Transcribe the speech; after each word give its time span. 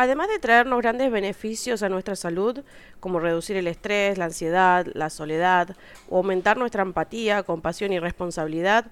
además 0.00 0.28
de 0.28 0.38
traernos 0.38 0.80
grandes 0.80 1.10
beneficios 1.10 1.82
a 1.82 1.88
nuestra 1.88 2.16
salud, 2.16 2.60
como 3.00 3.20
reducir 3.20 3.56
el 3.56 3.66
estrés, 3.66 4.16
la 4.16 4.24
ansiedad, 4.26 4.86
la 4.94 5.10
soledad, 5.10 5.76
o 6.08 6.16
aumentar 6.16 6.56
nuestra 6.56 6.82
empatía, 6.82 7.42
compasión 7.42 7.92
y 7.92 7.98
responsabilidad, 7.98 8.86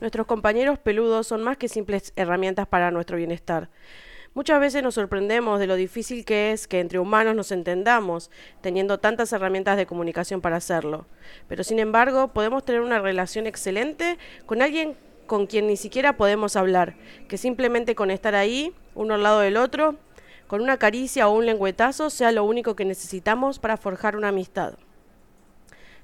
nuestros 0.00 0.26
compañeros 0.26 0.78
peludos 0.78 1.26
son 1.26 1.42
más 1.42 1.56
que 1.56 1.68
simples 1.68 2.12
herramientas 2.16 2.66
para 2.66 2.90
nuestro 2.90 3.16
bienestar. 3.16 3.68
Muchas 4.32 4.58
veces 4.58 4.82
nos 4.82 4.94
sorprendemos 4.94 5.60
de 5.60 5.66
lo 5.66 5.76
difícil 5.76 6.24
que 6.24 6.52
es 6.52 6.66
que 6.66 6.80
entre 6.80 6.98
humanos 6.98 7.36
nos 7.36 7.52
entendamos, 7.52 8.30
teniendo 8.62 8.98
tantas 8.98 9.32
herramientas 9.32 9.76
de 9.76 9.86
comunicación 9.86 10.40
para 10.40 10.56
hacerlo. 10.56 11.06
Pero 11.46 11.62
sin 11.62 11.78
embargo, 11.78 12.28
podemos 12.28 12.64
tener 12.64 12.80
una 12.80 12.98
relación 12.98 13.46
excelente 13.46 14.18
con 14.46 14.60
alguien 14.60 14.96
con 15.26 15.46
quien 15.46 15.66
ni 15.66 15.76
siquiera 15.76 16.16
podemos 16.16 16.56
hablar, 16.56 16.96
que 17.28 17.38
simplemente 17.38 17.94
con 17.94 18.10
estar 18.10 18.34
ahí, 18.34 18.72
uno 18.94 19.14
al 19.14 19.22
lado 19.22 19.40
del 19.40 19.56
otro, 19.56 19.96
con 20.54 20.62
una 20.62 20.76
caricia 20.76 21.26
o 21.26 21.36
un 21.36 21.46
lengüetazo, 21.46 22.10
sea 22.10 22.30
lo 22.30 22.44
único 22.44 22.76
que 22.76 22.84
necesitamos 22.84 23.58
para 23.58 23.76
forjar 23.76 24.16
una 24.16 24.28
amistad. 24.28 24.74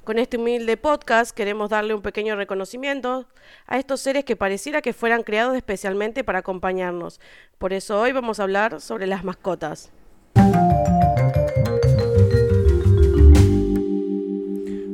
Con 0.02 0.18
este 0.18 0.38
humilde 0.38 0.76
podcast 0.76 1.30
queremos 1.30 1.70
darle 1.70 1.94
un 1.94 2.02
pequeño 2.02 2.34
reconocimiento 2.34 3.28
a 3.68 3.78
estos 3.78 4.00
seres 4.00 4.24
que 4.24 4.34
pareciera 4.34 4.82
que 4.82 4.92
fueran 4.92 5.22
creados 5.22 5.56
especialmente 5.56 6.24
para 6.24 6.40
acompañarnos. 6.40 7.20
Por 7.58 7.72
eso 7.72 8.00
hoy 8.00 8.10
vamos 8.10 8.40
a 8.40 8.42
hablar 8.42 8.80
sobre 8.80 9.06
las 9.06 9.22
mascotas. 9.22 9.92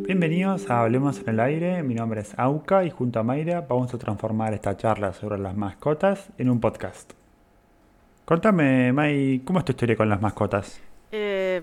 Bienvenidos 0.06 0.68
a 0.68 0.82
Hablemos 0.82 1.18
en 1.20 1.28
el 1.30 1.40
Aire, 1.40 1.82
mi 1.82 1.94
nombre 1.94 2.20
es 2.20 2.38
Auca 2.38 2.84
y 2.84 2.90
junto 2.90 3.20
a 3.20 3.22
Mayra 3.22 3.62
vamos 3.62 3.94
a 3.94 3.96
transformar 3.96 4.52
esta 4.52 4.76
charla 4.76 5.14
sobre 5.14 5.38
las 5.38 5.56
mascotas 5.56 6.28
en 6.36 6.50
un 6.50 6.60
podcast. 6.60 7.14
Contame, 8.26 8.92
May, 8.92 9.40
¿cómo 9.44 9.60
es 9.60 9.64
tu 9.64 9.70
historia 9.70 9.96
con 9.96 10.08
las 10.08 10.20
mascotas? 10.20 10.80
Eh, 11.12 11.62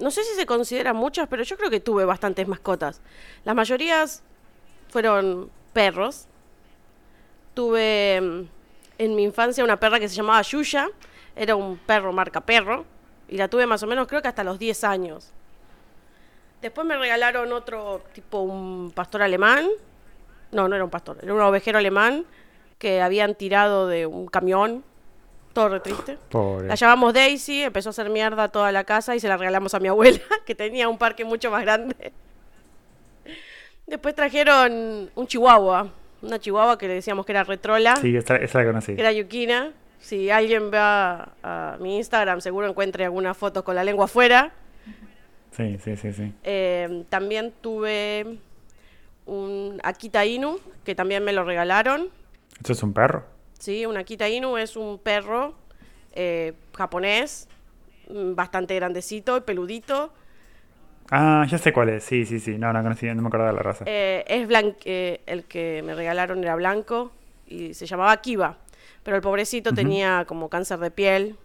no 0.00 0.10
sé 0.10 0.24
si 0.24 0.34
se 0.36 0.46
consideran 0.46 0.96
muchas, 0.96 1.28
pero 1.28 1.42
yo 1.42 1.58
creo 1.58 1.68
que 1.68 1.80
tuve 1.80 2.06
bastantes 2.06 2.48
mascotas. 2.48 3.02
Las 3.44 3.54
mayorías 3.54 4.22
fueron 4.88 5.50
perros. 5.74 6.26
Tuve 7.52 8.22
mm, 8.22 8.40
en 8.96 9.16
mi 9.16 9.22
infancia 9.22 9.62
una 9.62 9.78
perra 9.78 10.00
que 10.00 10.08
se 10.08 10.14
llamaba 10.14 10.40
Yuya. 10.40 10.88
Era 11.36 11.56
un 11.56 11.76
perro 11.76 12.10
marca 12.10 12.40
perro. 12.40 12.86
Y 13.28 13.36
la 13.36 13.48
tuve 13.48 13.66
más 13.66 13.82
o 13.82 13.86
menos 13.86 14.08
creo 14.08 14.22
que 14.22 14.28
hasta 14.28 14.42
los 14.42 14.58
10 14.58 14.84
años. 14.84 15.30
Después 16.62 16.86
me 16.86 16.96
regalaron 16.96 17.52
otro 17.52 18.02
tipo, 18.14 18.40
un 18.40 18.92
pastor 18.92 19.20
alemán. 19.20 19.68
No, 20.52 20.68
no 20.68 20.74
era 20.74 20.84
un 20.84 20.90
pastor, 20.90 21.18
era 21.22 21.34
un 21.34 21.40
ovejero 21.42 21.76
alemán 21.76 22.24
que 22.78 23.02
habían 23.02 23.34
tirado 23.34 23.88
de 23.88 24.06
un 24.06 24.26
camión. 24.26 24.84
Todo 25.58 25.70
re 25.70 25.80
triste. 25.80 26.16
Pobre. 26.30 26.68
La 26.68 26.76
llamamos 26.76 27.12
Daisy, 27.12 27.64
empezó 27.64 27.88
a 27.88 27.90
hacer 27.90 28.10
mierda 28.10 28.46
toda 28.46 28.70
la 28.70 28.84
casa 28.84 29.16
y 29.16 29.20
se 29.20 29.26
la 29.26 29.36
regalamos 29.36 29.74
a 29.74 29.80
mi 29.80 29.88
abuela, 29.88 30.20
que 30.46 30.54
tenía 30.54 30.88
un 30.88 30.98
parque 30.98 31.24
mucho 31.24 31.50
más 31.50 31.62
grande. 31.62 32.12
Después 33.84 34.14
trajeron 34.14 35.10
un 35.12 35.26
chihuahua, 35.26 35.88
una 36.22 36.38
chihuahua 36.38 36.78
que 36.78 36.86
le 36.86 36.94
decíamos 36.94 37.26
que 37.26 37.32
era 37.32 37.42
retrola, 37.42 37.96
Sí, 37.96 38.16
esa, 38.16 38.36
esa 38.36 38.60
la 38.60 38.66
conocí. 38.66 38.94
que 38.94 39.00
era 39.00 39.10
Yukina. 39.10 39.72
Si 39.98 40.30
alguien 40.30 40.70
va 40.72 41.30
a 41.42 41.76
mi 41.80 41.96
Instagram, 41.96 42.40
seguro 42.40 42.68
encuentre 42.68 43.04
alguna 43.04 43.34
foto 43.34 43.64
con 43.64 43.74
la 43.74 43.82
lengua 43.82 44.04
afuera. 44.04 44.52
Sí, 45.56 45.76
sí, 45.82 45.96
sí, 45.96 46.12
sí. 46.12 46.32
Eh, 46.44 47.02
también 47.08 47.52
tuve 47.60 48.38
un 49.26 49.80
Akita 49.82 50.24
Inu, 50.24 50.60
que 50.84 50.94
también 50.94 51.24
me 51.24 51.32
lo 51.32 51.42
regalaron. 51.42 52.10
¿Esto 52.58 52.74
es 52.74 52.82
un 52.84 52.92
perro? 52.92 53.24
Sí, 53.58 53.86
un 53.86 53.96
Akita 53.96 54.28
Inu 54.28 54.56
es 54.56 54.76
un 54.76 54.98
perro 54.98 55.54
eh, 56.14 56.52
japonés, 56.76 57.48
mm, 58.08 58.34
bastante 58.34 58.74
grandecito 58.74 59.36
y 59.36 59.40
peludito. 59.40 60.12
Ah, 61.10 61.46
ya 61.48 61.58
sé 61.58 61.72
cuál 61.72 61.88
es. 61.90 62.04
Sí, 62.04 62.26
sí, 62.26 62.38
sí. 62.38 62.58
No, 62.58 62.72
no 62.72 62.82
conocí, 62.82 63.06
no 63.06 63.22
me 63.22 63.28
acordaba 63.28 63.50
de 63.50 63.56
la 63.56 63.62
raza. 63.62 63.84
Eh, 63.86 64.24
es 64.28 64.46
blan- 64.48 64.76
eh, 64.84 65.20
el 65.26 65.44
que 65.44 65.82
me 65.82 65.94
regalaron 65.94 66.42
era 66.42 66.54
blanco 66.54 67.12
y 67.46 67.74
se 67.74 67.86
llamaba 67.86 68.16
Kiba. 68.18 68.58
Pero 69.02 69.16
el 69.16 69.22
pobrecito 69.22 69.72
tenía 69.72 70.24
como 70.26 70.48
cáncer 70.50 70.78
de 70.80 70.90
piel 70.90 71.36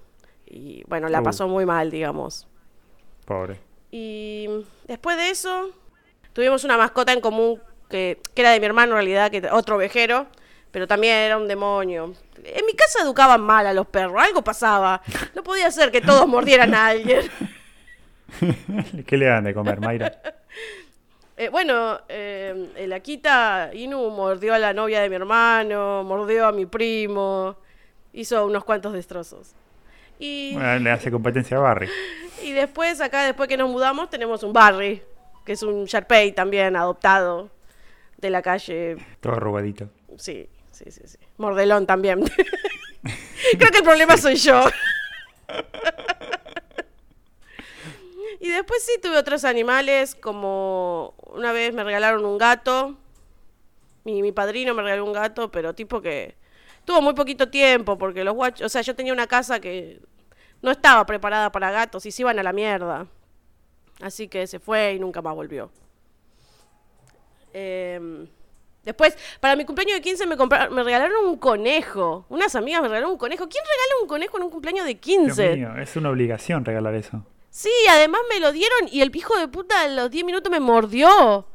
y 0.46 0.84
bueno, 0.88 1.08
la 1.08 1.22
Uh. 1.22 1.24
pasó 1.24 1.48
muy 1.48 1.66
mal, 1.66 1.92
digamos. 1.92 2.46
Pobre. 3.26 3.58
Y 3.90 4.50
después 4.88 5.16
de 5.18 5.30
eso, 5.30 5.70
tuvimos 6.34 6.66
una 6.66 6.78
mascota 6.78 7.14
en 7.14 7.22
común 7.22 7.62
que, 7.90 8.20
que 8.34 8.42
era 8.42 8.52
de 8.52 8.60
mi 8.60 8.66
hermano 8.66 8.94
en 8.94 8.98
realidad, 8.98 9.32
que 9.32 9.48
otro 9.50 9.78
ovejero, 9.78 10.28
pero 10.74 10.88
también 10.88 11.16
era 11.16 11.38
un 11.38 11.48
demonio. 11.48 12.16
En 12.44 12.66
mi 12.66 12.74
casa 12.74 13.04
educaban 13.04 13.42
mal 13.42 13.68
a 13.68 13.74
los 13.74 13.86
perros, 13.86 14.20
algo 14.20 14.44
pasaba. 14.44 15.04
No 15.36 15.44
podía 15.44 15.70
ser 15.70 15.92
que 15.92 16.02
todos 16.02 16.28
mordieran 16.28 16.74
a 16.74 16.88
alguien. 16.88 17.22
¿Qué 19.06 19.16
le 19.16 19.28
dan 19.28 19.44
de 19.44 19.54
comer, 19.54 19.80
Mayra? 19.80 20.12
Eh, 21.36 21.50
bueno, 21.50 22.00
eh, 22.10 22.70
el 22.76 22.94
Akita 22.94 23.72
Inu 23.74 24.12
mordió 24.12 24.54
a 24.54 24.60
la 24.60 24.72
novia 24.72 25.02
de 25.02 25.10
mi 25.10 25.16
hermano, 25.16 26.04
mordió 26.04 26.46
a 26.46 26.52
mi 26.52 26.68
primo, 26.68 27.58
hizo 28.14 28.46
unos 28.46 28.64
cuantos 28.64 28.94
destrozos. 28.94 29.56
Y, 30.20 30.54
Bueno, 30.54 30.78
le 30.78 30.92
hace 30.92 31.10
competencia 31.10 31.58
a 31.58 31.62
Barry. 31.62 31.90
y 32.44 32.52
después, 32.52 33.02
acá, 33.02 33.26
después 33.26 33.50
que 33.50 33.58
nos 33.58 33.68
mudamos, 33.68 34.12
tenemos 34.12 34.44
un 34.44 34.54
Barry, 34.54 35.02
que 35.44 35.54
es 35.54 35.64
un 35.64 35.86
Sharpei 35.86 36.34
también 36.34 36.76
adoptado 36.76 37.50
de 38.20 38.30
la 38.30 38.44
calle. 38.44 38.98
Todo 39.20 39.34
arrugadito. 39.34 39.90
Sí, 40.18 40.48
sí, 40.84 40.92
sí, 40.92 41.02
sí. 41.06 41.18
Mordelón 41.38 41.86
también. 41.86 42.24
Creo 43.58 43.72
que 43.72 43.78
el 43.78 43.84
problema 43.84 44.18
soy 44.18 44.36
yo. 44.36 44.64
y 48.40 48.50
después 48.50 48.84
sí 48.84 49.00
tuve 49.02 49.18
otros 49.18 49.46
animales, 49.46 50.16
como 50.16 51.16
una 51.34 51.52
vez 51.52 51.74
me 51.74 51.84
regalaron 51.84 52.26
un 52.26 52.38
gato. 52.38 52.98
Mi, 54.04 54.22
mi 54.22 54.32
padrino 54.32 54.74
me 54.74 54.84
regaló 54.84 55.06
un 55.06 55.14
gato, 55.14 55.52
pero 55.52 55.74
tipo 55.74 56.02
que 56.02 56.36
tuvo 56.86 57.02
muy 57.02 57.14
poquito 57.14 57.50
tiempo, 57.50 57.98
porque 57.98 58.24
los 58.24 58.34
guachos, 58.36 58.66
o 58.66 58.70
sea, 58.70 58.82
yo 58.82 58.96
tenía 58.96 59.14
una 59.14 59.28
casa 59.28 59.60
que 59.60 60.02
no 60.62 60.72
estaba 60.72 61.06
preparada 61.06 61.52
para 61.52 61.72
gatos 61.72 62.06
y 62.06 62.12
se 62.12 62.22
iban 62.22 62.40
a 62.40 62.44
la 62.44 62.54
mierda. 62.54 63.08
Así 64.02 64.28
que 64.28 64.48
se 64.48 64.60
fue 64.60 64.94
y 64.94 65.00
nunca 65.00 65.22
más 65.22 65.36
volvió. 65.36 65.72
Em, 67.54 68.28
después, 68.84 69.18
para 69.40 69.56
mi 69.56 69.66
cumpleaños 69.66 69.96
de 69.96 70.02
15 70.02 70.26
me, 70.28 70.38
compraron, 70.38 70.74
me 70.74 70.84
regalaron 70.84 71.26
un 71.26 71.38
conejo. 71.38 72.26
Unas 72.30 72.56
amigas 72.56 72.82
me 72.82 72.88
regalaron 72.88 73.12
un 73.12 73.18
conejo. 73.18 73.48
¿Quién 73.50 73.64
regala 73.64 74.02
un 74.02 74.08
conejo 74.08 74.38
en 74.38 74.44
un 74.44 74.50
cumpleaños 74.50 74.86
de 74.86 74.94
Dios 74.96 75.02
15? 75.02 75.56
mío, 75.56 75.78
es 75.78 75.96
una 75.96 76.10
obligación 76.10 76.66
regalar 76.66 76.96
eso. 76.96 77.26
Sí, 77.50 77.72
además 77.90 78.22
me 78.30 78.40
lo 78.40 78.52
dieron 78.52 78.90
y 78.92 79.02
el 79.02 79.16
hijo 79.16 79.38
de 79.38 79.48
puta 79.48 79.82
a 79.82 79.88
los 79.88 80.10
10 80.10 80.26
minutos 80.26 80.52
me 80.52 80.60
mordió. 80.60 81.46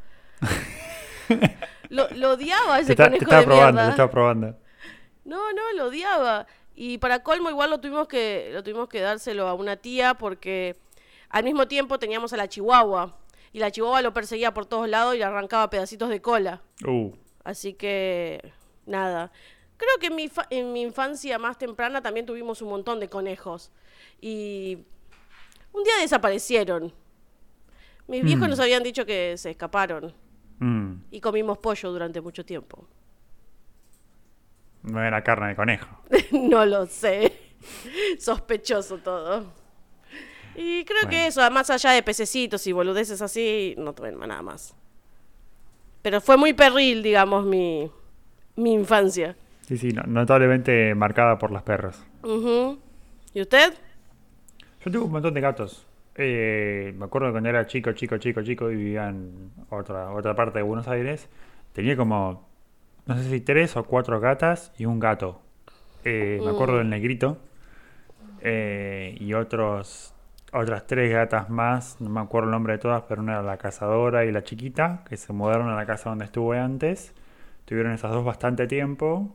lo, 1.89 2.09
lo 2.11 2.33
odiaba 2.33 2.77
Te, 2.77 2.83
ese 2.83 2.95
te 2.97 3.03
conejo 3.03 3.25
estaba 3.25 3.41
de 3.41 3.47
probando, 3.47 3.73
mierda. 3.73 3.87
te 3.87 3.91
estaba 3.91 4.11
probando. 4.11 4.57
No, 5.25 5.53
no, 5.53 5.73
lo 5.75 5.87
odiaba. 5.87 6.47
Y 6.75 6.99
para 6.99 7.23
colmo 7.23 7.51
igual 7.51 7.71
lo 7.71 7.81
tuvimos 7.81 8.07
que 8.07 8.51
lo 8.53 8.63
tuvimos 8.63 8.89
que 8.89 9.01
dárselo 9.01 9.49
a 9.49 9.55
una 9.55 9.77
tía 9.77 10.15
porque 10.15 10.77
al 11.29 11.45
mismo 11.45 11.67
tiempo 11.67 11.99
teníamos 11.99 12.33
a 12.33 12.37
la 12.37 12.49
chihuahua 12.49 13.17
y 13.59 13.61
la 13.61 13.71
chihuahua 13.73 14.03
lo 14.03 14.13
perseguía 14.15 14.55
por 14.55 14.67
todos 14.67 14.89
lados 14.89 15.15
y 15.15 15.19
le 15.19 15.25
arrancaba 15.25 15.69
pedacitos 15.69 16.09
de 16.11 16.23
cola. 16.23 16.63
Uh, 16.87 17.13
Así 17.43 17.75
que 17.75 18.53
nada. 18.87 19.33
Creo 19.77 19.91
que 20.01 20.07
en 20.07 20.15
mi, 20.17 20.29
fa- 20.29 20.47
en 20.51 20.73
mi 20.73 20.83
infancia 20.83 21.39
más 21.39 21.59
temprana 21.59 22.01
también 22.03 22.25
tuvimos 22.27 22.63
un 22.63 22.69
montón 22.71 23.01
de 23.01 23.09
conejos 23.09 23.71
y 24.21 24.79
un 25.73 25.83
día 25.85 25.95
desaparecieron. 26.01 26.93
Mis 28.07 28.23
viejos 28.25 28.47
Mm. 28.47 28.51
nos 28.51 28.61
habían 28.61 28.83
dicho 28.83 29.05
que 29.05 29.37
se 29.37 29.51
escaparon 29.51 30.15
mm, 30.61 30.93
y 31.11 31.21
comimos 31.21 31.59
pollo 31.59 31.91
durante 31.93 32.21
mucho 32.21 32.45
tiempo. 32.45 32.87
no 34.83 35.03
era 35.03 35.23
carne 35.23 35.49
de 35.49 35.57
conejo. 35.57 35.89
no 36.33 36.65
lo 36.65 36.87
sé. 36.87 37.33
Sospechoso 38.19 38.99
todo. 38.99 39.53
Y 40.59 40.85
creo 40.85 41.09
que 41.09 41.27
eso, 41.29 41.49
más 41.51 41.71
allá 41.71 41.93
de 41.93 42.03
pececitos 42.03 42.67
y 42.67 42.73
boludeces 42.73 43.23
así, 43.23 43.75
no 43.79 43.93
tuve 43.93 44.13
nada 44.13 44.43
más. 44.43 44.75
Pero 46.03 46.21
fue 46.21 46.37
muy 46.37 46.53
perril, 46.53 47.03
digamos, 47.03 47.45
mi, 47.45 47.91
mi 48.57 48.73
infancia. 48.73 49.37
Sí, 49.67 49.77
sí, 49.77 49.93
no- 49.93 50.03
notablemente 50.05 50.95
marcada 50.95 51.39
por 51.39 51.51
las 51.53 51.63
perras. 51.63 52.03
¿Y 53.35 53.41
usted? 53.41 53.75
Yo 54.85 54.91
tuve 54.91 55.05
un 55.05 55.13
montón 55.13 55.35
de 55.35 55.41
gatos. 55.41 55.87
Eh, 56.17 56.93
me 56.97 57.05
acuerdo 57.05 57.31
cuando 57.31 57.49
era 57.49 57.67
chico, 57.67 57.93
chico, 57.93 58.19
chico, 58.19 58.43
chico 58.43 58.71
y 58.71 58.77
vivía 58.77 59.09
en 59.09 59.53
otra, 59.71 60.13
otra 60.13 60.35
parte 60.35 60.59
de 60.59 60.63
Buenos 60.65 60.89
Aires. 60.89 61.29
Tenía 61.73 61.97
como, 61.97 62.49
no 63.07 63.17
sé 63.17 63.29
si 63.31 63.41
tres 63.41 63.77
o 63.77 63.85
cuatro 63.85 64.19
gatas 64.19 64.73
y 64.79 64.87
un 64.87 64.99
gato. 64.99 65.41
Eh, 66.05 66.41
me 66.43 66.51
acuerdo 66.51 66.79
del 66.79 66.89
negrito. 66.91 67.39
Eh, 68.41 69.17
y 69.21 69.35
otros, 69.35 70.15
otras 70.53 70.87
tres 70.87 71.13
gatas 71.13 71.51
más, 71.51 72.01
no 72.01 72.09
me 72.09 72.21
acuerdo 72.21 72.49
el 72.49 72.53
nombre 72.53 72.75
de 72.75 72.79
todas, 72.79 73.03
pero 73.09 73.23
una 73.23 73.33
era 73.35 73.43
la 73.43 73.59
cazadora 73.59 74.25
y 74.25 74.33
la 74.33 74.43
chiquita, 74.43 75.05
que 75.09 75.17
se 75.17 75.33
mudaron 75.33 75.69
a 75.69 75.77
la 75.77 75.87
casa 75.87 76.11
donde 76.11 76.25
estuve 76.25 76.59
antes. 76.59 77.13
Tuvieron 77.65 77.93
esas 77.93 78.13
dos 78.13 78.25
bastante 78.25 78.67
tiempo. 78.67 79.35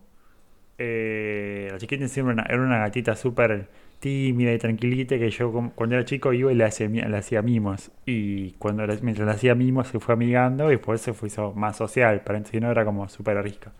Eh, 0.79 1.69
la 1.71 1.77
chiquita 1.77 2.03
encima 2.03 2.31
era 2.31 2.61
una, 2.61 2.79
gatita 2.79 3.15
súper 3.15 3.67
tímida 3.99 4.51
y 4.51 4.57
tranquilita 4.57 5.17
que 5.17 5.29
yo 5.29 5.71
cuando 5.75 5.95
era 5.95 6.03
chico 6.03 6.33
iba 6.33 6.51
y 6.51 6.55
le 6.55 6.65
hacía, 6.65 6.87
le 6.89 7.17
hacía 7.17 7.41
mimos. 7.41 7.91
Y 8.05 8.51
cuando 8.53 8.85
mientras 9.01 9.27
le 9.27 9.33
hacía 9.33 9.55
mimos 9.55 9.87
se 9.87 9.99
fue 9.99 10.13
amigando 10.13 10.67
y 10.67 10.75
después 10.75 10.99
se 11.01 11.13
fue 11.13 11.27
hizo 11.27 11.53
más 11.53 11.77
social. 11.77 12.21
Pero 12.25 12.43
si 12.45 12.59
no 12.59 12.71
era 12.71 12.83
como 12.85 13.07
súper 13.07 13.37
arisca. 13.37 13.71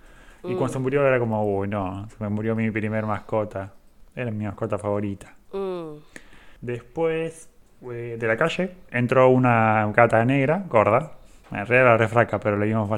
Y 0.43 0.55
cuando 0.55 0.69
se 0.69 0.79
murió 0.79 1.07
era 1.07 1.19
como, 1.19 1.57
uy, 1.57 1.69
no, 1.69 2.07
se 2.09 2.21
me 2.21 2.29
murió 2.29 2.55
mi 2.55 2.69
primer 2.69 3.05
mascota. 3.05 3.73
Era 4.15 4.29
mi 4.29 4.45
mascota 4.45 4.77
favorita. 4.77 5.33
Mm. 5.53 6.22
Después 6.63 7.49
eh, 7.91 8.15
de 8.17 8.25
la 8.27 8.37
calle 8.37 8.71
entró 8.89 9.27
una 9.29 9.91
gata 9.93 10.23
negra, 10.23 10.63
gorda. 10.69 11.11
En 11.51 11.57
realidad 11.67 11.81
era 11.81 11.97
refraca, 11.97 12.39
pero 12.39 12.57
le, 12.57 12.67
dimos 12.67 12.89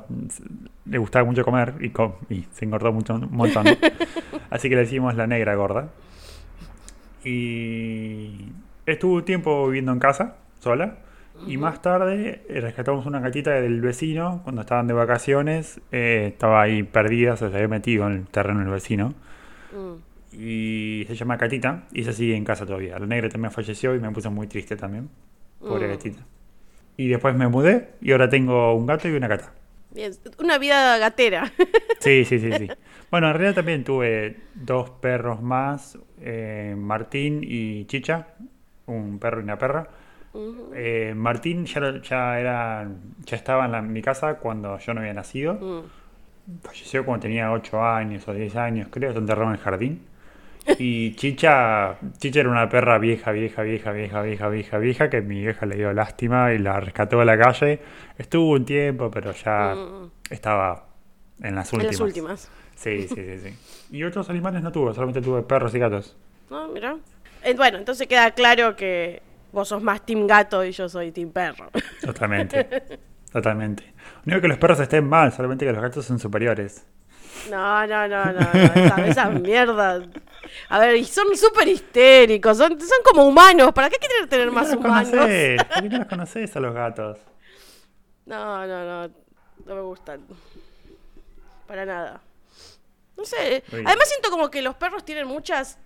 le 0.85 0.97
gustaba 0.99 1.25
mucho 1.25 1.43
comer 1.43 1.73
y, 1.79 1.89
com- 1.89 2.13
y 2.29 2.45
se 2.53 2.63
engordó 2.65 2.93
mucho, 2.93 3.15
un 3.15 3.27
montón. 3.31 3.65
Así 4.51 4.69
que 4.69 4.75
le 4.75 4.81
decimos 4.81 5.15
la 5.15 5.25
negra 5.25 5.55
gorda. 5.55 5.89
Y 7.23 8.49
estuvo 8.85 9.15
un 9.15 9.25
tiempo 9.25 9.65
viviendo 9.67 9.91
en 9.91 9.99
casa, 9.99 10.35
sola. 10.59 10.97
Y 11.47 11.57
más 11.57 11.81
tarde 11.81 12.43
eh, 12.47 12.61
rescatamos 12.61 13.05
una 13.07 13.19
gatita 13.19 13.51
del 13.51 13.81
vecino 13.81 14.39
cuando 14.43 14.61
estaban 14.61 14.87
de 14.87 14.93
vacaciones. 14.93 15.81
eh, 15.91 16.27
estaba 16.31 16.61
ahí 16.61 16.83
perdida, 16.83 17.35
se 17.35 17.45
había 17.45 17.67
metido 17.67 18.07
en 18.07 18.13
el 18.13 18.27
terreno 18.27 18.59
del 18.61 18.69
vecino. 18.69 19.13
Mm. 19.73 19.95
Y 20.37 21.05
se 21.07 21.15
llama 21.15 21.37
Catita 21.37 21.87
y 21.93 22.03
se 22.03 22.13
sigue 22.13 22.35
en 22.35 22.43
casa 22.43 22.65
todavía. 22.65 22.99
La 22.99 23.05
negra 23.05 23.29
también 23.29 23.51
falleció 23.51 23.95
y 23.95 23.99
me 23.99 24.11
puse 24.11 24.29
muy 24.29 24.47
triste 24.47 24.75
también. 24.75 25.09
Pobre 25.59 25.87
Mm. 25.87 25.91
gatita. 25.91 26.19
Y 26.97 27.07
después 27.09 27.35
me 27.35 27.47
mudé 27.47 27.89
y 28.01 28.11
ahora 28.11 28.29
tengo 28.29 28.73
un 28.75 28.85
gato 28.85 29.07
y 29.07 29.11
una 29.11 29.27
gata. 29.27 29.51
Bien, 29.91 30.11
una 30.39 30.57
vida 30.57 30.97
gatera. 30.97 31.51
Sí, 31.99 32.23
sí, 32.25 32.37
sí, 32.39 32.51
sí. 32.51 32.67
Bueno, 33.09 33.27
en 33.27 33.33
realidad 33.33 33.55
también 33.55 33.83
tuve 33.83 34.37
dos 34.53 34.89
perros 34.91 35.41
más, 35.41 35.97
eh, 36.21 36.75
Martín 36.77 37.39
y 37.41 37.85
Chicha, 37.85 38.27
un 38.85 39.17
perro 39.17 39.39
y 39.39 39.43
una 39.43 39.57
perra. 39.57 39.87
Eh, 40.75 41.13
Martín 41.15 41.65
ya, 41.65 41.79
era, 42.39 42.87
ya 43.25 43.35
estaba 43.35 43.65
en, 43.65 43.71
la- 43.71 43.79
en 43.79 43.91
mi 43.93 44.01
casa 44.01 44.35
cuando 44.35 44.77
yo 44.77 44.93
no 44.93 44.99
había 44.99 45.13
nacido. 45.13 45.53
Mm. 45.55 46.61
Falleció 46.61 47.05
cuando 47.05 47.23
tenía 47.23 47.51
8 47.51 47.81
años 47.83 48.27
o 48.27 48.33
10 48.33 48.55
años, 48.55 48.89
creo, 48.91 49.09
está 49.09 49.19
enterrado 49.19 49.47
en 49.47 49.53
el 49.55 49.61
jardín. 49.61 50.01
Y 50.79 51.13
Chicha, 51.15 51.97
Chicha 52.17 52.39
era 52.39 52.49
una 52.49 52.67
perra 52.69 52.97
vieja, 52.97 53.31
vieja, 53.31 53.61
vieja, 53.61 53.91
vieja, 53.91 54.21
vieja, 54.21 54.49
vieja, 54.49 54.77
vieja, 54.79 55.09
que 55.09 55.21
mi 55.21 55.41
vieja 55.41 55.65
le 55.65 55.75
dio 55.75 55.93
lástima 55.93 56.51
y 56.53 56.57
la 56.57 56.79
rescató 56.79 57.19
de 57.19 57.25
la 57.25 57.37
calle. 57.37 57.79
Estuvo 58.17 58.51
un 58.51 58.65
tiempo, 58.65 59.11
pero 59.11 59.31
ya 59.31 59.75
Mm. 59.75 60.11
estaba 60.31 60.87
en 61.41 61.55
las 61.55 61.71
En 61.71 61.77
últimas. 61.79 61.99
las 61.99 62.01
últimas. 62.01 62.51
Sí, 62.75 63.07
sí, 63.07 63.15
sí, 63.15 63.39
sí. 63.39 63.87
Y 63.97 64.03
otros 64.03 64.29
animales 64.29 64.61
no 64.63 64.71
tuve, 64.71 64.93
solamente 64.93 65.21
tuve 65.21 65.43
perros 65.43 65.73
y 65.75 65.79
gatos. 65.79 66.17
No, 66.49 66.67
mira. 66.69 66.95
Eh, 67.43 67.53
bueno, 67.55 67.77
entonces 67.77 68.07
queda 68.07 68.31
claro 68.31 68.75
que 68.75 69.21
vos 69.51 69.67
sos 69.67 69.81
más 69.83 70.05
team 70.05 70.25
gato 70.27 70.65
y 70.65 70.71
yo 70.71 70.89
soy 70.89 71.11
team 71.11 71.29
perro. 71.31 71.69
Totalmente. 72.01 72.67
Totalmente. 73.31 73.83
No 74.25 74.31
digo 74.33 74.41
que 74.41 74.47
los 74.47 74.57
perros 74.57 74.79
estén 74.79 75.07
mal, 75.07 75.31
solamente 75.31 75.65
que 75.65 75.71
los 75.73 75.81
gatos 75.81 76.05
son 76.05 76.17
superiores. 76.19 76.85
No, 77.49 77.87
no, 77.87 78.07
no, 78.07 78.25
no, 78.25 78.33
no. 78.33 78.73
Esa, 78.73 79.07
esa 79.07 79.29
mierda. 79.29 80.01
A 80.69 80.79
ver, 80.79 81.05
son 81.05 81.35
súper 81.35 81.67
histéricos, 81.67 82.57
son, 82.57 82.79
son 82.79 83.03
como 83.03 83.25
humanos. 83.25 83.71
¿Para 83.73 83.89
qué 83.89 83.97
quieren 83.97 84.27
tener 84.29 84.49
¿Por 84.49 84.53
qué 84.53 84.59
más 84.61 84.69
los 84.73 84.77
humanos? 84.85 85.09
conocés? 85.09 85.63
¿Por 85.63 85.81
qué 85.83 85.89
no 85.89 85.97
los 85.97 86.07
conoces 86.07 86.55
a 86.55 86.59
los 86.59 86.73
gatos? 86.73 87.17
No, 88.25 88.65
no, 88.65 88.85
no. 88.85 89.13
No 89.65 89.75
me 89.75 89.81
gustan. 89.81 90.25
Para 91.67 91.85
nada. 91.85 92.21
No 93.17 93.25
sé. 93.25 93.63
Uy. 93.71 93.83
Además 93.85 94.09
siento 94.09 94.29
como 94.29 94.49
que 94.51 94.61
los 94.61 94.75
perros 94.75 95.03
tienen 95.05 95.27
muchas... 95.27 95.77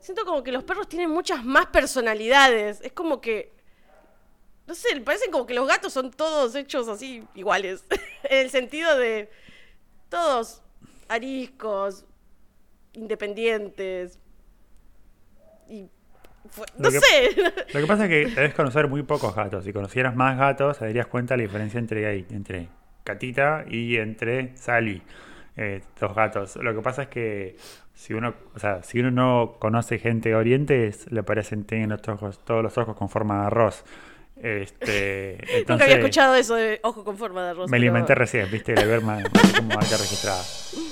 Siento 0.00 0.24
como 0.24 0.42
que 0.42 0.50
los 0.50 0.64
perros 0.64 0.88
tienen 0.88 1.10
muchas 1.10 1.44
más 1.44 1.66
personalidades. 1.66 2.80
Es 2.82 2.92
como 2.92 3.20
que... 3.20 3.52
No 4.66 4.74
sé, 4.74 5.00
parecen 5.00 5.30
como 5.30 5.46
que 5.46 5.54
los 5.54 5.66
gatos 5.66 5.92
son 5.92 6.10
todos 6.10 6.54
hechos 6.54 6.88
así 6.88 7.24
iguales. 7.34 7.84
en 8.24 8.38
el 8.38 8.50
sentido 8.50 8.96
de... 8.96 9.30
Todos 10.12 10.62
ariscos, 11.08 12.04
independientes. 12.92 14.18
Y... 15.68 15.88
fue- 16.50 16.66
no 16.78 16.90
que- 16.90 17.00
sé. 17.00 17.30
Lo 17.72 17.80
que 17.80 17.86
pasa 17.86 18.04
es 18.04 18.10
que 18.10 18.26
debes 18.34 18.54
conocer 18.54 18.88
muy 18.88 19.02
pocos 19.02 19.34
gatos. 19.34 19.64
Si 19.64 19.72
conocieras 19.72 20.14
más 20.14 20.38
gatos, 20.38 20.78
te 20.78 20.84
darías 20.84 21.06
cuenta 21.06 21.34
de 21.34 21.38
la 21.38 21.42
diferencia 21.48 21.78
entre, 21.80 22.06
ahí, 22.06 22.26
entre 22.30 22.68
Catita 23.04 23.64
y 23.68 23.96
entre 23.96 24.56
Sally. 24.56 25.02
Eh, 25.56 25.82
dos 26.00 26.14
gatos. 26.14 26.56
Lo 26.56 26.74
que 26.74 26.80
pasa 26.82 27.02
es 27.04 27.08
que 27.08 27.56
si 27.94 28.14
uno, 28.14 28.34
o 28.54 28.58
sea, 28.58 28.82
si 28.82 29.00
uno 29.00 29.10
no 29.10 29.56
conoce 29.58 29.98
gente 29.98 30.30
de 30.30 30.34
Oriente, 30.34 30.90
le 31.10 31.22
parecen 31.22 31.64
tienen 31.64 31.90
los 31.90 32.06
ojos, 32.08 32.38
todos 32.44 32.62
los 32.62 32.76
ojos 32.78 32.96
con 32.96 33.08
forma 33.10 33.40
de 33.40 33.46
arroz. 33.46 33.84
Este, 34.36 35.36
Nunca 35.38 35.44
había 35.46 35.58
entonces, 35.60 35.88
escuchado 35.98 36.34
eso 36.34 36.54
de 36.54 36.80
ojo 36.82 37.04
con 37.04 37.16
forma 37.18 37.44
de 37.44 37.50
arroz. 37.50 37.70
Me 37.70 37.78
pero- 37.78 37.90
alimenté 37.92 38.14
recién, 38.14 38.50
viste, 38.50 38.72
de 38.74 38.84
ver 38.84 39.02
más, 39.02 39.22
como 39.56 39.68
marca 39.68 39.96
registrada. 39.96 40.42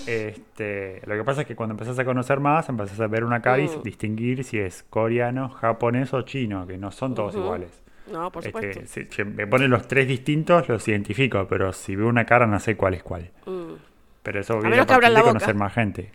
Este, 0.06 1.00
lo 1.06 1.14
que 1.16 1.24
pasa 1.24 1.40
es 1.42 1.46
que 1.46 1.56
cuando 1.56 1.72
empezás 1.74 1.98
a 1.98 2.04
conocer 2.04 2.40
más, 2.40 2.68
empezás 2.68 3.00
a 3.00 3.06
ver 3.06 3.24
una 3.24 3.40
cara 3.40 3.58
y 3.62 3.68
Mm. 3.68 3.82
distinguir 3.82 4.44
si 4.44 4.58
es 4.58 4.84
coreano, 4.90 5.48
japonés 5.48 6.12
o 6.14 6.22
chino, 6.22 6.66
que 6.66 6.76
no 6.78 6.90
son 6.92 7.14
todos 7.14 7.34
iguales. 7.34 7.70
No, 8.10 8.30
por 8.32 8.44
Este, 8.44 8.72
supuesto. 8.74 8.92
si, 8.92 9.04
si 9.10 9.24
me 9.24 9.46
ponen 9.46 9.70
los 9.70 9.86
tres 9.86 10.08
distintos, 10.08 10.68
los 10.68 10.86
identifico, 10.88 11.46
pero 11.48 11.72
si 11.72 11.94
veo 11.94 12.08
una 12.08 12.24
cara 12.26 12.46
no 12.46 12.58
sé 12.58 12.76
cuál 12.76 12.94
es 12.94 13.02
cuál. 13.02 13.30
Mm. 13.46 13.74
Pero 14.22 14.40
eso 14.40 14.58
viene 14.60 14.80
a 14.80 14.86
partir 14.86 15.10
de 15.14 15.22
conocer 15.22 15.54
más 15.54 15.72
gente. 15.72 16.10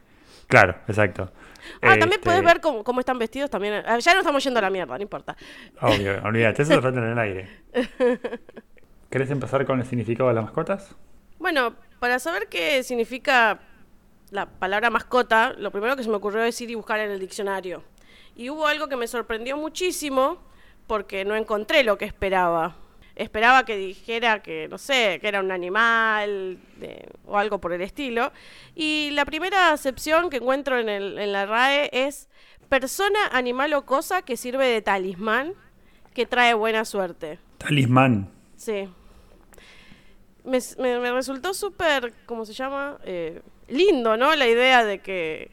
Claro, 0.48 0.76
exacto. 0.88 1.32
Ah, 1.82 1.98
también 1.98 2.14
Este, 2.14 2.20
puedes 2.26 2.44
ver 2.44 2.62
cómo, 2.62 2.84
cómo 2.84 3.00
están 3.00 3.18
vestidos 3.18 3.50
también. 3.50 3.84
Ah, 3.86 3.98
Ya 3.98 4.14
no 4.14 4.20
estamos 4.20 4.44
yendo 4.44 4.60
a 4.60 4.62
la 4.62 4.70
mierda, 4.70 4.96
no 4.96 5.02
importa. 5.02 5.36
Obvio, 5.82 6.22
olvídate, 6.24 6.62
eso 6.62 6.74
se 6.74 6.82
trata 6.82 7.00
en 7.00 7.06
el 7.12 7.18
aire. 7.20 7.50
¿Querés 9.10 9.32
empezar 9.32 9.66
con 9.66 9.80
el 9.80 9.86
significado 9.86 10.30
de 10.30 10.36
las 10.36 10.44
mascotas? 10.44 10.96
Bueno, 11.40 11.76
para 12.00 12.20
saber 12.20 12.48
qué 12.50 12.84
significa 12.84 13.60
la 14.32 14.46
palabra 14.48 14.90
mascota, 14.90 15.54
lo 15.58 15.72
primero 15.72 15.96
que 15.96 16.04
se 16.04 16.10
me 16.10 16.16
ocurrió 16.16 16.44
es 16.44 16.60
ir 16.62 16.70
y 16.70 16.76
buscar 16.76 17.00
en 17.00 17.12
el 17.12 17.20
diccionario. 17.20 17.84
Y 18.36 18.50
hubo 18.50 18.68
algo 18.68 18.88
que 18.88 18.98
me 18.98 19.08
sorprendió 19.08 19.56
muchísimo 19.58 20.38
porque 20.88 21.26
no 21.26 21.36
encontré 21.36 21.84
lo 21.84 21.98
que 21.98 22.06
esperaba. 22.06 22.76
Esperaba 23.16 23.64
que 23.66 23.78
dijera 23.78 24.42
que, 24.44 24.68
no 24.68 24.78
sé, 24.78 25.20
que 25.22 25.28
era 25.30 25.40
un 25.40 25.52
animal 25.52 26.58
de- 26.78 27.08
o 27.26 27.38
algo 27.38 27.60
por 27.60 27.72
el 27.72 27.82
estilo. 27.82 28.32
Y 28.76 29.12
la 29.12 29.24
primera 29.26 29.72
acepción 29.72 30.30
que 30.30 30.38
encuentro 30.38 30.78
en, 30.80 30.90
el- 30.90 31.18
en 31.18 31.32
la 31.32 31.46
RAE 31.46 31.90
es 31.94 32.28
persona, 32.68 33.20
animal 33.32 33.74
o 33.74 33.86
cosa 33.86 34.22
que 34.24 34.36
sirve 34.38 34.68
de 34.68 34.82
talismán 34.82 35.54
que 36.14 36.26
trae 36.26 36.54
buena 36.54 36.84
suerte. 36.84 37.40
Talismán. 37.58 38.30
Sí. 38.58 38.90
Me, 40.44 40.60
me- 40.78 41.00
me 41.00 41.12
resultó 41.12 41.54
súper, 41.54 42.14
¿cómo 42.26 42.46
se 42.46 42.54
llama? 42.54 42.98
Eh, 43.06 43.42
lindo, 43.68 44.16
¿no? 44.18 44.36
La 44.36 44.48
idea 44.48 44.84
de 44.84 45.00
que 45.00 45.52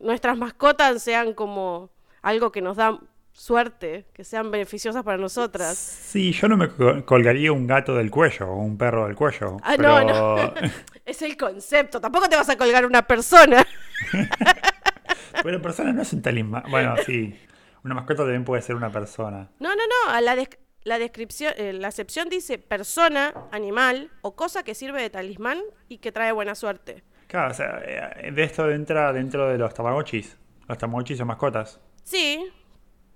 nuestras 0.00 0.38
mascotas 0.38 1.02
sean 1.02 1.34
como 1.34 1.90
algo 2.22 2.50
que 2.52 2.62
nos 2.62 2.76
da 2.76 2.98
suerte, 3.32 4.06
que 4.12 4.24
sean 4.24 4.50
beneficiosas 4.50 5.02
para 5.02 5.16
nosotras. 5.18 5.76
Sí, 5.76 6.32
yo 6.32 6.48
no 6.48 6.56
me 6.56 6.68
co- 6.68 7.04
colgaría 7.04 7.52
un 7.52 7.66
gato 7.66 7.94
del 7.94 8.10
cuello 8.10 8.48
o 8.48 8.56
un 8.56 8.76
perro 8.78 9.06
del 9.06 9.16
cuello. 9.16 9.56
Ah, 9.62 9.74
pero... 9.76 10.04
no, 10.04 10.36
no. 10.36 10.54
Es 11.04 11.20
el 11.22 11.36
concepto. 11.36 12.00
Tampoco 12.00 12.28
te 12.28 12.36
vas 12.36 12.48
a 12.48 12.56
colgar 12.56 12.86
una 12.86 13.02
persona. 13.02 13.66
Pero 15.42 15.60
persona 15.60 15.92
no 15.92 16.02
es 16.02 16.12
un 16.12 16.22
talismán. 16.22 16.62
Bueno, 16.70 16.94
sí. 17.04 17.36
Una 17.84 17.94
mascota 17.94 18.22
también 18.22 18.44
puede 18.44 18.62
ser 18.62 18.76
una 18.76 18.90
persona. 18.90 19.48
No, 19.58 19.70
no, 19.74 19.82
no. 20.06 20.20
La, 20.20 20.36
la 20.84 20.98
descripción, 20.98 21.52
eh, 21.56 21.72
la 21.72 21.88
acepción 21.88 22.28
dice 22.28 22.58
persona, 22.58 23.32
animal 23.50 24.10
o 24.20 24.36
cosa 24.36 24.62
que 24.62 24.74
sirve 24.74 25.02
de 25.02 25.10
talismán 25.10 25.58
y 25.88 25.98
que 25.98 26.12
trae 26.12 26.30
buena 26.32 26.54
suerte. 26.54 27.02
Claro, 27.26 27.50
o 27.50 27.54
sea, 27.54 27.82
eh, 27.84 28.30
de 28.30 28.42
esto 28.44 28.70
entra 28.70 29.12
dentro 29.12 29.48
de 29.48 29.58
los 29.58 29.74
tamagotchis. 29.74 30.36
Los 30.68 30.78
tamagotchis 30.78 31.18
son 31.18 31.26
mascotas. 31.26 31.80
Sí, 32.04 32.46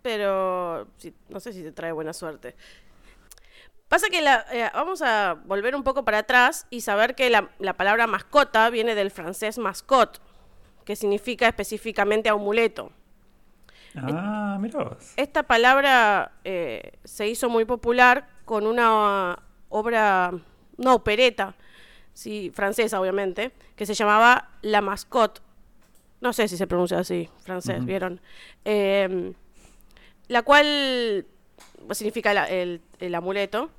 pero 0.07 0.87
no 1.29 1.41
sé 1.41 1.53
si 1.53 1.65
te 1.65 1.73
trae 1.73 1.91
buena 1.91 2.13
suerte. 2.13 2.55
Pasa 3.89 4.07
que 4.09 4.23
la, 4.23 4.47
eh, 4.53 4.71
vamos 4.73 5.03
a 5.03 5.35
volver 5.47 5.75
un 5.75 5.83
poco 5.83 6.05
para 6.05 6.19
atrás 6.19 6.69
y 6.71 6.83
saber 6.83 7.17
que 7.17 7.29
la, 7.29 7.51
la 7.59 7.73
palabra 7.73 8.07
mascota 8.07 8.71
viene 8.71 8.95
del 8.95 9.11
francés 9.11 9.59
mascot, 9.59 10.23
que 10.85 10.95
significa 10.95 11.49
específicamente 11.49 12.29
amuleto. 12.29 12.93
Ah, 13.97 14.59
mira 14.61 14.85
vos. 14.85 15.13
Esta 15.17 15.43
palabra 15.43 16.31
eh, 16.45 16.93
se 17.03 17.27
hizo 17.27 17.49
muy 17.49 17.65
popular 17.65 18.29
con 18.45 18.65
una 18.65 19.43
obra, 19.71 20.31
una 20.77 20.95
opereta, 20.95 21.57
sí, 22.13 22.53
francesa 22.55 23.01
obviamente, 23.01 23.51
que 23.75 23.87
se 23.87 23.95
llamaba 23.95 24.51
La 24.63 24.83
Mascotte. 24.83 25.41
No 26.21 26.33
sé 26.33 26.47
si 26.47 26.57
se 26.57 26.69
pronuncia 26.69 27.01
así, 27.01 27.29
francés. 27.41 27.85
¿vieron? 27.85 28.21
Eh, 28.65 29.35
la 30.29 30.43
cual 30.43 31.27
significa 31.93 32.35
la- 32.35 32.49
el, 32.49 32.81
el 33.01 33.15
amuleto. 33.15 33.71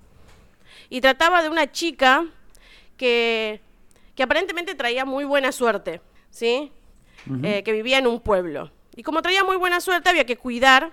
Y 0.89 1.01
trataba 1.01 1.41
de 1.43 1.49
una 1.49 1.71
chica 1.71 2.25
que, 2.95 3.61
que 4.15 4.23
aparentemente 4.23 4.75
traía 4.75 5.05
muy 5.05 5.23
buena 5.25 5.51
suerte, 5.51 6.01
¿sí? 6.29 6.71
Eh, 7.43 7.61
que 7.63 7.71
vivía 7.73 7.97
en 7.97 8.07
un 8.07 8.21
pueblo. 8.21 8.71
Y 8.95 9.03
como 9.03 9.21
traía 9.21 9.43
muy 9.43 9.57
buena 9.57 9.81
suerte, 9.81 10.09
había 10.09 10.25
que 10.25 10.37
cuidar 10.37 10.91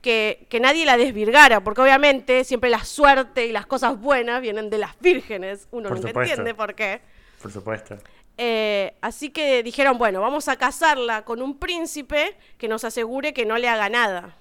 que, 0.00 0.46
que 0.48 0.58
nadie 0.60 0.86
la 0.86 0.96
desvirgara, 0.96 1.60
porque 1.62 1.82
obviamente 1.82 2.44
siempre 2.44 2.70
la 2.70 2.82
suerte 2.84 3.46
y 3.46 3.52
las 3.52 3.66
cosas 3.66 4.00
buenas 4.00 4.40
vienen 4.40 4.70
de 4.70 4.78
las 4.78 4.98
vírgenes. 5.00 5.68
Uno 5.70 5.88
supuesto. 5.94 6.20
entiende 6.20 6.54
por 6.54 6.74
qué. 6.74 7.00
Por 7.42 7.52
supuesto. 7.52 7.98
Eh, 8.38 8.94
así 9.00 9.30
que 9.30 9.62
dijeron, 9.62 9.98
bueno, 9.98 10.20
vamos 10.20 10.48
a 10.48 10.56
casarla 10.56 11.24
con 11.24 11.42
un 11.42 11.58
príncipe 11.58 12.36
que 12.56 12.68
nos 12.68 12.84
asegure 12.84 13.34
que 13.34 13.44
no 13.44 13.58
le 13.58 13.68
haga 13.68 13.88
nada. 13.88 14.36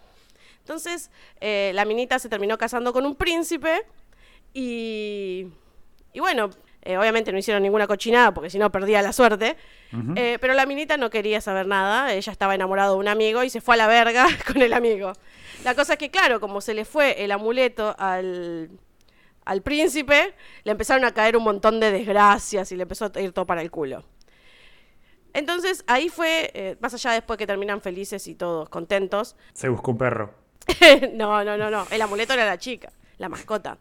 Entonces, 0.59 1.11
eh, 1.41 1.71
la 1.73 1.83
minita 1.85 2.19
se 2.19 2.29
terminó 2.29 2.57
casando 2.57 2.93
con 2.93 3.05
un 3.05 3.15
príncipe 3.15 3.85
y, 4.53 5.47
y 6.13 6.19
bueno, 6.19 6.49
eh, 6.87 6.97
obviamente 6.97 7.33
no 7.33 7.37
hicieron 7.37 7.61
ninguna 7.63 7.85
cochinada 7.85 8.33
porque 8.33 8.49
si 8.49 8.57
no 8.57 8.71
perdía 8.71 9.01
la 9.01 9.11
suerte. 9.11 9.57
Eh, 10.15 10.37
pero 10.39 10.53
la 10.53 10.65
minita 10.65 10.95
no 10.95 11.09
quería 11.09 11.41
saber 11.41 11.67
nada, 11.67 12.13
ella 12.13 12.31
estaba 12.31 12.55
enamorada 12.55 12.91
de 12.91 12.95
un 12.95 13.09
amigo 13.09 13.43
y 13.43 13.49
se 13.49 13.59
fue 13.59 13.75
a 13.75 13.77
la 13.77 13.87
verga 13.87 14.25
con 14.47 14.61
el 14.61 14.71
amigo. 14.71 15.11
La 15.65 15.75
cosa 15.75 15.93
es 15.93 15.99
que, 15.99 16.09
claro, 16.09 16.39
como 16.39 16.61
se 16.61 16.73
le 16.73 16.85
fue 16.85 17.23
el 17.25 17.31
amuleto 17.33 17.93
al, 17.99 18.69
al 19.47 19.61
príncipe, 19.61 20.35
le 20.63 20.71
empezaron 20.71 21.05
a 21.05 21.13
caer 21.13 21.37
un 21.37 21.43
montón 21.43 21.79
de 21.79 21.91
desgracias 21.91 22.71
y 22.71 22.75
le 22.75 22.83
empezó 22.83 23.11
a 23.13 23.19
ir 23.21 23.31
todo 23.31 23.45
para 23.45 23.61
el 23.61 23.71
culo. 23.71 24.03
Entonces 25.33 25.83
ahí 25.87 26.09
fue, 26.09 26.51
eh, 26.53 26.77
más 26.81 26.93
allá 26.93 27.11
después 27.11 27.37
que 27.37 27.47
terminan 27.47 27.81
felices 27.81 28.27
y 28.27 28.35
todos 28.35 28.69
contentos. 28.69 29.35
Se 29.53 29.69
buscó 29.69 29.91
un 29.91 29.97
perro. 29.97 30.33
no, 31.13 31.43
no, 31.43 31.57
no, 31.57 31.71
no. 31.71 31.87
El 31.91 32.01
amuleto 32.01 32.33
era 32.33 32.45
la 32.45 32.57
chica, 32.57 32.91
la 33.17 33.29
mascota. 33.29 33.77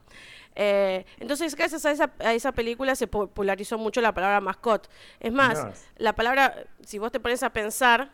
Eh, 0.55 1.05
entonces, 1.19 1.55
gracias 1.57 1.85
a 1.85 1.91
esa, 1.91 2.13
a 2.21 2.33
esa 2.33 2.53
película 2.53 2.95
se 2.95 3.09
popularizó 3.09 3.77
mucho 3.77 4.01
la 4.01 4.15
palabra 4.15 4.41
mascot. 4.41 4.89
Es 5.19 5.33
más, 5.33 5.67
la 5.97 6.15
palabra, 6.15 6.65
si 6.85 6.99
vos 6.99 7.11
te 7.11 7.21
pones 7.21 7.43
a 7.43 7.51
pensar 7.51 8.13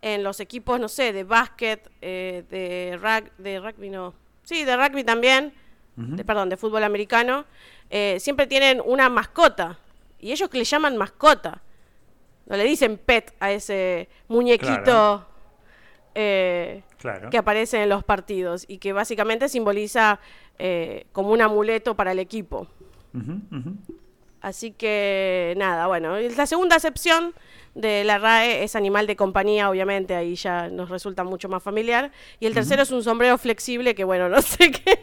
en 0.00 0.22
los 0.22 0.38
equipos, 0.38 0.78
no 0.78 0.88
sé, 0.88 1.12
de 1.12 1.24
básquet, 1.24 1.90
eh, 2.00 2.44
de 2.48 3.60
rugby, 3.60 3.90
no. 3.90 4.14
Sí, 4.44 4.64
de 4.64 4.76
rugby 4.76 5.02
también, 5.02 5.54
de, 5.96 6.24
perdón, 6.24 6.48
de 6.48 6.56
fútbol 6.56 6.82
americano, 6.84 7.44
eh, 7.90 8.16
siempre 8.20 8.46
tienen 8.46 8.82
una 8.84 9.08
mascota. 9.08 9.78
Y 10.18 10.32
ellos 10.32 10.48
que 10.48 10.58
le 10.58 10.64
llaman 10.64 10.96
mascota. 10.96 11.62
No 12.46 12.56
le 12.56 12.64
dicen 12.64 12.98
pet 12.98 13.34
a 13.40 13.52
ese 13.52 14.08
muñequito 14.28 14.72
Claro. 14.82 15.26
eh, 16.14 16.82
Claro. 16.98 17.30
que 17.30 17.38
aparece 17.38 17.82
en 17.82 17.88
los 17.88 18.02
partidos 18.04 18.64
y 18.68 18.78
que 18.78 18.92
básicamente 18.92 19.48
simboliza 19.48 20.20
eh, 20.58 21.06
como 21.12 21.30
un 21.30 21.40
amuleto 21.42 21.94
para 21.94 22.12
el 22.12 22.18
equipo. 22.18 22.66
Así 24.44 24.72
que 24.72 25.54
nada, 25.56 25.86
bueno, 25.86 26.18
la 26.18 26.44
segunda 26.44 26.76
acepción 26.76 27.32
de 27.74 28.04
la 28.04 28.18
RAE 28.18 28.62
es 28.62 28.76
animal 28.76 29.06
de 29.06 29.16
compañía, 29.16 29.70
obviamente, 29.70 30.14
ahí 30.14 30.34
ya 30.34 30.68
nos 30.68 30.90
resulta 30.90 31.24
mucho 31.24 31.48
más 31.48 31.62
familiar. 31.62 32.12
Y 32.40 32.46
el 32.46 32.52
tercero 32.52 32.82
es 32.82 32.90
un 32.90 33.02
sombrero 33.02 33.38
flexible, 33.38 33.94
que 33.94 34.04
bueno, 34.04 34.28
no 34.34 34.42
sé 34.42 34.70
qué, 34.70 34.98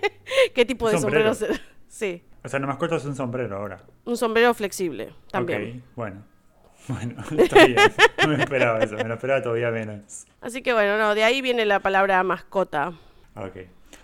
qué 0.53 0.63
tipo 0.63 0.87
de 0.91 0.99
Sombrero. 0.99 1.33
sombrero. 1.33 1.55
se- 1.55 1.71
Sí, 1.87 2.23
O 2.43 2.47
sea, 2.47 2.59
la 2.59 2.67
mascota 2.67 2.97
es 2.97 3.05
un 3.05 3.15
sombrero 3.15 3.57
ahora. 3.57 3.81
un 4.05 4.15
sombrero 4.15 4.53
flexible 4.53 5.09
también. 5.31 5.79
Ok, 5.87 5.95
bueno. 5.95 6.23
Bueno, 6.87 7.15
está 7.37 7.65
bien. 7.65 7.77
No 8.23 8.27
me 8.29 8.43
esperaba 8.43 8.79
eso, 8.79 8.95
me 8.95 9.03
lo 9.03 9.13
esperaba 9.13 9.41
todavía 9.41 9.69
menos. 9.71 10.25
Así 10.41 10.61
que 10.63 10.73
bueno, 10.73 10.97
no, 10.97 11.13
de 11.15 11.23
ahí 11.23 11.41
viene 11.41 11.63
la 11.65 11.79
palabra 11.79 12.23
mascota. 12.23 12.93
Ok. 13.35 13.55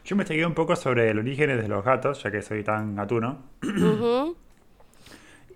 Yo 0.05 0.13
investigué 0.13 0.45
un 0.45 0.53
poco 0.53 0.75
sobre 0.75 1.09
el 1.09 1.17
origen 1.19 1.59
de 1.59 1.67
los 1.67 1.83
gatos, 1.83 2.21
ya 2.23 2.29
que 2.31 2.41
soy 2.43 2.63
tan 2.63 2.95
gatuno. 2.95 3.43
Ujú, 3.63 4.37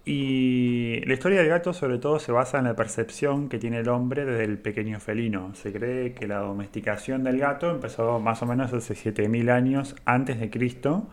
Y 0.04 1.02
la 1.06 1.14
historia 1.14 1.40
del 1.40 1.50
gato 1.50 1.74
sobre 1.74 2.00
todo 2.00 2.18
se 2.20 2.32
basa 2.32 2.58
en 2.58 2.64
la 2.66 2.76
percepción 2.76 3.50
que 3.50 3.60
tiene 3.60 3.80
el 3.80 3.90
hombre 3.90 4.26
desde 4.26 4.46
el 4.46 4.58
pequeño 4.58 5.00
felino. 5.00 5.54
Se 5.54 5.72
cree 5.72 6.14
que 6.14 6.28
la 6.28 6.40
domesticación 6.40 7.24
del 7.24 7.38
gato 7.38 7.70
empezó 7.70 8.20
más 8.20 8.42
o 8.42 8.46
menos 8.48 8.74
hace 8.74 8.96
7000 8.96 9.50
años 9.52 9.96
antes 10.06 10.40
de 10.40 10.50
Cristo 10.50 11.08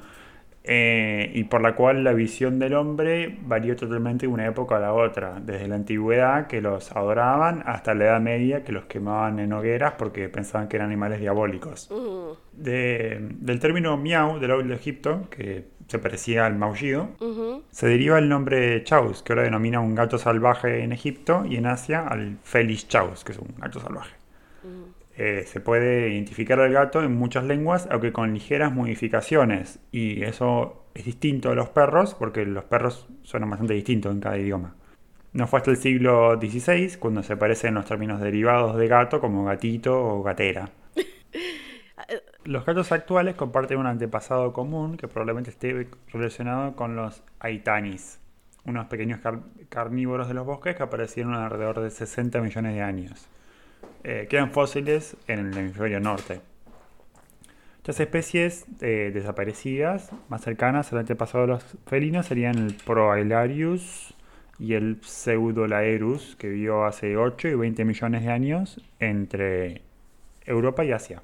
eh, 0.64 1.30
y 1.35 1.45
por 1.45 1.61
la 1.62 1.75
cual 1.75 2.02
la 2.02 2.12
visión 2.14 2.59
del 2.59 2.75
hombre 2.75 3.38
varió 3.42 3.76
totalmente 3.76 4.26
de 4.26 4.33
una 4.33 4.47
época 4.47 4.76
a 4.76 4.80
la 4.80 4.92
otra, 4.95 5.38
desde 5.40 5.68
la 5.68 5.76
antigüedad 5.76 6.47
que 6.47 6.61
los 6.61 6.90
adoraban 6.92 7.62
hasta 7.66 7.95
la 7.95 8.04
Edad 8.07 8.21
Media 8.21 8.64
que 8.64 8.73
los 8.73 8.85
quemaban 8.87 9.38
en 9.38 9.52
hogueras 9.52 9.95
porque 9.99 10.28
pensaban 10.30 10.68
que 10.68 10.76
eran 10.76 10.88
animales 10.88 11.21
diabólicos. 11.21 11.90
ujú, 11.90 12.37
De- 12.52 13.18
del 13.38 13.61
término 13.61 13.97
miau 13.97 14.38
del 14.40 14.50
old 14.50 14.73
Egipto, 14.73 15.28
que 15.30 15.64
se 15.88 15.99
parecía 15.99 16.45
al 16.45 16.57
maullido, 16.57 17.09
se 17.71 17.88
deriva 17.88 18.18
el 18.18 18.28
nombre 18.28 18.85
chaus, 18.85 19.23
que 19.23 19.33
ahora 19.33 19.45
denomina 19.45 19.80
un 19.80 19.95
gato 19.95 20.18
salvaje 20.18 20.85
en 20.85 20.92
Egipto 20.92 21.45
y 21.49 21.57
en 21.57 21.66
Asia 21.66 22.07
al 22.07 22.37
felis 22.45 22.87
chaus, 22.87 23.25
que 23.25 23.33
es 23.33 23.38
un 23.38 23.54
gato 23.57 23.80
salvaje. 23.80 24.14
Eh, 25.16 25.45
se 25.47 25.61
puede 25.61 26.11
identificar 26.11 26.61
al 26.61 26.73
gato 26.73 27.02
en 27.02 27.16
muchas 27.16 27.45
lenguas, 27.45 27.88
aunque 27.90 28.12
con 28.12 28.35
ligeras 28.35 28.73
modificaciones, 28.73 29.80
y 29.90 30.23
eso 30.23 30.85
es 30.95 31.07
distinto 31.07 31.50
a 31.50 31.54
los 31.54 31.71
perros, 31.71 32.14
porque 32.14 32.45
los 32.45 32.64
perros 32.64 33.09
suenan 33.23 33.50
bastante 33.50 33.73
distintos 33.73 34.12
en 34.12 34.21
cada 34.21 34.38
idioma. 34.38 34.75
No 35.33 35.47
fue 35.47 35.59
hasta 35.59 35.71
el 35.71 35.78
siglo 35.78 36.38
XVI 36.38 36.99
cuando 36.99 37.23
se 37.23 37.33
aparecen 37.33 37.75
los 37.75 37.87
términos 37.87 38.21
derivados 38.21 38.76
de 38.76 38.88
gato 38.88 39.21
como 39.21 39.45
gatito 39.45 39.99
o 39.99 40.23
gatera. 40.23 40.71
Los 42.49 42.64
gatos 42.64 42.93
actuales 42.93 43.35
comparten 43.35 43.76
un 43.76 43.85
antepasado 43.85 44.55
común 44.55 44.97
que 44.97 45.07
probablemente 45.07 45.50
esté 45.50 45.87
relacionado 46.11 46.75
con 46.76 46.97
los 46.97 47.23
aitanis, 47.40 48.21
unos 48.64 48.87
pequeños 48.87 49.21
car- 49.21 49.40
carnívoros 49.69 50.28
de 50.28 50.33
los 50.33 50.47
bosques 50.47 50.75
que 50.75 50.83
aparecieron 50.83 51.35
alrededor 51.35 51.81
de 51.81 51.90
60 51.90 52.40
millones 52.40 52.75
de 52.75 52.81
años. 52.81 53.28
Eh, 54.02 54.28
quedan 54.31 54.50
fósiles 54.50 55.14
en 55.26 55.40
el 55.40 55.59
hemisferio 55.59 56.00
norte. 56.00 56.40
Estas 57.76 58.00
especies 58.00 58.64
eh, 58.81 59.11
desaparecidas, 59.12 60.11
más 60.31 60.40
cercanas 60.40 60.90
al 60.95 61.00
antepasado 61.00 61.43
de 61.43 61.52
los 61.52 61.76
felinos, 61.87 62.25
serían 62.25 62.57
el 62.57 62.73
Proailarius 62.73 64.14
y 64.59 64.73
el 64.73 65.00
Pseudolaerus, 65.02 66.35
que 66.37 66.49
vivió 66.49 66.87
hace 66.87 67.19
8 67.19 67.49
y 67.49 67.55
20 67.57 67.85
millones 67.85 68.23
de 68.25 68.31
años 68.31 68.81
entre 69.00 69.83
Europa 70.47 70.83
y 70.87 70.93
Asia. 70.93 71.21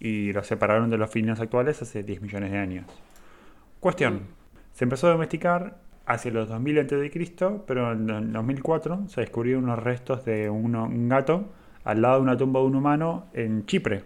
Y 0.00 0.32
los 0.32 0.46
separaron 0.46 0.90
de 0.90 0.96
los 0.98 1.10
felinos 1.10 1.38
actuales 1.40 1.80
hace 1.82 2.02
10 2.02 2.22
millones 2.22 2.50
de 2.50 2.58
años. 2.58 2.86
Cuestión. 3.78 4.20
Se 4.72 4.84
empezó 4.84 5.08
a 5.08 5.10
domesticar 5.10 5.76
hacia 6.06 6.30
los 6.32 6.48
2000 6.48 6.78
a.C., 6.80 7.60
pero 7.66 7.92
en 7.92 8.08
el 8.10 8.32
2004 8.32 9.08
se 9.08 9.20
descubrieron 9.20 9.64
unos 9.64 9.78
restos 9.78 10.24
de 10.24 10.48
uno- 10.50 10.84
un 10.86 11.08
gato 11.08 11.50
al 11.84 12.02
lado 12.02 12.16
de 12.16 12.22
una 12.22 12.36
tumba 12.36 12.60
de 12.60 12.66
un 12.66 12.76
humano 12.76 13.26
en 13.34 13.66
Chipre. 13.66 14.04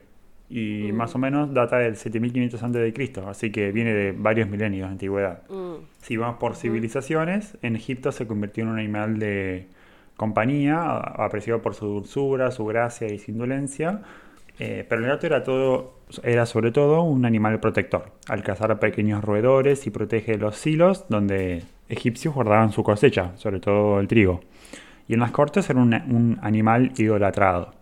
Y 0.50 0.90
más 0.92 1.14
o 1.14 1.18
menos 1.18 1.54
data 1.54 1.78
del 1.78 1.96
7500 1.96 2.62
a.C., 2.62 3.12
así 3.26 3.50
que 3.50 3.72
viene 3.72 3.92
de 3.94 4.12
varios 4.12 4.48
milenios 4.48 4.86
de 4.88 4.92
antigüedad. 4.92 5.42
Mm. 5.48 5.84
Si 6.02 6.16
vamos 6.16 6.36
por 6.38 6.54
civilizaciones, 6.54 7.56
en 7.62 7.76
Egipto 7.76 8.12
se 8.12 8.26
convirtió 8.26 8.64
en 8.64 8.70
un 8.70 8.78
animal 8.78 9.18
de 9.18 9.68
compañía, 10.16 10.96
apreciado 10.96 11.62
por 11.62 11.74
su 11.74 11.86
dulzura, 11.86 12.50
su 12.50 12.64
gracia 12.66 13.08
y 13.12 13.18
su 13.18 13.30
indolencia. 13.30 14.02
Eh, 14.58 14.86
pero 14.88 15.00
el 15.02 15.08
gato 15.08 15.26
era, 15.26 15.42
todo, 15.42 15.94
era 16.22 16.46
sobre 16.46 16.70
todo 16.70 17.02
un 17.02 17.24
animal 17.24 17.58
protector. 17.60 18.12
Al 18.28 18.42
cazar 18.42 18.70
a 18.70 18.78
pequeños 18.80 19.24
roedores 19.24 19.86
y 19.86 19.90
protege 19.90 20.38
los 20.38 20.56
silos 20.56 21.06
donde 21.08 21.64
egipcios 21.88 22.34
guardaban 22.34 22.70
su 22.72 22.82
cosecha, 22.84 23.32
sobre 23.36 23.60
todo 23.60 23.98
el 24.00 24.06
trigo. 24.08 24.40
Y 25.08 25.14
en 25.14 25.20
las 25.20 25.32
cortes 25.32 25.68
era 25.68 25.80
un, 25.80 25.92
un 25.94 26.38
animal 26.42 26.92
idolatrado. 26.96 27.74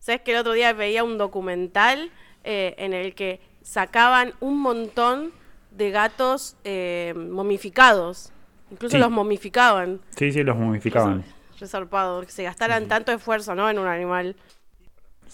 ¿Sabes 0.00 0.20
que 0.22 0.32
el 0.32 0.38
otro 0.38 0.52
día 0.52 0.72
veía 0.72 1.04
un 1.04 1.18
documental 1.18 2.10
eh, 2.44 2.74
en 2.78 2.92
el 2.92 3.14
que 3.14 3.40
sacaban 3.62 4.32
un 4.40 4.60
montón 4.60 5.32
de 5.70 5.90
gatos 5.90 6.56
eh, 6.64 7.14
momificados? 7.16 8.32
Incluso 8.70 8.96
Sí. 8.96 9.00
los 9.02 9.10
momificaban. 9.10 10.00
Sí, 10.16 10.32
sí, 10.32 10.42
los 10.42 10.56
momificaban. 10.56 11.24
Resarpado, 11.60 12.22
que 12.22 12.30
se 12.32 12.42
gastaran 12.42 12.88
tanto 12.88 13.12
esfuerzo, 13.12 13.54
¿no? 13.54 13.68
En 13.70 13.78
un 13.78 13.86
animal. 13.86 14.34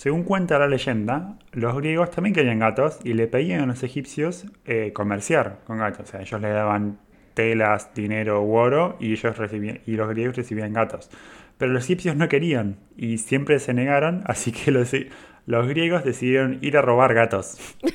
Según 0.01 0.23
cuenta 0.23 0.59
la 0.59 0.67
leyenda, 0.67 1.37
los 1.53 1.77
griegos 1.77 2.11
también 2.11 2.35
querían 2.35 2.59
gatos 2.59 3.01
y 3.05 3.13
le 3.13 3.27
pedían 3.27 3.61
a 3.61 3.67
los 3.67 3.83
egipcios 3.83 4.47
eh, 4.65 4.95
comerciar 4.95 5.59
con 5.67 5.77
gatos. 5.77 6.09
O 6.09 6.13
sea, 6.13 6.23
ellos 6.23 6.41
le 6.41 6.49
daban 6.49 6.99
telas, 7.35 7.93
dinero 7.93 8.43
u 8.43 8.55
oro 8.55 8.97
y, 8.99 9.13
ellos 9.13 9.37
recibían, 9.37 9.81
y 9.85 9.97
los 9.97 10.09
griegos 10.09 10.37
recibían 10.37 10.73
gatos. 10.73 11.11
Pero 11.59 11.75
los 11.75 11.85
egipcios 11.85 12.17
no 12.17 12.31
querían 12.31 12.79
y 12.97 13.19
siempre 13.19 13.59
se 13.59 13.75
negaron, 13.75 14.23
así 14.27 14.53
que 14.53 14.71
los, 14.71 14.91
los 15.45 15.69
griegos 15.69 16.03
decidieron 16.03 16.61
ir 16.63 16.79
a 16.79 16.81
robar 16.81 17.13
gatos. 17.13 17.59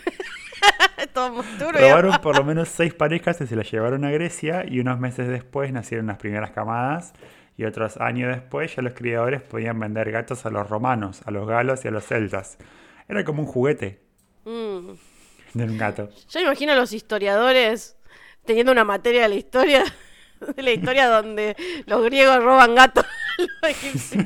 Robaron 1.73 2.21
por 2.21 2.37
lo 2.37 2.43
menos 2.43 2.69
seis 2.69 2.93
parejas 2.93 3.41
y 3.41 3.47
se 3.47 3.55
las 3.55 3.71
llevaron 3.71 4.05
a 4.05 4.11
Grecia 4.11 4.63
y 4.67 4.79
unos 4.79 4.99
meses 4.99 5.27
después 5.27 5.73
nacieron 5.73 6.05
las 6.05 6.17
primeras 6.17 6.51
camadas 6.51 7.13
y 7.57 7.63
otros 7.65 7.97
años 7.97 8.33
después 8.35 8.75
ya 8.75 8.81
los 8.81 8.93
criadores 8.93 9.41
podían 9.41 9.79
vender 9.79 10.11
gatos 10.11 10.45
a 10.45 10.49
los 10.49 10.69
romanos, 10.69 11.21
a 11.25 11.31
los 11.31 11.47
galos 11.47 11.85
y 11.85 11.87
a 11.87 11.91
los 11.91 12.05
celtas. 12.05 12.57
Era 13.07 13.23
como 13.23 13.41
un 13.43 13.47
juguete 13.47 14.01
Mm. 14.45 14.91
de 15.53 15.63
un 15.63 15.77
gato. 15.77 16.09
Yo 16.29 16.39
imagino 16.39 16.73
a 16.73 16.75
los 16.75 16.93
historiadores 16.93 17.97
teniendo 18.45 18.71
una 18.71 18.83
materia 18.83 19.23
de 19.23 19.29
la 19.29 19.35
historia, 19.35 19.83
de 20.55 20.61
la 20.61 20.71
historia 20.71 21.07
donde 21.07 21.55
los 21.87 22.03
griegos 22.03 22.43
roban 22.43 22.75
gatos 22.75 23.05
a 23.05 23.41
los 23.41 23.71
egipcios. 23.71 24.25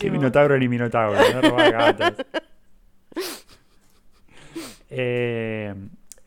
Qué 0.00 0.10
minotauro 0.10 0.58
ni 0.58 0.68
minotauro, 0.68 1.18
no 1.32 1.40
robar 1.42 1.72
gatos. 1.72 2.26
Eh, 4.90 5.74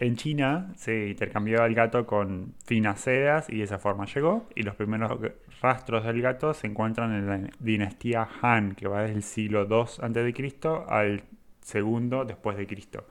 en 0.01 0.15
China 0.15 0.73
se 0.77 1.09
intercambió 1.09 1.63
el 1.63 1.75
gato 1.75 2.07
con 2.07 2.55
finas 2.65 3.01
sedas 3.01 3.47
y 3.49 3.59
de 3.59 3.65
esa 3.65 3.77
forma 3.77 4.07
llegó. 4.07 4.47
Y 4.55 4.63
los 4.63 4.75
primeros 4.75 5.19
rastros 5.61 6.03
del 6.03 6.23
gato 6.23 6.55
se 6.55 6.65
encuentran 6.65 7.13
en 7.13 7.27
la 7.27 7.49
dinastía 7.59 8.27
Han, 8.41 8.73
que 8.73 8.87
va 8.87 9.03
desde 9.03 9.13
el 9.13 9.21
siglo 9.21 9.67
II 9.69 9.85
a.C. 10.01 10.57
al 10.87 11.23
segundo 11.61 12.25
después 12.25 12.57
de 12.57 12.65
Cristo. 12.65 13.05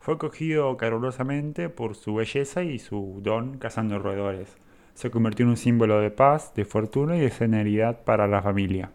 Fue 0.00 0.18
cogido 0.18 0.76
calurosamente 0.76 1.68
por 1.68 1.94
su 1.94 2.16
belleza 2.16 2.64
y 2.64 2.80
su 2.80 3.20
don 3.22 3.58
cazando 3.58 4.00
roedores. 4.00 4.56
Se 4.94 5.12
convirtió 5.12 5.44
en 5.44 5.50
un 5.50 5.56
símbolo 5.56 6.00
de 6.00 6.10
paz, 6.10 6.52
de 6.56 6.64
fortuna 6.64 7.16
y 7.16 7.20
de 7.20 7.30
serenidad 7.30 8.02
para 8.02 8.26
la 8.26 8.42
familia. 8.42 8.90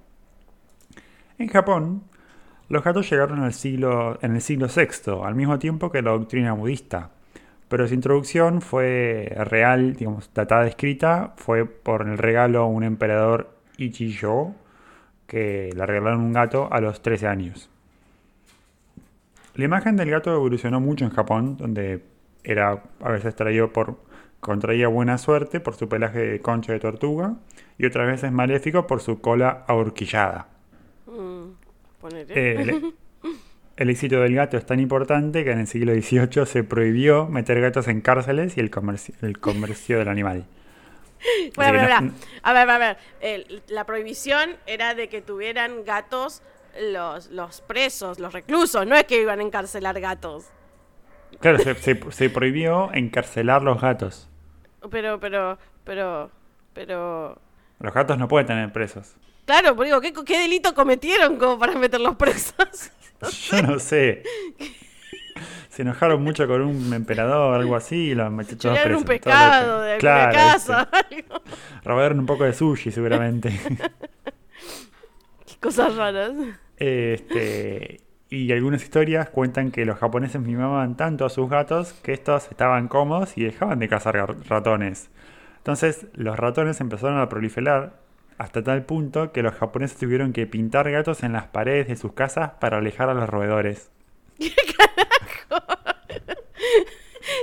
En 1.37 1.47
Japón, 1.47 2.03
los 2.67 2.83
gatos 2.83 3.09
llegaron 3.09 3.37
en 3.37 3.45
el 3.45 3.53
siglo 3.53 4.19
VI, 4.21 5.23
al 5.23 5.35
mismo 5.35 5.57
tiempo 5.59 5.89
que 5.89 6.01
la 6.01 6.11
doctrina 6.11 6.51
budista. 6.51 7.11
Pero 7.69 7.87
su 7.87 7.93
introducción 7.93 8.61
fue 8.61 9.33
real, 9.35 9.95
digamos, 9.95 10.29
datada 10.33 10.67
escrita, 10.67 11.33
fue 11.37 11.65
por 11.65 12.07
el 12.07 12.17
regalo 12.17 12.61
a 12.61 12.65
un 12.65 12.83
emperador 12.83 13.49
Ichijo, 13.77 14.55
que 15.27 15.71
le 15.75 15.85
regalaron 15.85 16.21
un 16.21 16.33
gato 16.33 16.69
a 16.71 16.79
los 16.79 17.01
13 17.01 17.27
años. 17.27 17.69
La 19.55 19.65
imagen 19.65 19.97
del 19.97 20.09
gato 20.09 20.33
evolucionó 20.33 20.79
mucho 20.79 21.03
en 21.03 21.11
Japón, 21.11 21.57
donde 21.57 22.03
era 22.43 22.83
a 23.01 23.11
veces 23.11 23.35
traído 23.35 23.73
por 23.73 23.97
contraía 24.39 24.87
buena 24.87 25.17
suerte 25.17 25.59
por 25.59 25.75
su 25.75 25.89
pelaje 25.89 26.19
de 26.19 26.39
concha 26.39 26.71
de 26.71 26.79
tortuga 26.79 27.35
y 27.77 27.85
otras 27.85 28.07
veces 28.07 28.31
maléfico 28.31 28.87
por 28.87 29.01
su 29.01 29.19
cola 29.19 29.65
ahorquillada. 29.67 30.47
Mm. 31.07 31.47
Eh, 32.29 32.81
el, 33.77 33.89
éxito 33.89 34.19
del 34.21 34.35
gato 34.35 34.57
es 34.57 34.65
tan 34.65 34.79
importante 34.79 35.43
que 35.43 35.51
en 35.51 35.59
el 35.59 35.67
siglo 35.67 35.93
XVIII 35.93 36.45
se 36.45 36.63
prohibió 36.63 37.27
meter 37.27 37.61
gatos 37.61 37.87
en 37.87 38.01
cárceles 38.01 38.57
y 38.57 38.59
el 38.59 38.69
comercio, 38.69 39.15
el 39.21 39.39
comercio 39.39 39.97
del 39.99 40.07
animal. 40.09 40.45
Bueno, 41.55 41.81
no- 42.01 42.13
a 42.43 42.53
ver, 42.53 42.69
a 42.69 42.77
ver. 42.77 42.97
La 43.69 43.85
prohibición 43.85 44.51
era 44.67 44.93
de 44.93 45.09
que 45.09 45.21
tuvieran 45.23 45.83
gatos 45.83 46.43
los, 46.79 47.31
los 47.31 47.61
presos, 47.61 48.19
los 48.19 48.33
reclusos, 48.33 48.85
no 48.85 48.95
es 48.95 49.05
que 49.05 49.19
iban 49.21 49.39
a 49.39 49.43
encarcelar 49.43 49.99
gatos. 49.99 50.45
Claro, 51.39 51.57
se, 51.57 51.73
se- 51.75 52.11
se 52.11 52.29
prohibió 52.29 52.93
encarcelar 52.93 53.63
los 53.63 53.81
gatos. 53.81 54.29
Pero, 54.91 55.19
pero, 55.19 55.57
pero, 55.83 56.29
pero... 56.73 57.41
Los 57.79 57.93
gatos 57.93 58.17
no 58.19 58.27
pueden 58.27 58.45
tener 58.47 58.71
presos. 58.71 59.15
Claro, 59.45 59.75
pero 59.75 59.83
digo, 59.85 60.01
¿qué, 60.01 60.13
qué 60.25 60.39
delito 60.39 60.75
cometieron 60.75 61.37
como 61.37 61.57
para 61.57 61.73
meterlos 61.73 62.15
presos? 62.15 62.91
Yo 63.21 63.61
no 63.61 63.79
sé. 63.79 64.23
Se 65.69 65.83
enojaron 65.83 66.23
mucho 66.23 66.47
con 66.47 66.61
un 66.61 66.93
emperador 66.93 67.53
algo 67.53 67.75
así 67.75 68.09
y 68.11 68.15
los 68.15 68.29
un 68.29 68.37
presos, 68.37 68.59
todos 68.59 69.03
pescado 69.03 69.81
de 69.81 69.97
Claro, 69.97 70.33
casa. 70.33 70.89
algo. 70.91 71.41
Robaron 71.83 72.19
un 72.19 72.25
poco 72.25 72.45
de 72.45 72.53
sushi 72.53 72.91
seguramente. 72.91 73.49
Qué 75.45 75.55
cosas 75.59 75.95
raras. 75.95 76.33
Este, 76.77 78.01
y 78.29 78.51
algunas 78.51 78.83
historias 78.83 79.29
cuentan 79.29 79.71
que 79.71 79.85
los 79.85 79.97
japoneses 79.99 80.41
mimaban 80.41 80.97
tanto 80.97 81.25
a 81.25 81.29
sus 81.29 81.49
gatos 81.49 81.93
que 82.03 82.13
estos 82.13 82.49
estaban 82.49 82.87
cómodos 82.87 83.37
y 83.37 83.43
dejaban 83.43 83.79
de 83.79 83.87
cazar 83.87 84.15
ratones. 84.49 85.09
Entonces 85.57 86.07
los 86.13 86.37
ratones 86.37 86.81
empezaron 86.81 87.19
a 87.19 87.29
proliferar 87.29 87.99
hasta 88.37 88.63
tal 88.63 88.83
punto 88.85 89.31
que 89.31 89.41
los 89.41 89.53
japoneses 89.55 89.97
tuvieron 89.97 90.31
que 90.33 90.45
pintar 90.47 90.89
gatos 90.91 91.23
en 91.23 91.33
las 91.33 91.45
paredes 91.47 91.87
de 91.87 91.95
sus 91.95 92.13
casas 92.13 92.51
para 92.59 92.77
alejar 92.77 93.09
a 93.09 93.13
los 93.13 93.27
roedores. 93.29 93.91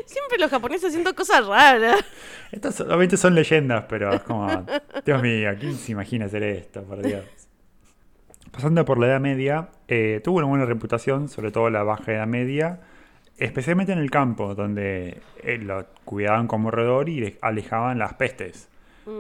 Siempre 0.06 0.38
los 0.38 0.50
japoneses 0.50 0.88
haciendo 0.88 1.14
cosas 1.14 1.46
raras. 1.46 2.02
Estas 2.50 2.74
solamente 2.76 3.16
son 3.16 3.34
leyendas, 3.34 3.84
pero 3.88 4.12
es 4.14 4.22
como, 4.22 4.64
Dios 5.04 5.22
mío, 5.22 5.50
¿quién 5.58 5.74
se 5.74 5.92
imagina 5.92 6.26
hacer 6.26 6.42
esto? 6.42 6.82
Por 6.84 7.02
Dios. 7.02 7.24
Pasando 8.50 8.84
por 8.84 8.98
la 8.98 9.06
Edad 9.08 9.20
Media, 9.20 9.68
eh, 9.88 10.20
tuvo 10.22 10.38
una 10.38 10.46
buena 10.46 10.64
reputación, 10.64 11.28
sobre 11.28 11.50
todo 11.50 11.68
la 11.70 11.82
Baja 11.82 12.12
Edad 12.12 12.26
Media, 12.26 12.80
especialmente 13.36 13.92
en 13.92 13.98
el 13.98 14.10
campo, 14.10 14.54
donde 14.54 15.20
eh, 15.42 15.58
lo 15.58 15.86
cuidaban 16.04 16.46
como 16.46 16.70
roedor 16.70 17.08
y 17.08 17.20
le- 17.20 17.38
alejaban 17.42 17.98
las 17.98 18.14
pestes. 18.14 18.68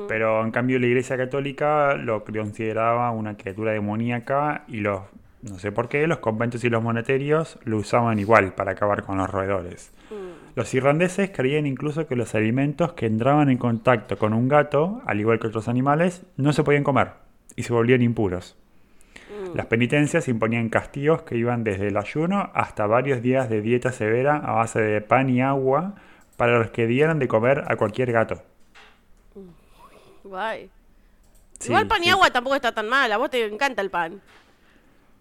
Pero 0.08 0.42
en 0.42 0.50
cambio 0.50 0.78
la 0.78 0.86
Iglesia 0.86 1.16
Católica 1.16 1.94
lo 1.94 2.24
consideraba 2.24 3.10
una 3.10 3.36
criatura 3.36 3.72
demoníaca 3.72 4.64
y 4.66 4.78
los, 4.80 5.02
no 5.42 5.58
sé 5.58 5.72
por 5.72 5.88
qué, 5.88 6.06
los 6.06 6.18
conventos 6.18 6.64
y 6.64 6.70
los 6.70 6.82
monasterios 6.82 7.58
lo 7.64 7.78
usaban 7.78 8.18
igual 8.18 8.54
para 8.54 8.72
acabar 8.72 9.02
con 9.02 9.18
los 9.18 9.30
roedores. 9.30 9.92
Los 10.54 10.72
irlandeses 10.72 11.30
creían 11.30 11.66
incluso 11.66 12.06
que 12.06 12.16
los 12.16 12.34
alimentos 12.34 12.92
que 12.92 13.06
entraban 13.06 13.50
en 13.50 13.58
contacto 13.58 14.16
con 14.16 14.32
un 14.32 14.48
gato, 14.48 15.02
al 15.04 15.20
igual 15.20 15.40
que 15.40 15.48
otros 15.48 15.68
animales, 15.68 16.24
no 16.36 16.52
se 16.52 16.62
podían 16.62 16.84
comer 16.84 17.08
y 17.56 17.64
se 17.64 17.72
volvían 17.72 18.02
impuros. 18.02 18.56
Las 19.54 19.66
penitencias 19.66 20.28
imponían 20.28 20.68
castigos 20.68 21.22
que 21.22 21.36
iban 21.36 21.62
desde 21.62 21.88
el 21.88 21.96
ayuno 21.96 22.50
hasta 22.54 22.86
varios 22.86 23.20
días 23.20 23.48
de 23.48 23.60
dieta 23.60 23.92
severa 23.92 24.36
a 24.36 24.52
base 24.52 24.80
de 24.80 25.00
pan 25.00 25.28
y 25.28 25.42
agua 25.42 25.94
para 26.36 26.58
los 26.58 26.70
que 26.70 26.86
dieran 26.86 27.18
de 27.18 27.28
comer 27.28 27.64
a 27.68 27.76
cualquier 27.76 28.10
gato. 28.12 28.42
Guay. 30.24 30.70
Sí, 31.60 31.68
Igual 31.68 31.86
pan 31.86 32.02
y 32.02 32.06
sí. 32.06 32.10
agua 32.10 32.30
tampoco 32.30 32.56
está 32.56 32.72
tan 32.72 32.88
mal. 32.88 33.10
A 33.12 33.16
vos 33.16 33.30
te 33.30 33.44
encanta 33.44 33.80
el 33.82 33.90
pan. 33.90 34.20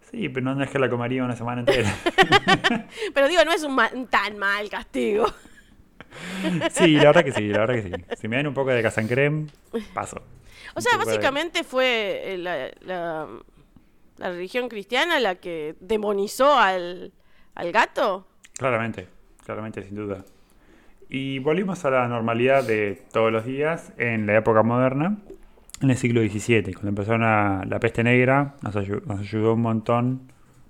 Sí, 0.09 0.29
pero 0.29 0.53
no 0.53 0.63
es 0.63 0.69
que 0.69 0.79
la 0.79 0.89
comería 0.89 1.23
una 1.23 1.35
semana 1.35 1.61
entera. 1.61 1.91
Pero 3.15 3.27
digo, 3.27 3.43
no 3.45 3.51
es 3.51 3.63
un 3.63 3.73
ma- 3.73 3.89
tan 4.09 4.37
mal 4.37 4.69
castigo. 4.69 5.25
Sí, 6.71 6.91
la 6.97 7.05
verdad 7.05 7.23
que 7.23 7.31
sí, 7.31 7.47
la 7.47 7.65
verdad 7.65 7.73
que 7.73 7.81
sí. 7.81 7.91
Si 8.21 8.27
me 8.27 8.35
dan 8.35 8.45
un 8.45 8.53
poco 8.53 8.69
de 8.69 8.83
casancrem, 8.83 9.47
paso. 9.95 10.21
O 10.75 10.81
sea, 10.81 10.91
de- 10.91 10.97
básicamente 11.05 11.63
fue 11.63 12.33
eh, 12.33 12.37
la, 12.37 12.69
la- 12.81 13.27
la 14.17 14.29
religión 14.29 14.69
cristiana 14.69 15.19
la 15.19 15.33
que 15.35 15.75
demonizó 15.79 16.53
al, 16.55 17.11
al 17.55 17.71
gato. 17.71 18.27
Claramente, 18.55 19.07
claramente, 19.43 19.81
sin 19.81 19.95
duda. 19.95 20.23
Y 21.15 21.37
volvimos 21.37 21.85
a 21.85 21.91
la 21.91 22.07
normalidad 22.07 22.63
de 22.65 22.99
todos 23.11 23.31
los 23.31 23.45
días 23.45 23.93
en 23.99 24.25
la 24.25 24.35
época 24.35 24.63
moderna, 24.63 25.17
en 25.79 25.91
el 25.91 25.95
siglo 25.95 26.21
XVII, 26.21 26.73
cuando 26.73 26.89
empezó 26.89 27.15
la 27.19 27.77
peste 27.79 28.03
negra, 28.03 28.55
nos, 28.63 28.75
ayu- 28.75 29.03
nos 29.05 29.19
ayudó 29.19 29.53
un 29.53 29.61
montón, 29.61 30.21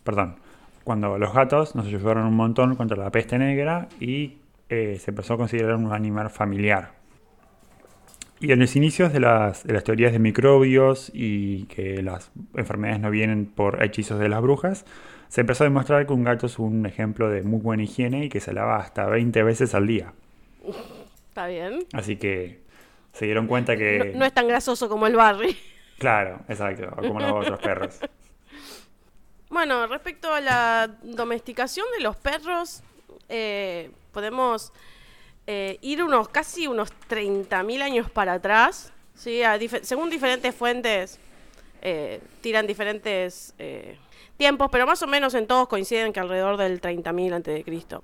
perdón, 0.03 0.36
cuando 0.84 1.17
los 1.17 1.34
gatos 1.34 1.75
nos 1.75 1.86
ayudaron 1.86 2.25
un 2.25 2.36
montón 2.36 2.75
contra 2.75 2.97
la 2.97 3.10
peste 3.10 3.38
negra 3.38 3.88
y 4.01 4.39
eh, 4.67 4.97
se 4.99 5.12
empezó 5.12 5.36
a 5.36 5.38
considerar 5.38 5.75
un 5.75 5.93
animal 5.93 6.29
familiar. 6.29 6.91
Y 8.41 8.51
en 8.51 8.60
los 8.60 8.75
inicios 8.75 9.13
de 9.13 9.21
las, 9.21 9.63
de 9.65 9.71
las 9.71 9.86
teorías 9.86 10.12
de 10.12 10.19
microbios 10.19 11.10
y 11.13 11.67
que 11.67 12.03
las 12.03 12.34
enfermedades 12.53 12.99
no 12.99 13.12
vienen 13.12 13.45
por 13.45 13.82
hechizos 13.82 14.19
de 14.19 14.27
las 14.27 14.41
brujas, 14.41 14.86
se 15.29 15.39
empezó 15.39 15.63
a 15.63 15.67
demostrar 15.67 16.06
que 16.06 16.12
un 16.12 16.25
gato 16.25 16.47
es 16.47 16.60
un 16.60 16.86
ejemplo 16.86 17.29
de 17.29 17.43
muy 17.43 17.62
buena 17.62 17.84
higiene 17.84 18.25
y 18.25 18.29
que 18.29 18.41
se 18.41 18.51
lava 18.51 18.75
hasta 18.75 19.06
20 19.06 19.41
veces 19.43 19.73
al 19.73 19.88
día. 19.88 20.12
Está 21.30 21.47
bien. 21.47 21.86
Así 21.93 22.17
que 22.17 22.62
se 23.13 23.26
dieron 23.26 23.47
cuenta 23.47 23.76
que... 23.76 24.12
No, 24.13 24.19
no 24.19 24.26
es 24.26 24.34
tan 24.34 24.47
grasoso 24.47 24.89
como 24.89 25.08
el 25.08 25.15
Barry. 25.15 25.58
Claro, 25.99 26.41
exacto, 26.49 26.89
o 26.97 27.08
como 27.08 27.19
los 27.19 27.32
otros 27.32 27.60
perros. 27.60 27.99
Bueno, 29.49 29.86
respecto 29.86 30.34
a 30.34 30.41
la 30.41 30.89
domesticación 31.04 31.86
de 31.95 32.04
los 32.04 32.15
perros, 32.15 32.82
eh, 33.30 33.91
podemos 34.12 34.73
eh, 35.45 35.78
ir 35.82 36.04
unos 36.04 36.28
casi 36.30 36.65
unos 36.65 36.89
30.000 37.08 37.84
años 37.84 38.10
para 38.10 38.34
atrás. 38.34 38.91
¿sí? 39.13 39.43
A 39.43 39.60
según 39.84 40.10
diferentes 40.10 40.56
fuentes, 40.56 41.19
eh, 41.84 42.19
tiran 42.41 42.65
diferentes 42.65 43.54
tiempos, 44.38 44.69
pero 44.71 44.88
más 44.88 45.04
o 45.04 45.08
menos 45.08 45.36
en 45.36 45.45
todos 45.45 45.67
coinciden 45.67 46.13
que 46.13 46.19
alrededor 46.19 46.58
del 46.58 46.82
30.000 46.82 47.34
antes 47.34 47.54
de 47.54 47.63
Cristo. 47.63 48.02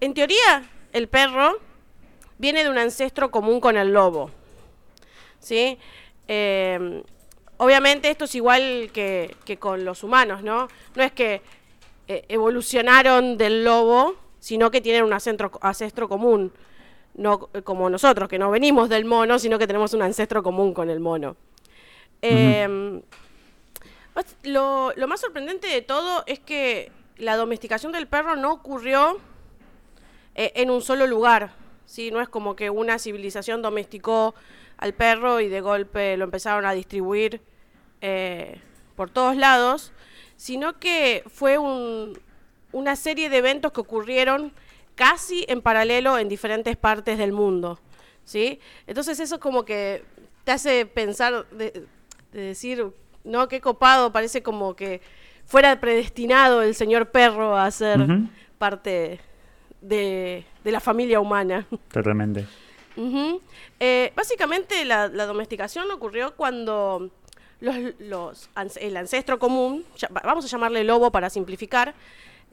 En 0.00 0.14
teoría, 0.14 0.62
el 0.92 1.08
perro 1.08 1.58
viene 2.38 2.64
de 2.64 2.70
un 2.70 2.78
ancestro 2.78 3.30
común 3.30 3.60
con 3.60 3.76
el 3.76 3.92
lobo. 3.92 4.30
¿sí? 5.38 5.78
Eh, 6.28 7.02
obviamente 7.58 8.10
esto 8.10 8.24
es 8.24 8.34
igual 8.34 8.90
que, 8.92 9.36
que 9.44 9.58
con 9.58 9.84
los 9.84 10.02
humanos, 10.02 10.42
¿no? 10.42 10.68
No 10.94 11.02
es 11.02 11.12
que 11.12 11.42
eh, 12.08 12.24
evolucionaron 12.28 13.36
del 13.36 13.64
lobo, 13.64 14.16
sino 14.40 14.70
que 14.70 14.80
tienen 14.80 15.04
un 15.04 15.12
ancestro, 15.12 15.52
ancestro 15.60 16.08
común. 16.08 16.52
No 17.14 17.50
eh, 17.52 17.62
como 17.62 17.90
nosotros, 17.90 18.28
que 18.28 18.38
no 18.38 18.50
venimos 18.50 18.88
del 18.88 19.04
mono, 19.04 19.38
sino 19.38 19.58
que 19.58 19.66
tenemos 19.66 19.92
un 19.94 20.02
ancestro 20.02 20.42
común 20.42 20.72
con 20.74 20.90
el 20.90 21.00
mono. 21.00 21.36
Eh, 22.22 23.00
lo, 24.44 24.92
lo 24.94 25.08
más 25.08 25.20
sorprendente 25.20 25.66
de 25.66 25.82
todo 25.82 26.22
es 26.26 26.38
que 26.38 26.92
la 27.16 27.36
domesticación 27.36 27.92
del 27.92 28.06
perro 28.06 28.36
no 28.36 28.52
ocurrió 28.52 29.18
eh, 30.34 30.52
en 30.56 30.70
un 30.70 30.82
solo 30.82 31.06
lugar. 31.06 31.54
¿sí? 31.86 32.10
No 32.10 32.20
es 32.20 32.28
como 32.28 32.56
que 32.56 32.70
una 32.70 32.98
civilización 32.98 33.62
domesticó 33.62 34.34
al 34.78 34.94
perro 34.94 35.40
y 35.40 35.48
de 35.48 35.60
golpe 35.60 36.16
lo 36.16 36.24
empezaron 36.24 36.66
a 36.66 36.72
distribuir 36.72 37.40
eh, 38.00 38.60
por 38.96 39.10
todos 39.10 39.36
lados, 39.36 39.92
sino 40.36 40.78
que 40.78 41.22
fue 41.28 41.58
un, 41.58 42.18
una 42.72 42.96
serie 42.96 43.28
de 43.28 43.38
eventos 43.38 43.72
que 43.72 43.80
ocurrieron 43.80 44.52
casi 44.94 45.44
en 45.48 45.62
paralelo 45.62 46.18
en 46.18 46.28
diferentes 46.28 46.76
partes 46.76 47.18
del 47.18 47.32
mundo. 47.32 47.78
¿sí? 48.24 48.60
Entonces 48.86 49.20
eso 49.20 49.38
como 49.38 49.64
que 49.64 50.04
te 50.44 50.52
hace 50.52 50.86
pensar, 50.86 51.46
de, 51.50 51.86
decir, 52.32 52.86
no, 53.24 53.48
qué 53.48 53.60
copado, 53.60 54.12
parece 54.12 54.42
como 54.42 54.74
que 54.74 55.00
fuera 55.46 55.78
predestinado 55.80 56.62
el 56.62 56.74
señor 56.74 57.10
perro 57.10 57.56
a 57.56 57.70
ser 57.70 58.00
parte 58.58 59.20
de, 59.82 60.44
la 60.64 60.80
familia 60.80 61.20
humana. 61.20 61.66
Totalmente. 61.92 62.46
Eh, 63.80 64.12
básicamente 64.14 64.84
la, 64.84 65.08
domesticación 65.08 65.90
ocurrió 65.90 66.34
cuando 66.36 67.10
los, 67.60 67.76
los, 67.98 68.50
el 68.80 68.96
ancestro 68.96 69.38
común, 69.38 69.84
vamos 70.24 70.44
a 70.44 70.48
llamarle 70.48 70.84
lobo 70.84 71.10
para 71.10 71.30
simplificar, 71.30 71.94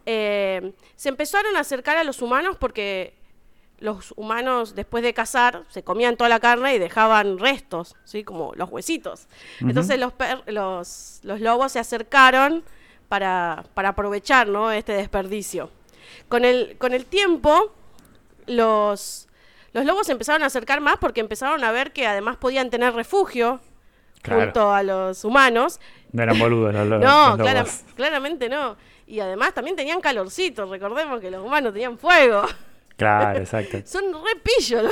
eh, 0.06 0.74
se 0.96 1.10
empezaron 1.10 1.56
a 1.56 1.60
acercar 1.60 1.98
a 1.98 2.04
los 2.04 2.22
humanos 2.22 2.58
porque 2.58 3.14
los 3.80 4.14
humanos 4.18 4.76
después 4.76 5.04
de 5.04 5.14
cazar 5.14 5.64
se 5.70 5.84
comían 5.84 6.18
toda 6.18 6.30
la 6.30 6.40
carne 6.40 6.76
y 6.76 6.80
dejaban 6.80 7.38
restos, 7.40 7.96
¿sí? 8.04 8.24
como 8.24 8.54
los 8.56 8.70
huesitos. 8.70 9.28
Entonces 9.62 10.00
los, 10.00 10.14
los, 10.48 11.20
los, 11.24 11.42
lobos 11.42 11.72
se 11.72 11.80
acercaron 11.80 12.64
para, 13.08 13.66
para 13.74 13.90
aprovechar 13.90 14.48
¿no? 14.48 14.72
este 14.72 14.94
desperdicio. 14.94 15.70
Con 16.28 16.46
el, 16.46 16.78
con 16.78 16.94
el 16.94 17.06
tiempo, 17.06 17.74
los, 18.46 19.28
los 19.74 19.86
lobos 19.86 20.08
se 20.08 20.12
empezaron 20.12 20.44
a 20.44 20.48
acercar 20.48 20.82
más 20.82 20.98
porque 20.98 21.20
empezaron 21.20 21.64
a 21.64 21.72
ver 21.72 21.92
que 21.92 22.08
además 22.08 22.38
podían 22.38 22.70
tener 22.70 22.94
refugio 22.94 23.62
junto 24.28 24.74
a 24.74 24.84
los 24.84 25.24
humanos. 25.24 25.80
No 26.12 26.24
eran 26.24 26.40
boludos 26.40 26.74
los, 26.74 26.88
lobos. 26.90 27.06
No, 27.06 27.38
claramente 27.96 28.50
no. 28.50 28.78
Y 29.08 29.20
además 29.20 29.54
también 29.54 29.76
tenían 29.76 30.02
calorcito, 30.02 30.66
recordemos 30.66 31.20
que 31.20 31.32
los 31.32 31.44
humanos 31.44 31.74
tenían 31.74 31.98
fuego. 31.98 32.44
Claro, 32.96 33.40
exacto. 33.42 33.80
son 33.86 34.04
repillos. 34.24 34.92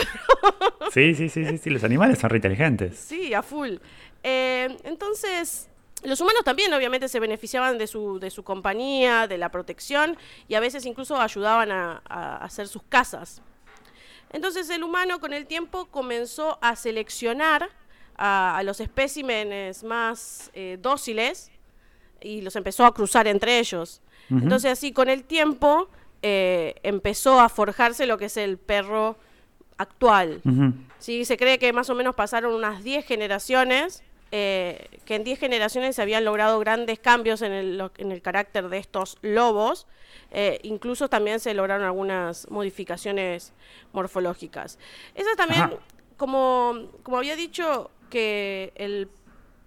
sí, 0.91 1.13
sí, 1.13 1.29
sí, 1.29 1.57
sí, 1.57 1.69
los 1.69 1.83
animales 1.83 2.17
son 2.17 2.29
re 2.29 2.37
inteligentes. 2.37 2.97
Sí, 2.97 3.33
a 3.33 3.43
full. 3.43 3.75
Eh, 4.23 4.75
entonces, 4.85 5.69
los 6.07 6.21
humanos 6.21 6.43
también 6.45 6.73
obviamente 6.73 7.09
se 7.09 7.19
beneficiaban 7.19 7.77
de 7.77 7.85
su, 7.85 8.17
de 8.19 8.29
su 8.29 8.43
compañía, 8.43 9.27
de 9.27 9.37
la 9.37 9.49
protección 9.49 10.17
y 10.47 10.55
a 10.55 10.59
veces 10.59 10.85
incluso 10.85 11.19
ayudaban 11.19 11.71
a, 11.71 12.01
hacer 12.37 12.67
sus 12.67 12.83
casas. 12.83 13.41
Entonces 14.31 14.69
el 14.69 14.83
humano 14.83 15.19
con 15.19 15.33
el 15.33 15.45
tiempo 15.45 15.87
comenzó 15.87 16.59
a 16.61 16.75
seleccionar 16.75 17.69
a, 18.15 18.61
los 18.63 18.79
especímenes 18.79 19.83
más 19.83 20.49
eh, 20.53 20.77
dóciles 20.81 21.51
y 22.21 22.41
los 22.41 22.55
empezó 22.55 22.85
a 22.85 22.93
cruzar 22.93 23.27
entre 23.27 23.59
ellos. 23.59 24.01
Entonces 24.29 24.71
así 24.71 24.91
con 24.91 25.09
el 25.09 25.23
tiempo 25.23 25.89
eh, 26.21 26.75
empezó 26.83 27.39
a 27.39 27.47
forjarse 27.47 28.05
lo 28.05 28.17
que 28.17 28.25
es 28.25 28.37
el 28.37 28.57
perro 28.57 29.17
actual. 29.77 30.41
¿Sí? 30.99 31.25
Se 31.25 31.37
cree 31.37 31.59
que 31.59 31.71
más 31.73 31.89
o 31.89 31.95
menos 31.95 32.15
pasaron 32.15 32.53
unas 32.53 32.83
10 32.83 33.05
generaciones, 33.05 34.03
eh, 34.31 34.99
que 35.05 35.15
en 35.15 35.23
10 35.23 35.39
generaciones 35.39 35.95
se 35.95 36.01
habían 36.01 36.25
logrado 36.25 36.59
grandes 36.59 36.99
cambios 36.99 37.41
en 37.41 37.51
el, 37.51 37.91
en 37.97 38.11
el 38.11 38.21
carácter 38.21 38.69
de 38.69 38.77
estos 38.77 39.17
lobos. 39.21 39.87
Eh, 40.31 40.59
incluso 40.63 41.09
también 41.09 41.39
se 41.39 41.53
lograron 41.53 41.85
algunas 41.85 42.49
modificaciones 42.49 43.53
morfológicas. 43.93 44.77
Eso 45.15 45.29
también, 45.37 45.69
como, 46.17 46.89
como 47.03 47.17
había 47.17 47.35
dicho, 47.35 47.91
que 48.09 48.73
el 48.75 49.09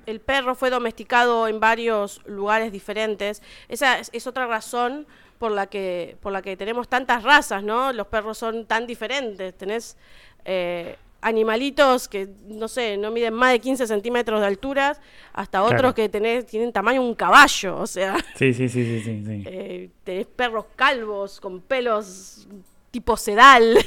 el 0.07 0.21
perro 0.21 0.55
fue 0.55 0.71
domesticado 0.71 1.49
en 1.49 1.61
varios 1.61 2.21
lugares 2.27 2.73
diferentes. 2.73 3.43
Esa 3.69 3.99
es, 3.99 4.27
otra 4.27 4.47
razón 4.47 5.07
por 5.39 5.53
la 5.53 5.67
que 5.67 6.17
por 6.21 6.33
la 6.33 6.43
que 6.43 6.57
tenemos 6.57 6.89
tantas 6.89 7.23
razas, 7.23 7.63
¿no? 7.63 7.93
Los 7.93 8.07
perros 8.09 8.39
son 8.39 8.67
tan 8.67 8.87
diferentes. 8.87 9.57
Tenés 9.57 9.97
eh, 10.45 10.97
animalitos 11.23 12.09
que, 12.09 12.29
no 12.47 12.69
sé, 12.69 12.97
no 12.97 13.11
miden 13.11 13.35
más 13.35 13.53
de 13.53 13.61
15 13.61 13.87
centímetros 13.87 14.41
de 14.41 14.47
altura, 14.47 14.97
hasta 15.33 15.63
otros 15.63 15.95
que 15.95 16.09
tenés, 16.09 16.47
tienen 16.47 16.73
tamaño 16.73 17.03
un 17.03 17.15
caballo, 17.15 17.79
o 17.79 17.87
sea. 17.87 18.17
Sí, 18.37 18.55
sí, 18.55 18.69
sí, 18.69 19.03
sí, 19.03 19.23
sí. 19.25 19.43
Eh, 19.47 19.91
tenés 20.05 20.27
perros 20.27 20.67
calvos 20.77 21.41
con 21.41 21.61
pelos 21.61 22.47
tipo 22.91 23.17
sedal. 23.17 23.79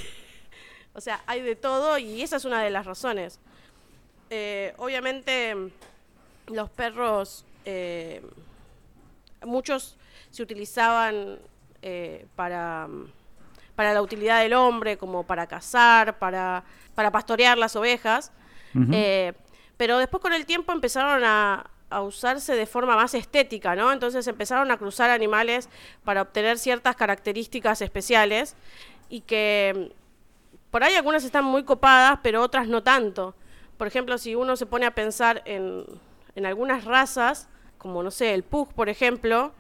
o 0.94 1.02
sea, 1.02 1.22
hay 1.26 1.42
de 1.42 1.56
todo 1.56 1.98
y 1.98 2.22
esa 2.22 2.38
es 2.38 2.46
una 2.46 2.62
de 2.62 2.70
las 2.70 2.86
razones. 2.86 3.40
Eh, 4.30 4.74
obviamente 4.78 5.56
los 6.48 6.70
perros, 6.70 7.46
eh, 7.66 8.22
muchos 9.44 9.98
se 10.30 10.44
utilizaban 10.44 11.40
para, 12.36 12.88
para 13.76 13.94
la 13.94 14.02
utilidad 14.02 14.42
del 14.42 14.54
hombre, 14.54 14.98
como 14.98 15.24
para 15.24 15.48
cazar, 15.48 16.18
para, 16.18 16.64
para 16.96 17.12
pastorear 17.12 17.58
las 17.58 17.76
ovejas, 17.76 18.32
eh, 18.92 19.34
pero 19.78 20.00
después 20.00 20.22
con 20.22 20.34
el 20.34 20.46
tiempo 20.46 20.72
empezaron 20.72 21.24
a, 21.24 21.70
a 21.90 22.02
usarse 22.02 22.56
de 22.56 22.66
forma 22.66 22.96
más 22.96 23.14
estética, 23.14 23.76
¿no? 23.76 23.92
Entonces 23.92 24.26
empezaron 24.28 24.72
a 24.72 24.78
cruzar 24.78 25.10
animales 25.10 25.70
para 26.04 26.22
obtener 26.22 26.58
ciertas 26.58 26.96
características 26.96 27.82
especiales 27.82 28.56
y 29.10 29.22
que 29.22 29.94
por 30.72 30.84
ahí 30.84 30.96
algunas 30.96 31.24
están 31.24 31.46
muy 31.46 31.64
copadas, 31.64 32.20
pero 32.24 32.42
otras 32.42 32.68
no 32.68 32.82
tanto. 32.82 33.36
Por 33.78 33.88
ejemplo, 33.88 34.18
si 34.18 34.34
uno 34.34 34.56
se 34.56 34.66
pone 34.66 34.86
a 34.86 34.96
pensar 34.96 35.44
en, 35.46 35.86
en 36.36 36.46
algunas 36.46 36.86
razas, 36.86 37.48
como 37.78 38.02
no 38.02 38.12
sé, 38.12 38.34
el 38.34 38.44
pug, 38.44 38.74
por 38.74 38.90
ejemplo, 38.90 39.54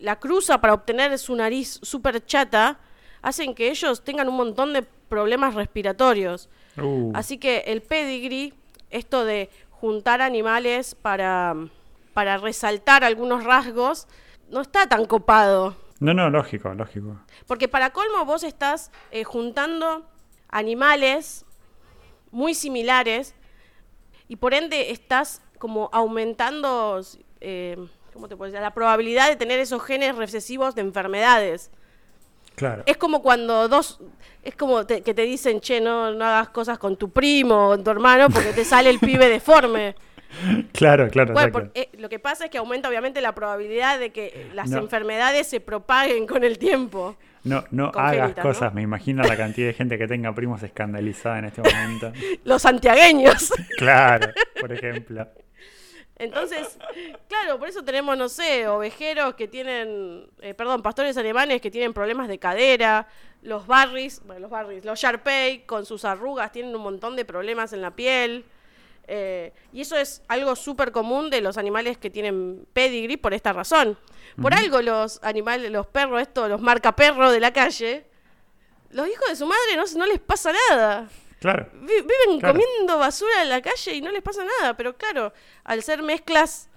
la 0.00 0.18
cruza 0.18 0.60
para 0.60 0.74
obtener 0.74 1.18
su 1.18 1.34
nariz 1.34 1.80
súper 1.82 2.24
chata, 2.24 2.78
hacen 3.22 3.54
que 3.54 3.70
ellos 3.70 4.04
tengan 4.04 4.28
un 4.28 4.36
montón 4.36 4.72
de 4.72 4.86
problemas 5.08 5.54
respiratorios. 5.54 6.48
Uh. 6.76 7.12
Así 7.14 7.38
que 7.38 7.64
el 7.66 7.82
pedigree, 7.82 8.52
esto 8.90 9.24
de 9.24 9.50
juntar 9.70 10.20
animales 10.22 10.94
para, 10.94 11.54
para 12.14 12.38
resaltar 12.38 13.04
algunos 13.04 13.44
rasgos, 13.44 14.08
no 14.50 14.60
está 14.60 14.86
tan 14.88 15.06
copado. 15.06 15.76
No, 16.00 16.12
no, 16.12 16.28
lógico, 16.30 16.72
lógico. 16.74 17.20
Porque 17.46 17.68
para 17.68 17.90
colmo 17.90 18.24
vos 18.24 18.42
estás 18.42 18.90
eh, 19.10 19.24
juntando 19.24 20.06
animales 20.48 21.44
muy 22.30 22.54
similares 22.54 23.34
y 24.28 24.36
por 24.36 24.54
ende 24.54 24.90
estás 24.90 25.42
como 25.58 25.88
aumentando, 25.92 27.00
eh, 27.40 27.76
¿cómo 28.12 28.28
te 28.28 28.36
puedo 28.36 28.50
decir? 28.50 28.62
La 28.62 28.74
probabilidad 28.74 29.28
de 29.28 29.36
tener 29.36 29.58
esos 29.58 29.82
genes 29.82 30.16
recesivos 30.16 30.74
de 30.74 30.82
enfermedades. 30.82 31.70
Claro. 32.56 32.82
Es 32.86 32.96
como 32.96 33.22
cuando 33.22 33.68
dos, 33.68 34.00
es 34.42 34.56
como 34.56 34.84
que 34.86 35.00
te 35.00 35.22
dicen, 35.22 35.60
che, 35.60 35.80
no, 35.80 36.12
no 36.12 36.24
hagas 36.24 36.48
cosas 36.48 36.78
con 36.78 36.96
tu 36.96 37.10
primo 37.10 37.66
o 37.66 37.68
con 37.70 37.84
tu 37.84 37.90
hermano 37.90 38.28
porque 38.30 38.52
te 38.52 38.64
sale 38.64 38.90
el 38.90 38.98
pibe 38.98 39.28
deforme. 39.28 39.94
Claro, 40.72 41.08
claro. 41.08 41.34
Eh, 41.74 41.88
lo 41.98 42.08
que 42.08 42.18
pasa 42.18 42.44
es 42.44 42.50
que 42.50 42.58
aumenta 42.58 42.88
obviamente 42.88 43.20
la 43.20 43.34
probabilidad 43.34 43.98
de 43.98 44.10
que 44.10 44.50
las 44.54 44.70
enfermedades 44.72 45.46
se 45.46 45.60
propaguen 45.60 46.26
con 46.26 46.44
el 46.44 46.58
tiempo. 46.58 47.16
No, 47.44 47.64
no 47.70 47.92
hagas 47.94 48.34
cosas, 48.34 48.74
me 48.74 48.82
imagino 48.82 49.22
la 49.22 49.36
cantidad 49.36 49.68
de 49.68 49.72
gente 49.72 49.96
que 49.96 50.08
tenga 50.08 50.34
primos 50.34 50.62
escandalizada 50.62 51.38
en 51.38 51.44
este 51.46 51.62
momento. 51.62 52.12
Los 52.44 52.62
santiagueños. 52.62 53.52
claro, 53.78 54.32
por 54.60 54.72
ejemplo. 54.72 55.28
Entonces, 56.18 56.78
claro, 57.28 57.58
por 57.58 57.68
eso 57.68 57.84
tenemos, 57.84 58.16
no 58.16 58.28
sé, 58.28 58.68
ovejeros 58.68 59.34
que 59.34 59.48
tienen, 59.48 60.28
eh, 60.40 60.54
perdón, 60.54 60.82
pastores 60.82 61.16
alemanes 61.16 61.60
que 61.60 61.70
tienen 61.70 61.92
problemas 61.92 62.28
de 62.28 62.38
cadera, 62.38 63.06
los 63.42 63.66
barris, 63.66 64.20
bueno, 64.24 64.40
los 64.40 64.50
barris, 64.50 64.84
los 64.84 64.98
Sharpei 64.98 65.66
con 65.66 65.86
sus 65.86 66.04
arrugas 66.04 66.52
tienen 66.52 66.74
un 66.74 66.82
montón 66.82 67.16
de 67.16 67.24
problemas 67.24 67.72
en 67.72 67.82
la 67.82 67.94
piel. 67.94 68.44
Eh, 69.08 69.52
y 69.72 69.82
eso 69.82 69.96
es 69.96 70.22
algo 70.26 70.56
súper 70.56 70.90
común 70.90 71.30
de 71.30 71.40
los 71.40 71.58
animales 71.58 71.96
que 71.96 72.10
tienen 72.10 72.66
pedigree 72.72 73.16
por 73.16 73.34
esta 73.34 73.52
razón. 73.52 73.96
Por 74.40 74.52
algo 74.52 74.82
los 74.82 75.22
animales, 75.22 75.70
los 75.70 75.86
perros, 75.86 76.20
estos, 76.20 76.48
los 76.48 76.60
marca 76.60 76.96
perro 76.96 77.30
de 77.30 77.38
la 77.38 77.52
calle, 77.52 78.04
los 78.90 79.08
hijos 79.08 79.28
de 79.28 79.36
su 79.36 79.46
madre 79.46 79.76
no, 79.76 79.84
no 79.96 80.06
les 80.06 80.18
pasa 80.18 80.52
nada. 80.70 81.08
Claro. 81.40 81.68
viven 81.74 82.40
comiendo 82.40 82.98
basura 82.98 83.42
en 83.42 83.50
la 83.50 83.60
calle 83.60 83.94
y 83.94 84.00
no 84.00 84.10
les 84.10 84.22
pasa 84.22 84.42
nada, 84.60 84.76
pero 84.76 84.96
claro, 84.96 85.32
al 85.64 85.82
ser 85.82 86.02
mezclas 86.02 86.68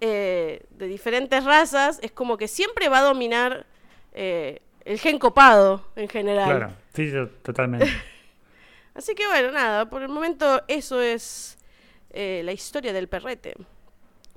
eh, 0.00 0.64
de 0.70 0.86
diferentes 0.86 1.44
razas, 1.44 1.98
es 2.02 2.12
como 2.12 2.36
que 2.36 2.46
siempre 2.46 2.88
va 2.88 2.98
a 2.98 3.02
dominar 3.02 3.66
eh, 4.12 4.60
el 4.84 4.98
gen 5.00 5.18
copado 5.18 5.84
en 5.96 6.08
general. 6.08 6.48
Claro, 6.48 6.72
sí, 6.94 7.12
totalmente. 7.42 7.88
Así 8.94 9.14
que 9.14 9.26
bueno, 9.26 9.52
nada, 9.52 9.90
por 9.90 10.02
el 10.02 10.08
momento 10.08 10.62
eso 10.68 11.00
es 11.00 11.58
eh, 12.10 12.42
la 12.44 12.52
historia 12.52 12.92
del 12.92 13.08
perrete. 13.08 13.54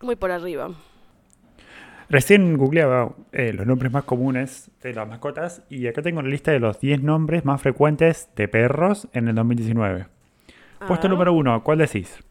Muy 0.01 0.15
por 0.15 0.31
arriba. 0.31 0.71
Recién 2.11 2.57
googleaba 2.57 3.15
eh, 3.31 3.53
los 3.53 3.65
nombres 3.65 3.89
más 3.89 4.03
comunes 4.03 4.69
de 4.81 4.93
las 4.93 5.07
mascotas 5.07 5.63
y 5.69 5.87
acá 5.87 6.01
tengo 6.01 6.21
la 6.21 6.27
lista 6.27 6.51
de 6.51 6.59
los 6.59 6.77
10 6.77 7.03
nombres 7.03 7.45
más 7.45 7.61
frecuentes 7.61 8.27
de 8.35 8.49
perros 8.49 9.07
en 9.13 9.29
el 9.29 9.35
2019. 9.35 10.07
Puesto 10.85 11.07
ah. 11.07 11.09
número 11.09 11.31
uno, 11.31 11.63
¿cuál 11.63 11.77
decís? 11.77 12.21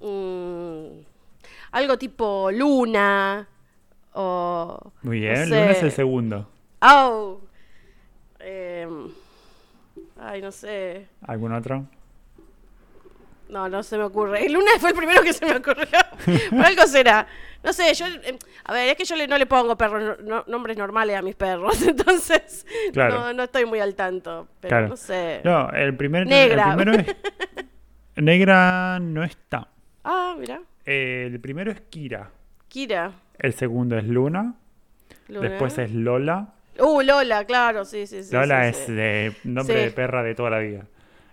Mm, 0.00 1.00
algo 1.72 1.96
tipo 1.96 2.50
Luna 2.52 3.48
o... 4.12 4.92
Muy 5.00 5.20
no 5.20 5.22
bien, 5.22 5.36
sé. 5.36 5.58
Luna 5.58 5.70
es 5.70 5.82
el 5.82 5.92
segundo. 5.92 6.50
Oh. 6.82 7.40
Em, 8.40 9.08
ay, 10.20 10.42
no 10.42 10.52
sé. 10.52 11.08
¿Algún 11.22 11.54
otro? 11.54 11.86
No, 13.48 13.68
no 13.68 13.82
se 13.82 13.96
me 13.96 14.04
ocurre. 14.04 14.44
El 14.46 14.52
Luna 14.54 14.72
fue 14.80 14.90
el 14.90 14.96
primero 14.96 15.22
que 15.22 15.32
se 15.32 15.46
me 15.46 15.56
ocurrió. 15.56 15.86
Por 16.50 16.64
algo 16.66 16.86
será. 16.86 17.26
No 17.62 17.72
sé, 17.72 17.92
yo. 17.94 18.06
em, 18.06 18.36
A 18.64 18.72
ver, 18.72 18.88
es 18.90 18.96
que 18.96 19.04
yo 19.04 19.14
le- 19.16 19.26
no 19.28 19.38
le 19.38 19.46
pongo 19.46 19.76
perros, 19.76 20.18
no- 20.22 20.44
nombres 20.48 20.76
normales 20.76 21.16
a 21.16 21.22
mis 21.22 21.34
perros. 21.36 21.80
Entonces. 21.86 22.66
Claro. 22.92 23.14
No, 23.20 23.32
no 23.32 23.42
estoy 23.44 23.64
muy 23.64 23.80
al 23.80 23.94
tanto. 23.94 24.48
Pero 24.60 24.68
Claro. 24.70 24.88
no 24.88 24.96
sé. 24.96 25.40
No, 25.44 25.70
el 25.70 25.96
primer. 25.96 26.26
Negra. 26.26 26.70
El 26.72 26.76
primero 26.76 26.92
es. 27.00 27.16
Negra 28.16 28.98
no 29.00 29.22
está. 29.24 29.68
Ah, 30.04 30.34
mira. 30.38 30.60
El 30.84 31.38
primero 31.40 31.70
es 31.70 31.80
Kira. 31.82 32.30
Kira. 32.68 33.12
El 33.38 33.52
segundo 33.52 33.98
es 33.98 34.04
Luna. 34.04 34.54
Luna. 35.28 35.48
Después 35.48 35.76
es 35.78 35.92
Lola. 35.92 36.48
Uh, 36.78 37.02
Lola, 37.02 37.44
claro, 37.44 37.84
sí, 37.84 38.06
sí, 38.06 38.22
sí. 38.22 38.32
Lola 38.34 38.62
sí, 38.64 38.68
es 38.70 38.76
sí. 38.86 38.92
de 38.92 39.32
nombre 39.44 39.76
Sí. 39.76 39.84
de 39.86 39.90
perra 39.90 40.22
de 40.22 40.34
toda 40.34 40.50
la 40.50 40.58
vida. 40.58 40.84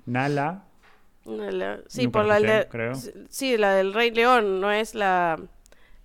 Nala. 0.06 0.64
Lola. 1.26 1.80
Sí, 1.88 2.04
Nunca 2.06 2.20
por 2.20 2.28
la 2.28 2.40
la 2.40 2.60
escuché, 2.60 2.60
de- 2.60 2.68
creo. 2.70 3.28
Sí, 3.30 3.58
la 3.58 3.74
del 3.74 3.94
Rey 3.94 4.12
León, 4.12 4.60
no 4.62 4.72
es 4.72 4.96
la. 4.96 5.40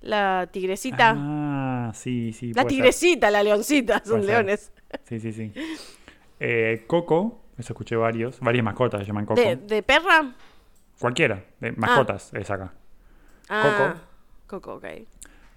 La 0.00 0.48
tigresita. 0.52 1.12
Ah, 1.16 1.90
sí, 1.92 2.32
sí. 2.32 2.52
la 2.54 2.62
ser. 2.62 2.68
tigresita, 2.68 3.30
la 3.32 3.42
leoncita, 3.42 4.00
son 4.04 4.24
leones. 4.24 4.72
Sí, 5.04 5.18
sí, 5.18 5.32
sí. 5.32 5.52
Eh, 6.38 6.84
Coco, 6.86 7.42
eso 7.58 7.72
escuché 7.72 7.96
varios. 7.96 8.38
Varias 8.38 8.64
mascotas 8.64 9.00
se 9.00 9.06
llaman 9.06 9.26
Coco. 9.26 9.40
¿De, 9.40 9.56
de 9.56 9.82
perra? 9.82 10.34
Cualquiera, 11.00 11.44
de 11.58 11.72
mascotas 11.72 12.32
es 12.32 12.48
acá. 12.48 12.74
Ah, 13.48 13.96
Coco, 14.46 14.74
ok. 14.74 14.84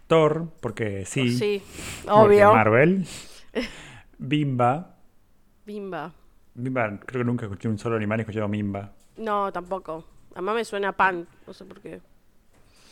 Thor, 0.07 0.47
porque 0.59 1.05
sí. 1.05 1.37
Sí, 1.37 1.61
obvio. 2.07 2.51
Marvel. 2.51 3.05
Bimba. 4.17 4.95
Bimba. 5.65 6.13
Bimba, 6.55 6.99
creo 7.05 7.21
que 7.21 7.25
nunca 7.25 7.45
escuché 7.45 7.67
un 7.67 7.77
solo 7.77 7.95
animal 7.95 8.19
escuchado 8.21 8.47
Bimba. 8.49 8.91
No, 9.21 9.51
tampoco. 9.51 10.03
Además 10.33 10.55
me 10.55 10.65
suena 10.65 10.91
pan, 10.93 11.27
no 11.45 11.53
sé 11.53 11.63
por 11.65 11.79
qué. 11.79 12.01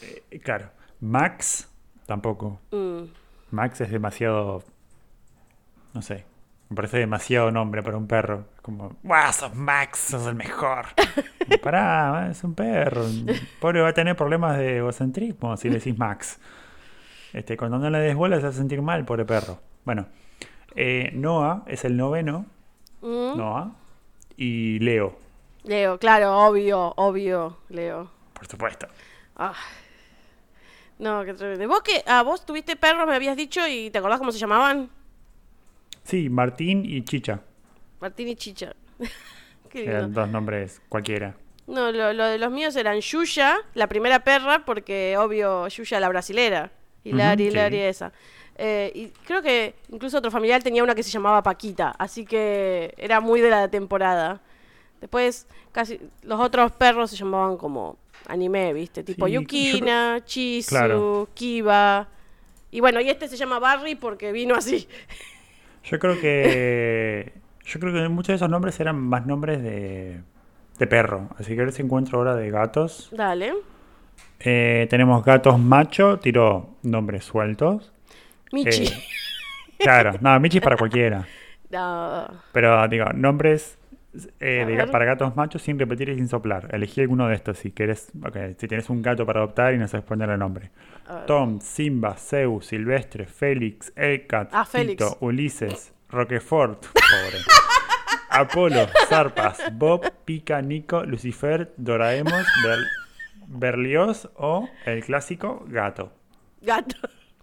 Eh, 0.02 0.40
claro. 0.40 0.70
Max, 1.00 1.68
tampoco. 2.06 2.60
Mm. 2.72 3.06
Max 3.52 3.82
es 3.82 3.90
demasiado. 3.90 4.64
No 5.94 6.02
sé. 6.02 6.26
Me 6.70 6.76
parece 6.76 7.00
demasiado 7.00 7.50
nombre 7.50 7.82
para 7.82 7.98
un 7.98 8.06
perro. 8.08 8.46
Como, 8.62 8.96
¡Wow! 9.02 9.34
Sos 9.34 9.56
Max, 9.56 9.98
sos 10.00 10.28
el 10.28 10.36
mejor. 10.36 10.86
Pará, 11.64 12.30
es 12.30 12.44
un 12.44 12.54
perro. 12.54 13.04
Pobre 13.60 13.82
va 13.82 13.90
a 13.90 13.94
tener 13.94 14.16
problemas 14.16 14.58
de 14.60 14.78
egocentrismo 14.78 15.58
si 15.58 15.70
le 15.70 15.76
decís 15.76 15.98
Max. 15.98 16.40
Este, 17.34 17.58
cuando 17.58 17.80
no 17.80 17.90
le 17.90 17.98
des 18.00 18.16
bola 18.16 18.36
se 18.38 18.44
va 18.44 18.50
a 18.50 18.54
sentir 18.54 18.84
mal, 18.84 19.04
pobre 19.04 19.26
perro. 19.26 19.60
Bueno, 19.84 20.06
eh, 20.76 21.10
Noah 21.14 21.64
es 21.66 21.86
el 21.86 21.98
noveno. 21.98 22.46
Mm. 23.02 23.38
Noah. 23.38 23.72
Y 24.38 24.80
Leo, 24.80 25.18
Leo, 25.64 25.98
claro, 26.00 26.38
obvio, 26.48 26.94
obvio, 26.96 27.58
Leo. 27.70 28.10
por 28.34 28.48
supuesto. 28.48 28.88
Ah. 29.36 29.54
No, 30.98 31.24
qué 31.24 31.34
tremendo. 31.34 31.68
¿Vos 31.68 31.82
que 31.82 32.04
ah, 32.08 32.24
vos 32.24 32.46
tuviste 32.46 32.76
perros, 32.76 33.08
me 33.08 33.16
habías 33.16 33.38
dicho, 33.38 33.66
y 33.68 33.90
te 33.90 33.98
acordás 34.00 34.20
cómo 34.20 34.32
se 34.32 34.40
llamaban? 34.40 34.90
Sí, 36.04 36.30
Martín 36.30 36.84
y 36.86 37.04
Chicha. 37.04 37.42
Martín 38.02 38.28
y 38.30 38.36
Chicha. 38.36 38.74
qué 39.70 39.86
Eran 39.86 40.14
dos 40.14 40.28
nombres 40.30 40.82
cualquiera. 40.90 41.36
No, 41.68 41.92
lo, 41.92 42.14
lo 42.14 42.26
de 42.26 42.38
los 42.40 42.52
míos 42.52 42.76
eran 42.76 43.00
Yuya, 43.00 43.58
la 43.76 43.88
primera 43.88 44.24
perra, 44.24 44.66
porque 44.66 45.16
obvio 45.18 45.68
Yuya 45.68 46.00
la 46.00 46.10
brasilera. 46.10 46.72
Hilari, 47.04 47.44
Ujú, 47.44 47.52
sí. 47.52 47.56
Hilari 47.58 47.78
esa. 47.80 48.12
Eh, 48.56 48.92
y 48.94 49.08
creo 49.26 49.42
que 49.42 49.76
incluso 49.90 50.18
otro 50.18 50.32
familiar 50.32 50.62
tenía 50.64 50.84
una 50.84 50.96
que 50.96 51.04
se 51.04 51.12
llamaba 51.12 51.44
Paquita, 51.44 51.92
así 51.98 52.26
que 52.26 52.94
era 52.98 53.22
muy 53.22 53.40
de 53.40 53.50
la 53.52 53.70
temporada. 53.70 54.42
Después, 55.02 55.48
casi 55.72 56.00
los 56.24 56.40
otros 56.40 56.72
perros 56.74 57.10
se 57.10 57.16
llamaban 57.18 57.58
como 57.58 57.98
anime, 58.28 58.74
¿viste? 58.74 59.04
Tipo 59.04 59.28
Sí, 59.28 59.34
Yukina, 59.34 60.20
Chisu, 60.26 60.70
Claro. 60.70 61.30
Kiba. 61.34 62.08
Y 62.72 62.80
bueno, 62.82 63.02
y 63.02 63.10
este 63.10 63.28
se 63.28 63.38
llama 63.38 63.60
Barry 63.60 63.96
porque 63.96 64.32
vino 64.32 64.56
así. 64.56 64.88
Yo 65.84 66.00
creo 66.00 66.20
que. 66.20 67.34
Yo 67.66 67.80
creo 67.80 67.94
que 67.94 68.10
muchos 68.10 68.28
de 68.30 68.36
esos 68.36 68.50
nombres 68.50 68.80
eran 68.80 69.00
más 69.00 69.26
nombres 69.28 69.62
de, 69.62 70.22
de 70.80 70.88
perro. 70.88 71.30
Así 71.38 71.54
que 71.56 71.62
a 71.62 71.66
ver 71.66 71.74
si 71.74 71.84
encuentro 71.84 72.18
ahora 72.18 72.36
de 72.36 72.50
gatos. 72.50 73.10
Dale. 73.12 73.54
Eh, 74.40 74.88
tenemos 74.90 75.24
gatos 75.24 75.60
macho, 75.60 76.18
tiro 76.20 76.78
nombres 76.84 77.26
sueltos. 77.26 77.92
Michi. 78.52 78.86
Eh, 78.86 79.04
claro, 79.78 80.14
no, 80.22 80.40
Michi 80.40 80.58
es 80.58 80.64
para 80.64 80.78
cualquiera. 80.78 81.28
No. 81.70 82.28
Pero 82.54 82.88
digo, 82.88 83.06
nombres 83.14 83.78
eh, 84.40 84.66
de 84.66 84.88
para 84.88 85.06
gatos 85.06 85.36
machos 85.36 85.62
sin 85.62 85.78
repetir 85.78 86.10
y 86.10 86.16
sin 86.16 86.28
soplar. 86.28 86.68
Elegí 86.74 87.02
alguno 87.02 87.28
de 87.28 87.36
estos 87.36 87.58
si 87.60 87.72
querés. 87.72 88.12
ok, 88.26 88.38
si 88.58 88.68
tienes 88.68 88.90
un 88.90 89.02
gato 89.02 89.26
para 89.26 89.40
adoptar 89.40 89.74
y 89.74 89.78
no 89.78 89.88
sabes 89.88 90.06
ponerle 90.06 90.38
nombre. 90.38 90.72
Tom, 91.28 91.60
Simba, 91.62 92.16
Zeus, 92.16 92.66
Silvestre, 92.68 93.26
Félix, 93.26 93.92
Elcat, 93.96 94.50
Ah, 94.52 94.66
Félix. 94.66 95.04
Tito, 95.04 95.18
Ulises, 95.22 95.94
Roquefort, 96.10 96.86
pobre. 96.86 97.38
Apolo, 98.32 98.88
Zarpas, 99.08 99.60
Bob, 99.74 100.12
Pica, 100.26 100.62
Nico, 100.62 101.04
Lucifer, 101.04 101.74
Doraemos, 101.78 102.46
Ber- 102.64 102.86
Berlioz 103.48 104.30
o 104.36 104.70
el 104.86 105.04
clásico 105.04 105.66
gato. 105.68 106.14
Gato. 106.62 106.96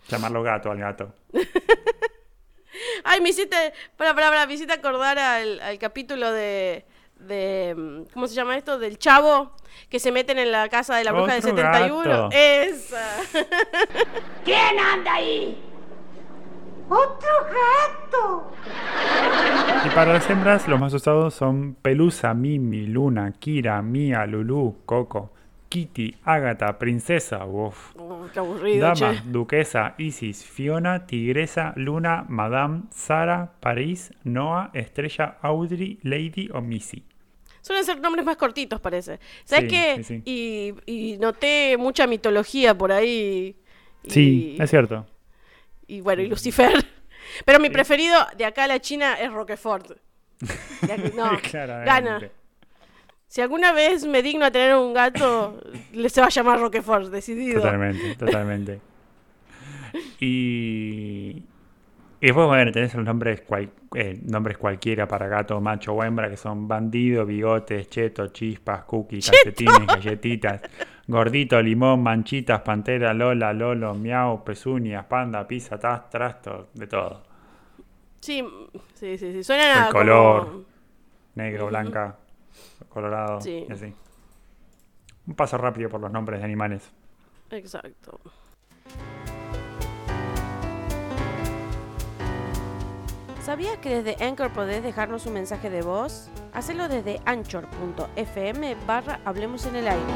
Llamarlo 0.08 0.42
gato 0.44 0.70
al 0.70 0.78
gato. 0.78 1.12
Ay, 3.04 3.20
me 3.20 3.30
hiciste. 3.30 3.72
Para, 3.96 4.14
para, 4.14 4.28
para, 4.28 4.46
me 4.46 4.54
hiciste 4.54 4.72
acordar 4.72 5.18
al, 5.18 5.60
al 5.60 5.78
capítulo 5.78 6.32
de. 6.32 6.84
de 7.20 7.74
mm, 7.76 8.12
¿Cómo 8.12 8.26
se 8.26 8.34
llama 8.34 8.56
esto? 8.56 8.78
Del 8.78 8.98
chavo 8.98 9.52
que 9.88 9.98
se 9.98 10.12
meten 10.12 10.38
en 10.38 10.52
la 10.52 10.68
casa 10.68 10.96
de 10.96 11.04
la 11.04 11.12
bruja 11.12 11.34
del 11.34 11.42
Otro 11.42 11.56
71. 11.56 12.02
gato. 12.02 12.28
Esa. 12.32 13.16
¿Quién 14.44 14.78
anda 14.78 15.14
ahí? 15.14 15.62
¡Otro 16.88 17.28
gato! 17.44 18.52
Y 19.84 19.88
para 19.90 20.12
las 20.12 20.30
hembras, 20.30 20.68
los 20.68 20.78
más 20.78 20.94
usados 20.94 21.34
son 21.34 21.74
Pelusa, 21.74 22.32
Mimi, 22.32 22.86
Luna, 22.86 23.32
Kira, 23.32 23.82
Mia, 23.82 24.24
Lulu, 24.24 24.82
Coco, 24.86 25.32
Kitty, 25.76 26.16
Ágata, 26.24 26.78
Princesa, 26.78 27.40
qué 28.32 28.38
aburrido, 28.38 28.80
Dama, 28.80 28.94
che. 29.14 29.20
Duquesa, 29.26 29.94
Isis, 29.98 30.42
Fiona, 30.42 31.04
Tigresa, 31.06 31.74
Luna, 31.76 32.24
Madame, 32.28 32.84
Sara, 32.90 33.52
París, 33.60 34.10
Noah, 34.24 34.70
Estrella, 34.72 35.36
Audrey, 35.42 35.98
Lady 36.02 36.48
o 36.50 36.62
Missy. 36.62 37.04
Suelen 37.60 37.84
ser 37.84 38.00
nombres 38.00 38.24
más 38.24 38.36
cortitos, 38.38 38.80
parece. 38.80 39.20
¿Sabes 39.44 39.64
Sí, 39.64 39.68
qué? 39.76 39.94
sí, 39.96 40.04
sí. 40.04 40.22
Y, 40.24 40.72
y 40.86 41.18
noté 41.18 41.76
mucha 41.76 42.06
mitología 42.06 42.72
por 42.76 42.90
ahí. 42.90 43.56
Y, 44.04 44.10
Sí, 44.10 44.56
es 44.58 44.70
cierto. 44.70 45.06
Y 45.86 46.00
bueno, 46.00 46.22
y 46.22 46.28
Lucifer. 46.28 46.72
Pero 47.44 47.60
mi 47.60 47.68
preferido 47.68 48.16
de 48.38 48.46
acá 48.46 48.64
a 48.64 48.68
la 48.68 48.80
China 48.80 49.14
es 49.20 49.30
Roquefort. 49.30 49.90
De 50.80 50.92
aquí- 50.92 51.12
No, 51.14 51.30
gana. 51.84 52.20
Si 53.28 53.40
alguna 53.40 53.72
vez 53.72 54.06
me 54.06 54.22
digno 54.22 54.44
a 54.46 54.50
tener 54.50 54.74
un 54.76 54.94
gato, 54.94 55.60
le 55.92 56.08
se 56.08 56.20
va 56.20 56.28
a 56.28 56.30
llamar 56.30 56.60
Roquefort, 56.60 57.10
decidido. 57.10 57.60
Totalmente, 57.60 58.14
totalmente. 58.14 58.80
Y, 60.20 61.42
y 62.20 62.26
después, 62.26 62.46
bueno, 62.46 62.72
tenés 62.72 62.94
los 62.94 63.04
nombres, 63.04 63.42
cual- 63.42 63.70
eh, 63.94 64.18
nombres 64.24 64.56
cualquiera 64.58 65.06
para 65.06 65.26
gato, 65.28 65.60
macho 65.60 65.92
o 65.92 66.02
hembra, 66.02 66.30
que 66.30 66.36
son 66.36 66.66
bandido, 66.68 67.26
bigotes, 67.26 67.88
cheto, 67.90 68.28
chispas, 68.28 68.84
cookies, 68.84 69.26
calcetines, 69.30 69.86
galletitas, 69.88 70.62
gordito, 71.06 71.60
limón, 71.60 72.02
manchitas, 72.02 72.60
pantera, 72.62 73.12
lola, 73.12 73.52
lolo, 73.52 73.94
miau, 73.94 74.42
pezuñas, 74.44 75.04
panda, 75.06 75.46
pizza, 75.46 75.78
tas, 75.78 76.08
trasto, 76.08 76.68
de 76.74 76.86
todo. 76.86 77.22
Sí, 78.20 78.42
sí, 78.94 79.18
sí, 79.18 79.32
sí. 79.32 79.44
Suenan 79.44 79.76
a 79.82 79.86
El 79.88 79.92
color. 79.92 80.44
como- 80.46 80.76
Negro, 81.34 81.66
blanca, 81.66 82.16
colorado, 82.96 83.40
Sí. 83.40 83.66
y 83.68 83.72
así. 83.72 83.94
Un 85.26 85.34
paso 85.34 85.58
rápido 85.58 85.88
por 85.90 86.00
los 86.00 86.10
nombres 86.10 86.40
de 86.40 86.44
animales. 86.46 86.90
Exacto. 87.50 88.18
¿Sabías 93.42 93.78
que 93.78 94.02
desde 94.02 94.24
Anchor 94.24 94.52
podés 94.52 94.82
dejarnos 94.82 95.26
un 95.26 95.34
mensaje 95.34 95.70
de 95.70 95.82
voz? 95.82 96.28
Hacelo 96.52 96.88
desde 96.88 97.20
anchor.fm 97.26 98.76
barra 98.86 99.20
Hablemos 99.24 99.66
en 99.66 99.76
el 99.76 99.86
aire. 99.88 100.12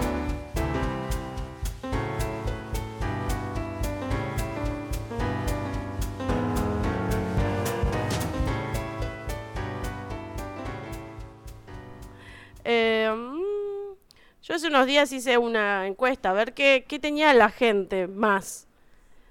Yo 14.51 14.57
hace 14.57 14.67
unos 14.67 14.85
días 14.85 15.13
hice 15.13 15.39
una 15.39 15.87
encuesta 15.87 16.31
a 16.31 16.33
ver 16.33 16.55
qué, 16.55 16.85
qué 16.89 16.99
tenía 16.99 17.33
la 17.35 17.51
gente 17.51 18.09
más. 18.09 18.67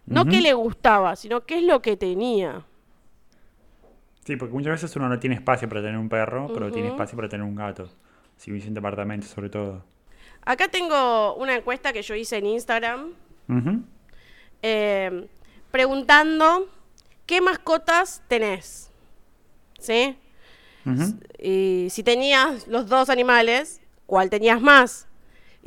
No 0.06 0.24
qué 0.24 0.40
le 0.40 0.54
gustaba, 0.54 1.18
sino 1.18 1.46
qué 1.46 1.58
es 1.58 1.64
lo 1.64 1.82
que 1.82 1.98
tenía. 1.98 2.64
Sí, 4.24 4.38
porque 4.38 4.54
muchas 4.54 4.82
veces 4.82 4.96
uno 4.96 5.10
no 5.10 5.20
tiene 5.20 5.36
espacio 5.36 5.68
para 5.68 5.82
tener 5.82 5.98
un 5.98 6.08
perro, 6.08 6.50
pero 6.54 6.72
tiene 6.72 6.88
espacio 6.88 7.18
para 7.18 7.28
tener 7.28 7.46
un 7.46 7.54
gato. 7.54 7.90
Si 8.38 8.50
vivís 8.50 8.66
en 8.68 8.74
departamento, 8.74 9.28
sobre 9.28 9.50
todo. 9.50 9.84
Acá 10.46 10.70
tengo 10.70 11.36
una 11.36 11.54
encuesta 11.54 11.92
que 11.92 12.02
yo 12.02 12.16
hice 12.16 12.38
en 12.38 12.46
Instagram 12.46 13.12
eh, 14.62 15.28
preguntando 15.70 16.70
qué 17.26 17.42
mascotas 17.42 18.24
tenés. 18.30 18.90
¿Sí? 19.80 20.16
Y 21.38 21.88
si 21.90 22.04
tenías 22.04 22.70
los 22.70 22.88
dos 22.88 23.10
animales, 23.10 23.82
¿cuál 24.06 24.30
tenías 24.30 24.62
más? 24.62 25.09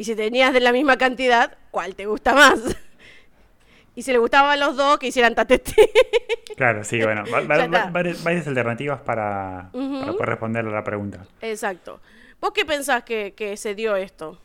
Y 0.02 0.04
si 0.04 0.16
tenías 0.16 0.52
de 0.52 0.58
la 0.58 0.72
misma 0.72 0.96
cantidad, 0.96 1.56
¿cuál 1.70 1.94
te 1.94 2.06
gusta 2.06 2.34
más? 2.34 2.58
Y 3.94 4.02
si 4.02 4.10
le 4.10 4.18
gustaban 4.18 4.58
los 4.58 4.76
dos, 4.76 4.98
que 4.98 5.06
hicieran 5.06 5.36
tatete. 5.36 5.74
Claro, 6.56 6.82
sí, 6.82 7.00
bueno. 7.00 7.22
va- 7.32 7.42
varias, 7.92 8.48
alternativas 8.48 9.00
para, 9.02 9.70
poder 9.70 10.28
responder 10.28 10.66
a 10.66 10.70
la 10.70 10.82
pregunta. 10.82 11.24
Exacto. 11.40 12.00
¿Vos 12.40 12.50
qué 12.52 12.64
pensás 12.64 13.04
que, 13.04 13.34
que 13.36 13.56
se 13.56 13.76
dio 13.76 13.94
esto? 13.94 14.40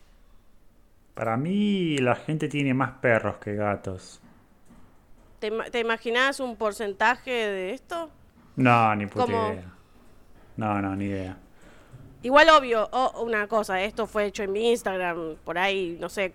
Para 1.15 1.37
mí, 1.37 1.97
la 1.97 2.13
gente 2.15 2.47
tiene 2.49 2.75
más 2.75 2.91
perros 2.99 3.37
que 3.37 3.55
gatos. 3.55 4.21
¿Te, 5.39 5.49
te 5.71 5.79
imaginás 5.79 6.39
un 6.39 6.55
porcentaje 6.55 7.31
de 7.31 7.73
esto? 7.73 8.11
No, 8.57 8.95
ni 8.95 9.07
puta 9.07 9.25
¿Cómo? 9.25 9.47
idea. 9.47 9.63
No, 10.57 10.79
no, 10.83 10.95
ni 10.95 11.05
idea. 11.05 11.35
Igual 12.23 12.49
obvio, 12.49 12.89
o- 12.91 13.21
una 13.23 13.47
cosa, 13.47 13.81
esto 13.81 14.07
fue 14.07 14.25
hecho 14.25 14.43
en 14.43 14.51
mi 14.51 14.71
Instagram, 14.71 15.35
por 15.43 15.57
ahí, 15.57 15.97
no 15.99 16.09
sé, 16.09 16.33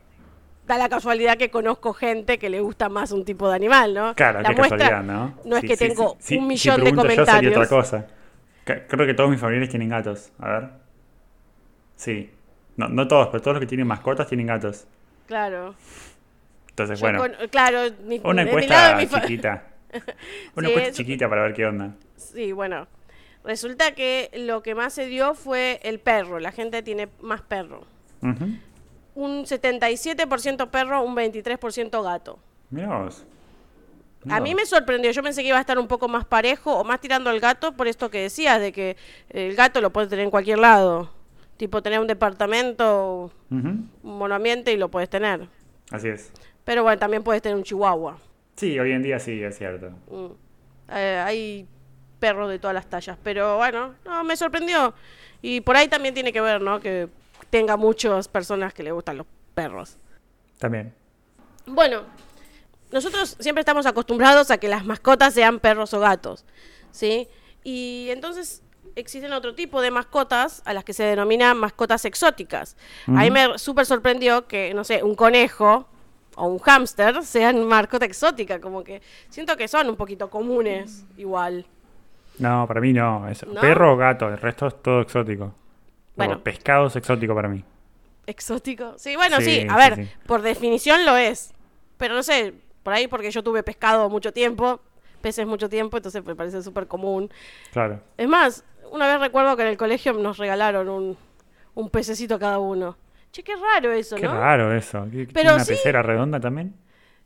da 0.66 0.78
la 0.78 0.88
casualidad 0.88 1.36
que 1.36 1.50
conozco 1.50 1.92
gente 1.92 2.38
que 2.38 2.48
le 2.48 2.60
gusta 2.60 2.88
más 2.88 3.10
un 3.12 3.24
tipo 3.24 3.48
de 3.48 3.56
animal, 3.56 3.92
¿no? 3.94 4.14
Claro, 4.14 4.40
la 4.42 4.50
qué 4.50 4.54
casualidad, 4.54 5.02
¿no? 5.02 5.34
No 5.44 5.56
es 5.56 5.62
que 5.64 5.76
sí, 5.76 5.88
tengo 5.88 6.16
sí, 6.20 6.36
un 6.36 6.42
si 6.42 6.46
millón 6.46 6.76
de 6.76 6.82
pregunto 6.82 7.02
yo, 7.04 7.08
sería 7.10 7.24
comentarios. 7.26 7.56
otra 7.56 7.68
cosa. 7.68 8.06
Creo 8.64 9.06
que 9.06 9.14
todos 9.14 9.28
mis 9.28 9.40
familiares 9.40 9.68
tienen 9.70 9.88
gatos. 9.88 10.30
A 10.38 10.48
ver. 10.48 10.68
Sí. 11.96 12.30
No, 12.76 12.88
no 12.88 13.08
todos, 13.08 13.26
pero 13.28 13.42
todos 13.42 13.54
los 13.56 13.60
que 13.60 13.66
tienen 13.66 13.86
mascotas 13.88 14.28
tienen 14.28 14.46
gatos. 14.46 14.86
Claro. 15.26 15.74
Entonces, 16.70 17.00
Yo 17.00 17.06
bueno, 17.06 17.18
con- 17.18 17.48
claro, 17.48 17.80
mi- 18.04 18.20
una 18.24 18.44
mi 18.44 18.50
lado 18.66 18.90
encuesta 18.92 18.96
mi 18.96 19.06
chiquita. 19.08 19.64
Una 20.56 20.68
encuesta 20.68 20.90
es- 20.90 20.96
chiquita 20.96 21.28
para 21.28 21.42
ver 21.42 21.54
qué 21.54 21.66
onda. 21.66 21.90
Sí, 22.16 22.52
bueno. 22.52 22.86
Resulta 23.44 23.94
que 23.94 24.31
lo 24.35 24.62
que 24.62 24.74
más 24.74 24.92
se 24.92 25.07
dio 25.07 25.35
fue 25.35 25.81
el 25.83 25.98
perro. 25.98 26.38
La 26.38 26.52
gente 26.52 26.83
tiene 26.83 27.09
más 27.20 27.42
perro. 27.42 27.83
Ujú. 28.22 28.46
Un 29.14 29.44
77% 29.44 30.70
perro, 30.70 31.02
un 31.02 31.14
23% 31.16 32.02
gato. 32.02 32.38
Mirá 32.70 32.98
vos. 33.02 33.24
A 34.31 34.38
mí 34.40 34.55
me 34.55 34.64
sorprendió, 34.66 35.11
yo 35.11 35.22
pensé 35.22 35.42
que 35.42 35.48
iba 35.48 35.57
a 35.59 35.61
estar 35.61 35.78
un 35.78 35.88
poco 35.88 36.07
más 36.07 36.24
parejo 36.24 36.78
o 36.78 36.85
más 36.85 37.00
tirando 37.00 37.28
al 37.28 37.40
gato 37.40 37.72
por 37.72 37.88
esto 37.88 38.09
que 38.09 38.18
decías, 38.22 38.61
de 38.61 38.70
que 38.70 38.96
el 39.31 39.57
gato 39.57 39.81
lo 39.81 39.90
puedes 39.92 40.09
tener 40.09 40.24
en 40.24 40.31
cualquier 40.31 40.61
lado. 40.61 41.11
Tipo 41.57 41.83
tener 41.83 41.98
un 41.98 42.07
departamento, 42.07 43.33
Ujú. 43.50 43.68
un 43.68 43.90
monoambiente 44.02 44.72
y 44.72 44.76
lo 44.76 44.88
puedes 44.90 45.11
tener. 45.11 45.48
Así 45.90 46.09
es. 46.09 46.33
Pero 46.64 46.85
bueno, 46.85 46.98
también 46.98 47.24
puedes 47.24 47.42
tener 47.42 47.57
un 47.57 47.64
chihuahua. 47.64 48.18
Sí, 48.57 48.78
hoy 48.78 48.92
en 48.92 49.02
día 49.02 49.18
sí, 49.18 49.42
es 49.42 49.59
cierto. 49.59 49.90
Mm. 50.09 50.26
Eh, 50.90 51.22
hay 51.24 51.66
perros 52.22 52.48
de 52.48 52.61
todas 52.61 52.72
las 52.72 52.87
tallas, 52.87 53.18
pero 53.24 53.56
bueno, 53.56 53.96
no, 54.04 54.22
me 54.22 54.37
sorprendió. 54.37 54.94
Y 55.42 55.61
por 55.61 55.76
ahí 55.76 55.88
también 55.88 56.14
tiene 56.14 56.32
que 56.32 56.40
ver, 56.40 56.62
¿no? 56.62 56.78
Que 56.78 57.08
tenga 57.50 57.76
muchas 57.76 58.28
personas 58.28 58.72
que 58.72 58.85
le 58.85 58.92
gustan 58.92 59.18
los 59.18 59.26
perros. 59.56 59.96
También. 60.56 60.94
Bueno, 61.66 62.02
nosotros 62.92 63.37
siempre 63.40 63.62
estamos 63.62 63.87
acostumbrados 63.87 64.52
a 64.52 64.58
que 64.58 64.68
las 64.68 64.85
mascotas 64.85 65.35
sean 65.35 65.58
perros 65.58 65.92
o 65.94 65.98
gatos, 65.98 66.44
¿sí? 66.92 67.26
Y 67.64 68.06
entonces 68.11 68.62
existen 68.94 69.32
otro 69.32 69.56
tipo 69.56 69.80
de 69.80 69.90
mascotas 69.90 70.62
a 70.64 70.74
las 70.74 70.85
que 70.85 70.92
se 70.92 71.02
denominan 71.02 71.56
mascotas 71.56 72.04
exóticas. 72.04 72.76
A 73.08 73.22
mí 73.22 73.32
me 73.32 73.58
súper 73.58 73.85
sorprendió 73.85 74.46
que, 74.46 74.72
no 74.74 74.85
sé, 74.85 75.02
un 75.02 75.16
conejo 75.16 75.88
o 76.37 76.46
un 76.46 76.61
hámster 76.61 77.24
sean 77.24 77.64
mascota 77.64 78.06
exótica, 78.06 78.61
como 78.61 78.85
que 78.85 79.02
siento 79.28 79.56
que 79.56 79.66
son 79.66 79.88
un 79.88 79.96
poquito 79.96 80.30
comunes 80.30 81.04
igual. 81.16 81.66
No, 82.38 82.66
para 82.66 82.80
mí 82.80 82.92
no. 82.92 83.28
Es 83.28 83.46
¿No? 83.46 83.60
perro 83.60 83.92
o 83.92 83.96
gato, 83.96 84.28
el 84.28 84.38
resto 84.38 84.66
es 84.66 84.82
todo 84.82 85.00
exótico. 85.02 85.54
Bueno. 86.16 86.40
Pescado 86.42 86.86
es 86.88 86.96
exótico 86.96 87.34
para 87.34 87.48
mí. 87.48 87.64
¿Exótico? 88.26 88.94
Sí, 88.98 89.16
bueno, 89.16 89.38
sí, 89.38 89.60
Sí, 89.62 89.66
a 89.68 89.76
ver, 89.76 89.96
sí. 89.96 90.08
por 90.26 90.42
definición 90.42 91.04
lo 91.04 91.16
es. 91.16 91.52
Pero 91.96 92.14
no 92.14 92.22
sé, 92.22 92.54
por 92.82 92.92
ahí 92.94 93.06
porque 93.08 93.30
yo 93.30 93.42
tuve 93.42 93.62
pescado 93.62 94.08
mucho 94.08 94.32
tiempo, 94.32 94.80
peces 95.20 95.46
mucho 95.46 95.68
tiempo, 95.68 95.96
entonces 95.96 96.24
me 96.24 96.34
parece 96.34 96.62
súper 96.62 96.86
común. 96.86 97.30
Claro. 97.72 98.00
Es 98.16 98.28
más, 98.28 98.64
una 98.90 99.06
vez 99.08 99.20
recuerdo 99.20 99.56
que 99.56 99.62
en 99.62 99.68
el 99.68 99.76
colegio 99.76 100.12
nos 100.14 100.38
regalaron 100.38 100.88
un, 100.88 101.16
un 101.74 101.90
pececito 101.90 102.38
cada 102.38 102.58
uno. 102.58 102.96
Che, 103.32 103.42
qué 103.42 103.54
raro 103.56 103.90
eso, 103.92 104.16
Qué 104.16 104.26
¿no? 104.26 104.34
raro 104.38 104.74
eso. 104.76 105.06
¿Qué- 105.10 105.26
qué- 105.26 105.32
Pero 105.32 105.54
¿Una 105.54 105.64
pecera 105.64 106.02
redonda 106.02 106.38
también? 106.38 106.74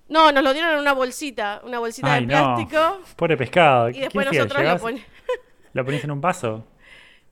No, 0.09 0.31
nos 0.33 0.45
lo 0.45 0.53
dieron 0.53 0.73
en 0.75 0.79
una 0.81 0.93
bolsita, 0.93 1.61
una 1.65 1.79
bolsita 1.79 2.13
Ay, 2.15 2.27
de 2.27 2.35
no. 2.35 2.55
plástico. 2.55 3.01
Pobre 3.17 3.37
pescado. 3.37 3.89
Y 3.91 3.95
¿Qué 3.95 4.01
después 4.03 4.27
nosotros 4.27 4.63
lo 4.65 4.79
poníamos. 4.79 5.07
¿Lo 5.73 5.85
ponías 5.85 6.05
en 6.05 6.11
un 6.13 6.21
vaso? 6.21 6.65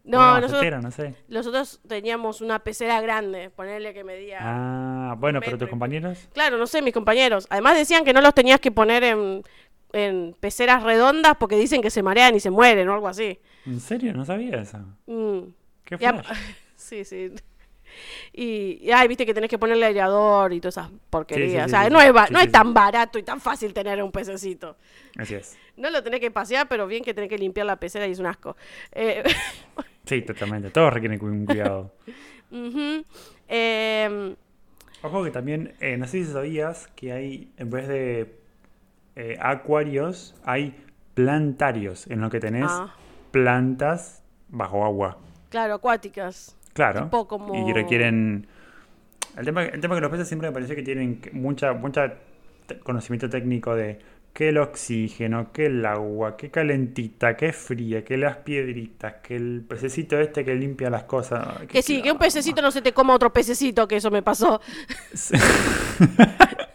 No, 0.05 0.19
Una 0.19 0.33
nosotros, 0.41 0.53
macetera, 0.53 0.81
no 0.83 0.91
sé. 0.91 1.15
nosotros 1.29 1.81
teníamos 1.89 2.43
una 2.43 2.59
pecera 2.59 3.01
grande, 3.01 3.49
ponerle 3.49 3.95
que 3.95 4.05
medía. 4.05 4.39
Ah, 4.43 5.15
bueno, 5.19 5.41
pero 5.41 5.57
tus 5.57 5.69
compañeros. 5.71 6.29
Claro, 6.35 6.59
no 6.59 6.67
sé, 6.67 6.83
mis 6.83 6.93
compañeros. 6.93 7.47
Además 7.49 7.79
decían 7.79 8.05
que 8.05 8.13
no 8.13 8.21
los 8.21 8.35
tenías 8.35 8.61
que 8.61 8.71
poner 8.71 9.03
en, 9.03 9.43
en 9.95 10.37
peceras 10.41 10.83
redondas 10.83 11.37
porque 11.39 11.57
dicen 11.57 11.81
que 11.81 11.89
se 11.89 12.03
marean 12.03 12.35
y 12.35 12.41
se 12.41 12.51
mueren 12.51 12.87
o 12.91 12.93
algo 12.93 13.09
así. 13.09 13.41
¿En 13.65 13.81
serio? 13.81 14.13
No 14.13 14.27
sabía 14.27 14.61
eso. 14.61 14.79
Mm. 15.07 15.39
¿Qué 15.87 15.97
flash? 15.97 16.27
sí, 16.77 17.05
sí. 17.07 17.33
Y, 18.33 18.79
y, 18.83 18.91
ay, 18.93 19.09
viste 19.09 19.25
que 19.27 19.35
tenés 19.35 19.49
que 19.51 19.59
ponerle 19.59 19.87
aireador 19.87 20.53
y 20.53 20.61
todas 20.61 20.77
esas 20.79 20.91
porquerías. 21.11 21.51
Sí, 21.51 21.57
sí, 21.59 21.65
o 21.65 21.69
sea, 21.69 21.85
sí, 21.85 21.91
no, 21.93 22.01
es, 22.01 22.31
no 22.31 22.41
es 22.41 22.51
tan 22.53 22.75
barato 22.75 23.19
y 23.19 23.23
tan 23.23 23.41
fácil 23.41 23.73
tener 23.73 24.03
un 24.03 24.11
pececito. 24.13 24.77
Así 25.19 25.35
es. 25.35 25.57
No 25.77 25.91
lo 25.91 26.03
tenés 26.03 26.21
que 26.21 26.31
pasear, 26.31 26.69
pero 26.69 26.87
bien 26.87 27.03
que 27.05 27.15
tenés 27.15 27.31
que 27.31 27.39
limpiar 27.39 27.67
la 27.67 27.77
pecera 27.77 28.07
y 28.07 28.13
es 28.13 28.19
un 28.19 28.27
asco. 28.27 28.57
Eh, 28.93 29.23
Sí, 30.07 30.21
totalmente. 30.21 30.69
Todos 30.71 30.93
requieren 30.93 31.19
un 31.25 31.47
cuidado. 31.47 31.93
Em, 33.49 34.37
Ojo 35.03 35.23
que 35.25 35.31
también, 35.31 35.75
eh, 35.81 35.97
no 35.97 36.07
sé 36.07 36.25
si 36.25 36.33
sabías 36.33 36.87
que 36.97 37.13
hay, 37.13 37.53
en 37.59 37.71
vez 37.71 37.89
de 37.89 38.39
eh, 39.17 39.37
acuarios, 39.41 40.35
hay 40.45 40.75
plantarios, 41.15 42.07
en 42.09 42.21
lo 42.21 42.31
que 42.31 42.41
tenés 42.41 42.71
Ah. 42.71 42.95
plantas 43.31 44.23
bajo 44.49 44.85
agua. 44.85 45.19
claro, 45.51 45.75
acuáticas. 45.75 46.57
Claro. 46.75 47.05
Tipo 47.05 47.27
como- 47.27 47.55
Y 47.55 47.73
requieren... 47.73 48.47
El 49.39 49.45
tema, 49.47 49.65
el 49.65 49.81
tema 49.81 49.95
que 49.97 50.01
los 50.03 50.11
peces 50.11 50.29
siempre 50.29 50.49
me 50.49 50.53
pareció 50.53 50.77
que 50.77 50.83
tienen 50.83 51.21
que- 51.21 51.31
mucha, 51.33 51.73
mucha 51.73 52.15
conocimiento 52.83 53.29
técnico 53.29 53.75
de 53.75 53.99
qué 54.33 54.49
el 54.51 54.59
oxígeno, 54.59 55.53
qué 55.53 55.67
el 55.67 55.85
agua, 55.87 56.37
qué 56.37 56.51
calentita, 56.51 57.37
qué 57.37 57.53
fría, 57.53 58.05
qué 58.05 58.17
las 58.17 58.37
piedritas, 58.39 59.15
que 59.23 59.37
el 59.37 59.65
pececito 59.69 60.19
este 60.21 60.45
que 60.45 60.55
limpia 60.55 60.89
las 60.91 61.05
cosas. 61.05 61.47
Que 61.69 61.83
sí, 61.83 62.01
que 62.03 62.11
un 62.13 62.19
pececito 62.19 62.61
no 62.63 62.71
se 62.71 62.81
te 62.83 62.93
coma 62.93 63.15
otro 63.15 63.33
pececito, 63.33 63.87
que 63.89 63.97
eso 63.97 64.11
me 64.11 64.23
pasó. 64.23 64.61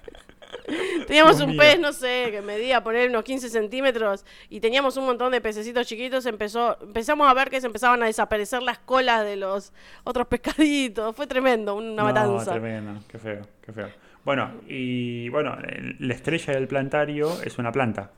Teníamos 1.10 1.38
Dios 1.38 1.48
un 1.50 1.56
mío. 1.56 1.60
pez, 1.62 1.80
no 1.80 1.92
sé, 1.92 2.28
que 2.32 2.42
medía 2.42 2.82
poner 2.84 3.10
unos 3.10 3.24
15 3.24 3.50
centímetros 3.50 4.26
y 4.50 4.60
teníamos 4.62 4.96
un 4.96 5.06
montón 5.06 5.32
de 5.32 5.42
pececitos 5.42 5.86
chiquitos. 5.88 6.26
Empezó, 6.26 6.78
empezamos 6.82 7.28
a 7.28 7.34
ver 7.34 7.50
que 7.50 7.60
se 7.60 7.68
empezaban 7.68 8.02
a 8.04 8.06
desaparecer 8.06 8.62
las 8.62 8.80
colas 8.80 9.26
de 9.26 9.36
los 9.36 9.74
otros 10.04 10.28
pescaditos. 10.28 11.16
Fue 11.16 11.28
tremendo, 11.28 11.76
una 11.76 11.92
No, 11.94 12.04
matanza. 12.04 12.52
tremendo, 12.52 13.02
qué 13.08 13.18
feo, 13.18 13.42
qué 13.62 13.74
feo. 13.74 13.90
Bueno, 14.24 14.52
y 14.68 15.28
bueno, 15.30 15.58
la 16.00 16.14
estrella 16.14 16.54
del 16.54 16.68
plantario 16.68 17.42
es 17.44 17.58
una 17.58 17.72
planta. 17.72 18.12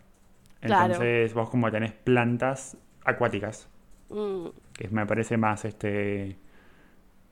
Claro. 0.59 0.86
Entonces 0.93 1.34
vos 1.34 1.49
como 1.49 1.72
tenés 1.72 1.93
plantas 1.93 2.78
acuáticas, 3.05 3.68
Mm, 4.09 4.47
que 4.74 4.89
me 4.89 5.05
parece 5.05 5.38
más 5.38 5.63
este 5.63 6.36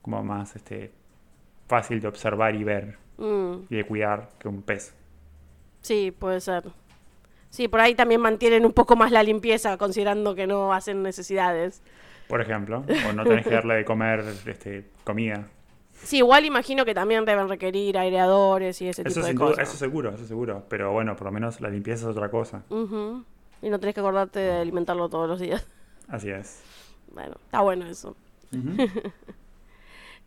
como 0.00 0.24
más 0.24 0.56
este 0.56 0.90
fácil 1.68 2.00
de 2.00 2.08
observar 2.08 2.54
y 2.56 2.64
ver 2.64 2.96
mm, 3.18 3.54
y 3.68 3.76
de 3.76 3.84
cuidar 3.84 4.30
que 4.38 4.48
un 4.48 4.62
pez. 4.62 4.94
Sí, 5.80 6.10
puede 6.16 6.40
ser. 6.40 6.64
Sí, 7.50 7.66
por 7.68 7.80
ahí 7.80 7.94
también 7.94 8.20
mantienen 8.20 8.64
un 8.64 8.72
poco 8.72 8.94
más 8.96 9.10
la 9.10 9.22
limpieza, 9.22 9.76
considerando 9.76 10.34
que 10.34 10.46
no 10.46 10.72
hacen 10.72 11.02
necesidades. 11.02 11.82
Por 12.28 12.40
ejemplo, 12.40 12.84
o 13.08 13.12
no 13.12 13.24
tenés 13.24 13.44
que 13.44 13.54
darle 13.54 13.74
de 13.74 13.84
comer 13.84 14.24
este 14.46 14.86
comida. 15.02 15.48
Sí, 15.92 16.18
igual 16.18 16.44
imagino 16.44 16.84
que 16.84 16.94
también 16.94 17.24
deben 17.24 17.48
requerir 17.48 17.98
aireadores 17.98 18.80
y 18.80 18.88
ese 18.88 19.02
Eso 19.02 19.20
tipo 19.20 19.26
de 19.26 19.34
cosas. 19.34 19.68
eso 19.68 19.76
seguro, 19.76 20.10
eso 20.14 20.26
seguro, 20.26 20.64
pero 20.68 20.92
bueno, 20.92 21.16
por 21.16 21.26
lo 21.26 21.32
menos 21.32 21.60
la 21.60 21.68
limpieza 21.68 22.08
es 22.08 22.16
otra 22.16 22.30
cosa. 22.30 22.62
Y 22.70 23.68
no 23.68 23.80
tenés 23.80 23.94
que 23.94 24.00
acordarte 24.00 24.38
de 24.38 24.52
alimentarlo 24.60 25.08
todos 25.08 25.28
los 25.28 25.40
días. 25.40 25.66
Así 26.08 26.30
es. 26.30 26.62
Bueno, 27.12 27.34
está 27.44 27.60
bueno 27.60 27.86
eso. 27.86 28.16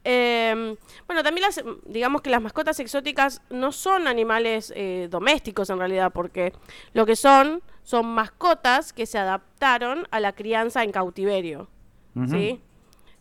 Eh, 0.05 0.75
bueno, 1.07 1.23
también 1.23 1.43
las, 1.43 1.63
digamos 1.85 2.21
que 2.21 2.29
las 2.29 2.41
mascotas 2.41 2.79
exóticas 2.79 3.41
no 3.49 3.71
son 3.71 4.07
animales 4.07 4.73
eh, 4.75 5.07
domésticos 5.09 5.69
en 5.69 5.79
realidad, 5.79 6.11
porque 6.13 6.53
lo 6.93 7.05
que 7.05 7.15
son 7.15 7.61
son 7.83 8.07
mascotas 8.07 8.93
que 8.93 9.05
se 9.05 9.17
adaptaron 9.17 10.07
a 10.11 10.19
la 10.19 10.33
crianza 10.33 10.83
en 10.83 10.91
cautiverio. 10.91 11.67
¿Sí? 12.29 12.61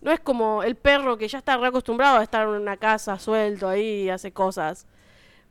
No 0.03 0.11
es 0.11 0.21
como 0.21 0.63
el 0.63 0.77
perro 0.77 1.17
que 1.17 1.27
ya 1.27 1.39
está 1.39 1.57
reacostumbrado 1.57 2.19
a 2.19 2.23
estar 2.23 2.47
en 2.47 2.55
una 2.61 2.77
casa 2.77 3.19
suelto 3.19 3.69
ahí 3.69 4.03
y 4.03 4.11
hace 4.11 4.33
cosas. 4.33 4.87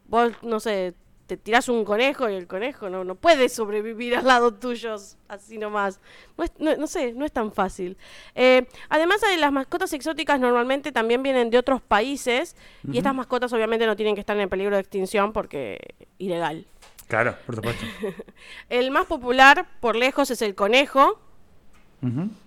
Vos, 0.06 0.32
no 0.44 0.60
sé, 0.60 0.94
te 1.32 1.38
tirás 1.38 1.70
un 1.70 1.86
conejo 1.86 2.30
y 2.30 2.34
el 2.36 2.46
conejo 2.46 2.90
no, 2.90 3.06
no 3.06 3.16
puede 3.16 3.48
sobrevivir 3.48 4.18
al 4.18 4.28
lado 4.28 4.54
tuyo 4.54 4.96
así 5.30 5.58
nomás. 5.58 6.02
No, 6.38 6.44
es- 6.44 6.52
no- 6.60 6.76
no 6.76 6.88
sé, 6.88 7.14
no 7.14 7.24
es 7.24 7.32
tan 7.32 7.54
fácil. 7.54 7.96
Eh, 8.36 8.68
además 8.90 9.22
de 9.22 9.38
las 9.38 9.50
mascotas 9.54 9.94
exóticas 9.94 10.42
normalmente 10.42 10.92
también 10.92 11.24
vienen 11.24 11.50
de 11.50 11.58
otros 11.58 11.82
países 11.82 12.58
y 12.92 12.98
estas 12.98 13.16
mascotas 13.16 13.54
obviamente 13.54 13.86
no 13.86 13.96
tienen 13.96 14.14
que 14.14 14.20
estar 14.20 14.38
en 14.38 14.50
peligro 14.50 14.76
de 14.76 14.82
extinción 14.82 15.32
porque 15.32 15.80
ilegal. 16.18 16.66
Claro, 17.08 17.38
por 17.46 17.56
supuesto. 17.56 17.86
El 18.70 18.92
más 18.92 19.06
popular 19.06 19.66
por 19.80 19.96
lejos 19.96 20.32
es 20.32 20.42
el 20.42 20.54
conejo. 20.54 21.18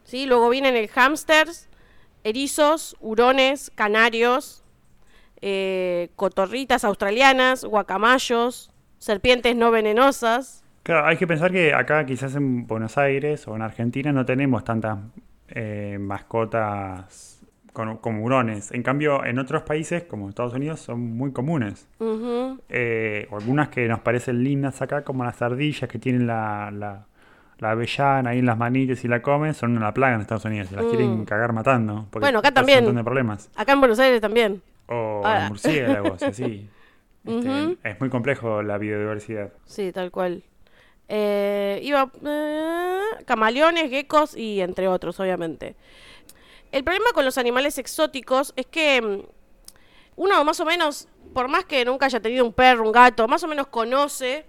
¿sí? 0.05 0.26
Luego 0.26 0.51
vienen 0.51 0.76
el 0.76 0.89
hámsters, 0.89 1.68
erizos, 2.22 2.97
hurones, 3.01 3.70
canarios, 3.74 4.62
eh, 5.41 6.11
cotorritas 6.16 6.85
australianas, 6.85 7.64
guacamayos, 7.64 8.70
serpientes 9.05 9.55
no 9.57 9.70
venenosas. 9.70 10.62
Claro, 10.82 11.07
hay 11.07 11.16
que 11.16 11.26
pensar 11.26 11.50
que 11.50 11.72
acá 11.72 12.05
quizás 12.05 12.34
en 12.34 12.66
Buenos 12.66 12.98
Aires 12.98 13.46
o 13.48 13.57
en 13.57 13.62
Argentina 13.62 14.12
no 14.12 14.24
tenemos 14.26 14.64
tantas 14.64 14.98
eh, 15.48 15.96
mascotas 16.00 17.40
con, 17.72 17.96
como 17.98 18.22
hurones. 18.22 18.70
En 18.72 18.82
cambio, 18.82 19.24
en 19.24 19.38
otros 19.38 19.62
países, 19.62 20.05
como 20.05 20.28
Estados 20.28 20.55
Unidos, 20.55 20.80
son 20.80 21.00
muy 21.16 21.32
comunes. 21.32 21.88
Eh, 22.68 23.26
algunas 23.32 23.68
que 23.68 23.88
nos 23.88 24.00
parecen 24.00 24.44
lindas 24.44 24.80
acá, 24.82 25.02
como 25.05 25.24
las 25.24 25.40
ardillas 25.42 25.88
que 25.88 25.98
tienen 25.98 26.26
la, 26.26 26.70
la, 26.70 27.07
la 27.59 27.70
avellana 27.70 28.30
ahí 28.30 28.38
en 28.40 28.46
las 28.46 28.59
manitas 28.59 29.05
y 29.05 29.09
la 29.09 29.22
comen, 29.22 29.55
son 29.55 29.76
una 29.76 29.92
plaga 29.94 30.14
en 30.16 30.20
Estados 30.20 30.44
Unidos. 30.44 30.68
Se 30.68 30.76
las 30.76 30.84
quieren 30.86 31.24
cagar 31.24 31.52
matando. 31.52 32.07
Porque 32.11 32.18
Mm. 32.18 32.26
Bueno, 32.26 32.38
acá 32.40 32.52
también. 32.52 32.78
Un 32.80 32.84
montón 32.86 32.96
de 32.96 33.05
problemas. 33.05 33.50
Acá 33.57 33.72
en 33.72 33.80
Buenos 33.80 33.98
Aires 33.98 34.20
también. 34.20 34.62
O 34.86 35.22
Ah. 35.24 35.40
los 35.40 35.48
murciélagos, 35.50 36.22
así. 36.22 36.68
Este. 37.25 37.77
Es 37.89 38.01
muy 38.01 38.11
complejo 38.11 38.62
la 38.62 38.79
biodiversidad. 38.79 39.53
Sí, 39.64 39.93
tal 39.93 40.11
cual. 40.11 40.43
Eh, 41.09 41.81
iba 41.83 42.11
eh, 42.25 43.25
camaleones, 43.27 43.91
geckos 43.91 44.37
y 44.37 44.61
entre 44.61 44.89
otros, 44.89 45.18
obviamente. 45.20 45.77
El 46.72 46.83
problema 46.83 47.11
con 47.14 47.25
los 47.25 47.39
animales 47.39 47.79
exóticos 47.79 48.53
es 48.57 48.66
que 48.66 49.01
mm, 49.01 49.20
uno 50.16 50.45
más 50.45 50.61
o 50.61 50.64
menos, 50.64 51.09
por 51.33 51.49
más 51.49 51.64
que 51.64 51.85
nunca 51.85 52.07
haya 52.07 52.20
tenido 52.20 52.45
un 52.45 52.53
perro, 52.53 52.85
un 52.85 52.93
gato, 52.93 53.29
más 53.29 53.43
o 53.43 53.49
menos 53.49 53.66
conoce 53.68 54.45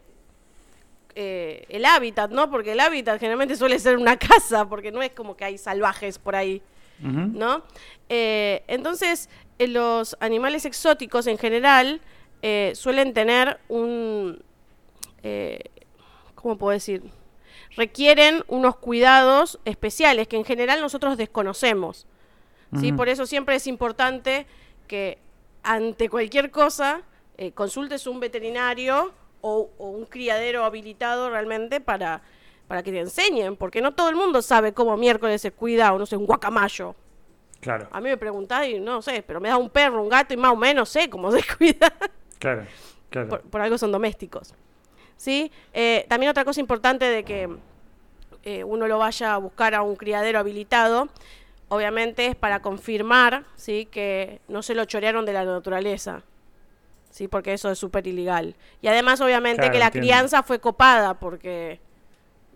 eh, 1.15 1.65
el 1.69 1.85
hábitat, 1.85 2.31
¿no? 2.31 2.49
Porque 2.49 2.73
el 2.73 2.79
hábitat 2.79 3.19
generalmente 3.19 3.55
suele 3.55 3.79
ser 3.79 3.97
una 3.97 4.17
casa, 4.17 4.67
porque 4.67 4.91
no 4.91 5.01
es 5.01 5.11
como 5.11 5.37
que 5.37 5.45
hay 5.45 5.57
salvajes 5.57 6.19
por 6.19 6.35
ahí. 6.35 6.61
Ujú. 7.03 7.31
¿no? 7.33 7.63
Eh, 8.09 8.63
entonces, 8.67 9.29
los 9.59 10.15
animales 10.19 10.65
exóticos 10.65 11.27
en 11.27 11.37
general 11.37 12.01
eh, 12.41 12.71
suelen 12.75 13.13
tener 13.13 13.59
un... 13.67 14.43
eh, 15.23 15.59
¿Cómo 16.35 16.57
puedo 16.57 16.71
decir? 16.73 17.03
Requieren 17.75 18.43
unos 18.47 18.75
cuidados 18.77 19.59
especiales 19.65 20.27
que 20.27 20.37
en 20.37 20.45
general 20.45 20.79
nosotros 20.81 21.17
desconocemos. 21.17 22.05
Por 22.97 23.07
eso 23.09 23.25
siempre 23.25 23.55
es 23.55 23.67
importante 23.67 24.45
que 24.87 25.17
ante 25.63 26.09
cualquier 26.09 26.51
cosa 26.51 27.01
eh, 27.37 27.51
consultes 27.53 28.05
un 28.05 28.19
veterinario 28.19 29.13
o, 29.41 29.69
o 29.77 29.89
un 29.89 30.05
criadero 30.05 30.65
habilitado 30.65 31.29
realmente 31.29 31.79
para, 31.79 32.21
para 32.67 32.83
que 32.83 32.91
te 32.91 32.99
enseñen, 32.99 33.55
porque 33.55 33.81
no 33.81 33.93
todo 33.93 34.09
el 34.09 34.15
mundo 34.17 34.41
sabe 34.41 34.73
cómo 34.73 34.97
miércoles 34.97 35.41
se 35.41 35.51
cuida 35.51 35.93
o 35.93 35.99
no 35.99 36.05
sé, 36.05 36.17
un 36.17 36.25
guacamayo. 36.25 36.95
Claro, 37.61 37.87
A 37.91 38.01
mí 38.01 38.09
me 38.09 38.17
preguntás 38.17 38.67
y 38.67 38.79
no 38.79 39.01
sé, 39.01 39.23
pero 39.25 39.39
me 39.39 39.49
da 39.49 39.57
un 39.57 39.69
perro, 39.69 40.03
un 40.03 40.09
gato 40.09 40.33
y 40.33 40.37
más 40.37 40.51
o 40.51 40.55
menos 40.57 40.89
sé 40.89 41.09
cómo 41.09 41.31
se 41.31 41.41
cuida. 41.57 41.93
Claro, 42.39 42.65
claro. 43.09 43.29
por, 43.29 43.41
por 43.41 43.61
algo 43.61 43.77
son 43.77 43.91
domésticos. 43.91 44.53
¿Sí? 45.17 45.51
Eh, 45.73 46.05
también 46.09 46.29
otra 46.29 46.43
cosa 46.45 46.59
importante 46.59 47.05
de 47.05 47.23
que 47.23 47.49
eh, 48.43 48.63
uno 48.63 48.87
lo 48.87 48.97
vaya 48.99 49.33
a 49.33 49.37
buscar 49.37 49.73
a 49.73 49.81
un 49.81 49.95
criadero 49.95 50.39
habilitado, 50.39 51.07
obviamente 51.69 52.27
es 52.27 52.35
para 52.35 52.61
confirmar 52.61 53.45
¿sí? 53.55 53.87
que 53.89 54.41
no 54.49 54.61
se 54.61 54.75
lo 54.75 54.85
chorearon 54.85 55.25
de 55.25 55.33
la 55.33 55.45
naturaleza. 55.45 56.23
¿Sí? 57.09 57.29
Porque 57.29 57.53
eso 57.53 57.71
es 57.71 57.79
súper 57.79 58.05
ilegal. 58.07 58.55
Y 58.81 58.87
además, 58.89 59.21
obviamente, 59.21 59.61
Claro, 59.61 59.71
que 59.71 59.79
la 59.79 59.85
entiendo. 59.85 60.05
crianza 60.05 60.43
fue 60.43 60.59
copada 60.59 61.13
porque... 61.13 61.79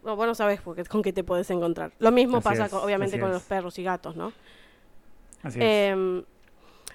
No, 0.04 0.18
vos 0.18 0.28
no 0.28 0.36
sabés 0.36 0.60
porque, 0.62 0.84
con 0.84 1.02
qué 1.02 1.14
te 1.14 1.24
podés 1.24 1.50
encontrar. 1.50 1.94
Lo 2.00 2.12
mismo 2.12 2.38
Así 2.40 2.44
pasa, 2.50 2.66
es, 2.66 2.72
con- 2.72 2.84
obviamente, 2.84 3.18
con 3.20 3.30
es. 3.30 3.36
los 3.36 3.44
perros 3.44 3.80
y 3.80 3.84
gatos, 3.84 4.18
¿no? 4.18 4.34
Así 5.44 5.60
es. 5.60 5.66
Em, 5.92 6.24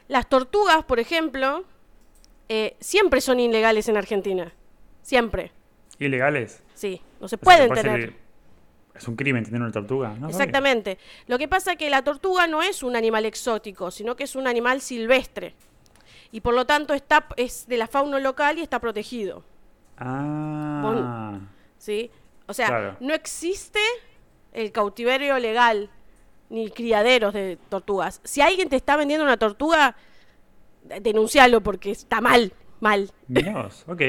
las 0.09 0.28
tortugas, 0.28 0.85
por 0.85 1.01
ejemplo, 1.01 1.64
eh, 2.49 2.76
siempre 2.80 3.20
son 3.20 3.40
ilegales 3.40 3.88
en 3.88 3.97
Argentina. 3.97 4.53
Siempre. 5.03 5.53
¿Ilegales? 5.99 6.62
Sí, 6.74 7.01
no 7.20 7.28
se 7.28 7.36
O 7.36 7.38
pueden 7.38 7.72
tener. 7.72 8.14
Es 8.95 9.09
un 9.09 9.16
crimen 9.16 9.45
tener 9.45 9.61
una 9.61 9.72
tortuga, 9.72 10.14
¿no? 10.18 10.28
Exactamente. 10.28 10.99
Lo 11.26 11.36
que 11.36 11.49
pasa 11.49 11.72
es 11.72 11.78
que 11.78 11.90
la 11.90 12.03
tortuga 12.03 12.47
no 12.47 12.62
es 12.62 12.82
un 12.82 12.95
animal 12.95 13.26
exótico, 13.26 13.90
sino 13.90 14.14
que 14.14 14.24
es 14.24 14.36
un 14.36 14.47
animal 14.47 14.80
silvestre. 14.80 15.55
Y 16.30 16.40
por 16.40 16.55
lo 16.55 16.64
tanto 16.64 16.95
está, 16.95 17.26
es 17.36 17.66
de 17.66 17.76
la 17.76 17.86
fauna 17.88 18.18
local 18.20 18.59
y 18.59 18.62
está 18.62 18.78
protegido. 18.80 19.45
Ah, 19.99 21.40
¿sí? 21.78 22.11
O 22.47 22.55
sea, 22.55 22.68
Claro. 22.68 22.97
no 23.01 23.14
existe 23.14 23.80
el 24.53 24.70
cautiverio 24.70 25.38
legal 25.38 25.90
ni 26.51 26.70
criaderos 26.70 27.34
de 27.34 27.59
tortugas. 27.68 28.20
Si 28.24 28.40
alguien 28.40 28.68
te 28.68 28.76
está 28.76 28.97
vendiendo 28.97 29.24
una 29.24 29.36
tortuga, 29.38 29.97
de- 30.85 31.01
denuncialo 31.01 31.61
porque 31.61 31.91
está 31.91 32.20
mal, 32.20 32.53
mal. 32.80 33.11
vos. 33.28 33.85
Ok, 33.89 34.03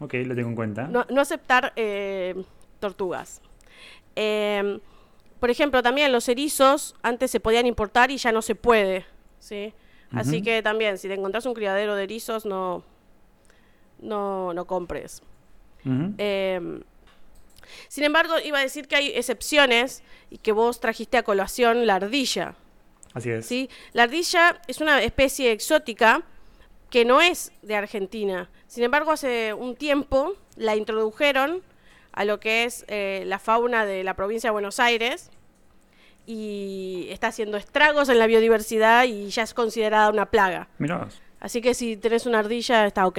ok, 0.00 0.14
lo 0.26 0.34
tengo 0.34 0.48
en 0.50 0.54
cuenta. 0.56 0.86
No, 0.88 1.06
no 1.08 1.20
aceptar 1.20 1.72
eh, 1.76 2.34
tortugas. 2.78 3.40
Eh, 4.14 4.78
por 5.40 5.50
ejemplo, 5.50 5.82
también 5.82 6.12
los 6.12 6.28
erizos 6.28 6.94
antes 7.02 7.30
se 7.30 7.40
podían 7.40 7.66
importar 7.66 8.10
y 8.10 8.16
ya 8.16 8.32
no 8.32 8.42
se 8.42 8.54
puede, 8.54 9.04
¿sí? 9.38 9.72
Así 10.12 10.40
que 10.40 10.62
también, 10.62 10.96
si 10.98 11.08
te 11.08 11.14
encontrás 11.14 11.44
un 11.46 11.52
criadero 11.54 11.94
de 11.94 12.04
erizos, 12.04 12.46
no, 12.46 12.82
no, 13.98 14.54
no 14.54 14.64
compres. 14.66 15.22
Eh, 16.18 16.80
sin 17.88 18.04
embargo, 18.04 18.34
iba 18.44 18.58
a 18.58 18.62
decir 18.62 18.88
que 18.88 18.96
hay 18.96 19.08
excepciones 19.14 20.02
y 20.30 20.38
que 20.38 20.52
vos 20.52 20.80
trajiste 20.80 21.16
a 21.18 21.22
colación 21.22 21.86
la 21.86 21.96
ardilla. 21.96 22.54
Así 23.16 23.30
es. 23.30 23.46
¿sí? 23.46 23.70
La 23.94 24.02
ardilla 24.02 24.60
es 24.66 24.82
una 24.82 25.02
especie 25.02 25.50
exótica 25.50 26.22
que 26.90 27.06
no 27.06 27.22
es 27.22 27.50
de 27.62 27.74
Argentina. 27.74 28.50
Sin 28.66 28.84
embargo, 28.84 29.10
hace 29.10 29.54
un 29.54 29.74
tiempo 29.74 30.34
la 30.56 30.76
introdujeron 30.76 31.62
a 32.12 32.26
lo 32.26 32.40
que 32.40 32.64
es 32.64 32.84
eh, 32.88 33.22
la 33.26 33.38
fauna 33.38 33.86
de 33.86 34.04
la 34.04 34.12
provincia 34.14 34.48
de 34.48 34.52
Buenos 34.52 34.80
Aires 34.80 35.30
y 36.26 37.06
está 37.08 37.28
haciendo 37.28 37.56
estragos 37.56 38.10
en 38.10 38.18
la 38.18 38.26
biodiversidad 38.26 39.04
y 39.04 39.30
ya 39.30 39.44
es 39.44 39.54
considerada 39.54 40.10
una 40.10 40.26
plaga. 40.26 40.68
Mirá. 40.76 41.08
Así 41.40 41.62
que 41.62 41.72
si 41.72 41.96
tenés 41.96 42.26
una 42.26 42.40
ardilla 42.40 42.86
está 42.86 43.06
ok. 43.06 43.18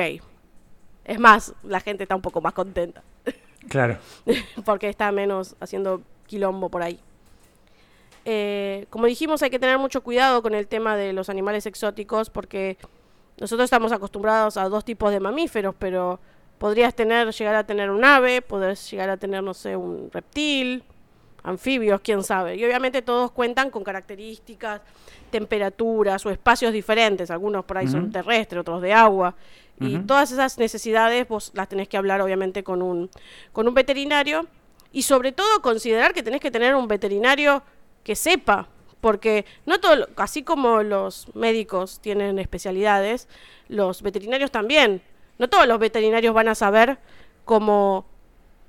Es 1.06 1.20
más, 1.20 1.56
la 1.64 1.80
gente 1.80 2.04
está 2.04 2.16
un 2.16 2.22
poco 2.22 2.39
más 2.39 2.54
contenta 2.54 3.02
Claro. 3.68 3.98
porque 4.66 4.89
está 4.89 5.12
menos 5.12 5.56
haciendo 5.60 6.04
quilombo 6.28 6.70
por 6.70 6.84
ahí. 6.84 7.00
Eh, 8.30 8.88
como 8.89 9.05
dijimos, 9.05 9.41
hay 9.41 9.49
que 9.49 9.57
tener 9.57 9.78
mucho 9.78 10.03
cuidado 10.03 10.41
con 10.41 10.53
el 10.53 10.67
tema 10.67 10.97
de 10.97 11.13
los 11.13 11.30
animales 11.30 11.65
exóticos 11.65 12.30
porque 12.30 12.78
nosotros 13.38 13.63
estamos 13.63 13.93
acostumbrados 13.93 14.57
a 14.57 14.67
dos 14.67 14.84
tipos 14.84 15.11
de 15.11 15.21
mamíferos, 15.21 15.73
pero 15.80 16.19
podrías 16.57 16.93
tener, 16.93 17.32
llegar 17.32 17.55
a 17.55 17.65
tener 17.65 17.89
un 17.89 18.03
ave, 18.03 18.41
podrías 18.41 18.91
llegar 18.91 19.09
a 19.09 19.15
tener, 19.15 19.41
no 19.43 19.53
sé, 19.53 19.78
un 19.78 20.11
reptil, 20.11 20.84
anfibios, 21.41 22.01
quién 22.01 22.21
sabe. 22.21 22.57
Y 22.57 22.65
obviamente 22.65 23.01
todos 23.01 23.32
cuentan 23.32 23.69
con 23.69 23.82
características, 23.82 24.82
temperaturas 25.32 26.25
o 26.25 26.30
espacios 26.30 26.73
diferentes. 26.73 27.32
Algunos 27.32 27.63
por 27.63 27.78
ahí 27.78 27.88
son 27.88 28.11
terrestres, 28.11 28.59
otros 28.59 28.82
de 28.82 28.91
agua. 28.91 29.36
Y 29.80 29.99
todas 29.99 30.34
esas 30.34 30.57
necesidades 30.57 31.25
vos 31.30 31.51
las 31.53 31.69
tenés 31.69 31.88
que 31.88 31.95
hablar 31.95 32.19
obviamente 32.19 32.61
con 32.61 32.82
un, 32.82 33.09
con 33.53 33.69
un 33.69 33.73
veterinario. 33.73 34.47
Y 34.91 35.03
sobre 35.03 35.32
todo 35.32 35.61
considerar 35.61 36.13
que 36.13 36.23
tenés 36.23 36.41
que 36.41 36.51
tener 36.51 36.75
un 36.75 36.89
veterinario 36.89 37.63
que 38.08 38.16
sepa. 38.16 38.70
Porque 39.01 39.45
no 39.66 39.80
todo, 39.80 39.95
lo- 39.97 40.08
así 40.16 40.41
como 40.43 40.82
los 40.82 41.28
médicos 41.36 41.99
tienen 41.99 42.39
especialidades, 42.39 43.28
los 43.68 44.01
veterinarios 44.01 44.49
también. 44.49 45.01
No 45.38 45.49
todos 45.49 45.68
los 45.68 45.78
veterinarios 45.78 46.34
van 46.34 46.47
a 46.47 46.55
saber 46.55 46.97
cómo, 47.45 48.05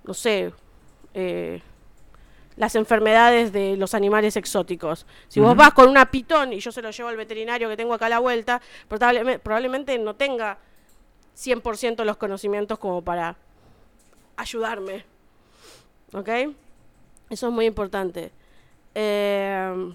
no 0.05 0.13
sé, 0.13 0.53
eh, 1.15 1.63
las 2.57 2.75
enfermedades 2.75 3.53
de 3.53 3.77
los 3.77 3.95
animales 3.95 4.37
exóticos. 4.37 5.07
Si 5.29 5.39
vos 5.41 5.55
vas 5.57 5.73
con 5.73 5.89
una 5.89 6.11
pitón 6.11 6.53
y 6.53 6.59
yo 6.59 6.73
se 6.73 6.83
lo 6.83 6.91
llevo 6.91 7.09
al 7.09 7.17
veterinario 7.17 7.69
que 7.69 7.77
tengo 7.77 7.95
acá 7.95 8.07
a 8.07 8.11
la 8.11 8.19
vuelta, 8.19 8.61
probablemente, 8.89 9.39
probablemente 9.39 9.97
no 9.99 10.15
tenga 10.17 10.59
100% 11.37 12.05
los 12.05 12.17
conocimientos 12.17 12.79
como 12.81 13.01
para 13.03 13.37
ayudarme. 14.37 15.05
¿Ok? 16.13 16.29
Eso 17.31 17.47
es 17.49 17.53
muy 17.53 17.67
importante. 17.67 18.33
Eh, 18.95 19.93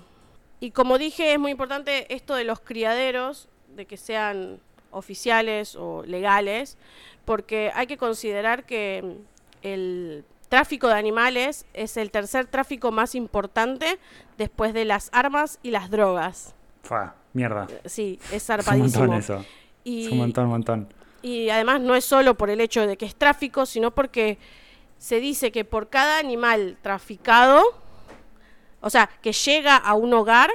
y 0.60 0.72
como 0.72 0.98
dije, 0.98 1.34
es 1.34 1.40
muy 1.40 1.52
importante 1.52 2.14
esto 2.14 2.36
de 2.36 2.44
los 2.44 2.60
criaderos, 2.60 3.50
de 3.76 3.86
que 3.86 3.98
sean 3.98 4.60
oficiales 4.92 5.76
o 5.76 6.04
legales, 6.06 6.78
porque 7.26 7.72
hay 7.74 7.88
que 7.88 7.98
considerar 7.98 8.66
que 8.66 9.18
el 9.62 10.24
tráfico 10.50 10.88
de 10.88 10.94
animales 10.94 11.66
es 11.74 11.98
el 11.98 12.12
tercer 12.12 12.46
tráfico 12.46 12.92
más 12.92 13.16
importante 13.16 13.98
después 14.38 14.74
de 14.74 14.86
las 14.86 15.10
armas 15.12 15.60
y 15.64 15.72
las 15.72 15.90
drogas. 15.90 16.54
Fua, 16.84 17.16
mierda. 17.34 17.68
Sí, 17.86 18.20
es 18.26 18.34
Es 18.34 18.34
un 18.34 18.40
zarpadísimo. 18.40 19.00
montón 19.06 19.18
eso. 19.20 19.46
Y, 19.84 20.06
Es 20.06 20.12
un 20.12 20.18
montón, 20.20 20.44
un 20.46 20.50
montón. 20.52 20.94
y 21.22 21.50
además 21.50 21.82
no 21.82 21.96
es 21.96 22.06
solo 22.06 22.36
por 22.36 22.50
el 22.50 22.62
hecho 22.62 22.86
de 22.86 22.98
que 22.98 23.06
es 23.06 23.16
tráfico, 23.16 23.66
sino 23.66 23.92
porque 23.92 24.38
se 25.00 25.20
dice 25.20 25.52
que 25.52 25.66
por 25.66 25.90
cada 25.90 26.20
animal 26.20 26.78
traficado, 26.82 27.64
o 28.84 28.90
sea, 28.90 29.10
que 29.22 29.32
llega 29.32 29.78
a 29.78 29.94
un 29.96 30.14
hogar, 30.14 30.52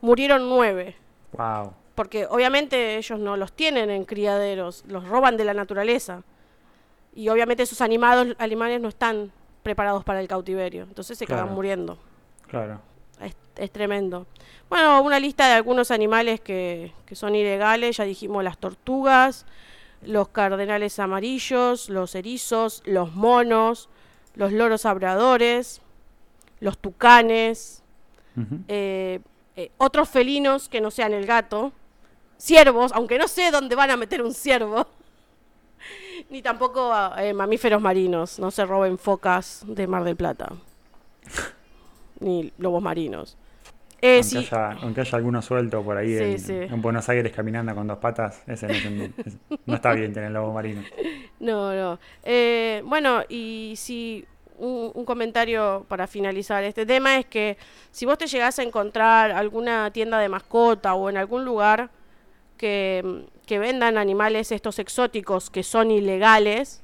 murieron 0.00 0.48
nueve. 0.48 0.96
Wow. 1.32 1.72
Porque 1.94 2.26
obviamente 2.26 2.96
ellos 2.96 3.18
no 3.18 3.36
los 3.36 3.52
tienen 3.52 3.90
en 3.90 4.04
criaderos, 4.04 4.84
los 4.88 5.06
roban 5.06 5.36
de 5.36 5.44
la 5.44 5.52
naturaleza. 5.54 6.22
Y 7.14 7.28
obviamente 7.28 7.62
esos 7.64 7.80
animados, 7.80 8.28
animales 8.38 8.80
no 8.80 8.88
están 8.88 9.30
preparados 9.62 10.04
para 10.04 10.20
el 10.20 10.28
cautiverio, 10.28 10.82
entonces 10.84 11.16
se 11.18 11.26
Claro. 11.26 11.42
acaban 11.42 11.54
muriendo. 11.54 11.98
Claro. 12.48 12.80
Es, 13.20 13.34
es 13.56 13.70
tremendo. 13.70 14.26
Bueno, 14.68 15.00
una 15.02 15.20
lista 15.20 15.46
de 15.46 15.54
algunos 15.54 15.90
animales 15.90 16.40
que, 16.40 16.92
que 17.06 17.14
son 17.14 17.34
ilegales, 17.34 17.96
ya 17.96 18.04
dijimos 18.04 18.42
las 18.42 18.58
tortugas, 18.58 19.46
los 20.02 20.28
cardenales 20.28 20.98
amarillos, 20.98 21.88
los 21.88 22.14
erizos, 22.14 22.82
los 22.84 23.14
monos, 23.14 23.88
los 24.34 24.52
loros 24.52 24.84
abradores, 24.84 25.80
los 26.64 26.78
tucanes, 26.78 27.82
eh, 28.68 29.20
eh, 29.54 29.70
otros 29.78 30.08
felinos 30.08 30.68
que 30.68 30.80
no 30.80 30.90
sean 30.90 31.12
el 31.12 31.26
gato, 31.26 31.72
ciervos, 32.38 32.90
aunque 32.92 33.18
no 33.18 33.28
sé 33.28 33.50
dónde 33.50 33.76
van 33.76 33.90
a 33.90 33.96
meter 33.96 34.22
un 34.22 34.32
ciervo, 34.34 34.86
ni 36.30 36.40
tampoco 36.42 36.92
eh, 37.18 37.34
mamíferos 37.34 37.80
marinos, 37.82 38.38
no 38.38 38.50
se 38.50 38.64
roben 38.64 38.98
focas 38.98 39.62
de 39.66 39.86
Mar 39.86 40.04
del 40.04 40.16
Plata, 40.16 40.52
ni 42.20 42.52
lobos 42.58 42.82
marinos. 42.82 43.36
Aunque, 44.02 44.22
sí, 44.22 44.36
haya, 44.38 44.72
aunque 44.82 45.00
haya 45.00 45.16
alguno 45.16 45.40
suelto 45.40 45.82
por 45.82 45.96
ahí 45.96 46.08
Sí, 46.18 46.22
en, 46.24 46.38
sí. 46.38 46.52
en 46.74 46.82
Buenos 46.82 47.08
Aires 47.08 47.32
caminando 47.32 47.74
con 47.74 47.86
dos 47.86 47.96
patas, 47.98 48.42
ese 48.46 48.66
no, 48.66 48.74
es 48.74 48.84
un- 48.84 49.14
es- 49.24 49.36
no 49.64 49.74
está 49.76 49.94
bien 49.94 50.12
tener 50.12 50.30
lobo 50.30 50.52
marino. 50.52 50.82
No, 51.40 51.74
no. 51.74 51.98
Bueno, 52.88 53.22
y 53.28 53.74
si 53.76 54.24
un, 54.64 54.90
un 54.94 55.04
comentario 55.04 55.84
para 55.88 56.06
finalizar. 56.06 56.64
Este 56.64 56.86
tema 56.86 57.18
es 57.18 57.26
que 57.26 57.56
si 57.90 58.06
vos 58.06 58.18
te 58.18 58.26
llegás 58.26 58.58
a 58.58 58.62
encontrar 58.62 59.30
alguna 59.30 59.90
tienda 59.92 60.18
de 60.18 60.28
mascota 60.28 60.94
o 60.94 61.10
en 61.10 61.16
algún 61.16 61.44
lugar 61.44 61.90
que, 62.56 63.26
que 63.46 63.58
vendan 63.58 63.98
animales 63.98 64.52
estos 64.52 64.78
exóticos 64.78 65.50
que 65.50 65.62
son 65.62 65.90
ilegales, 65.90 66.80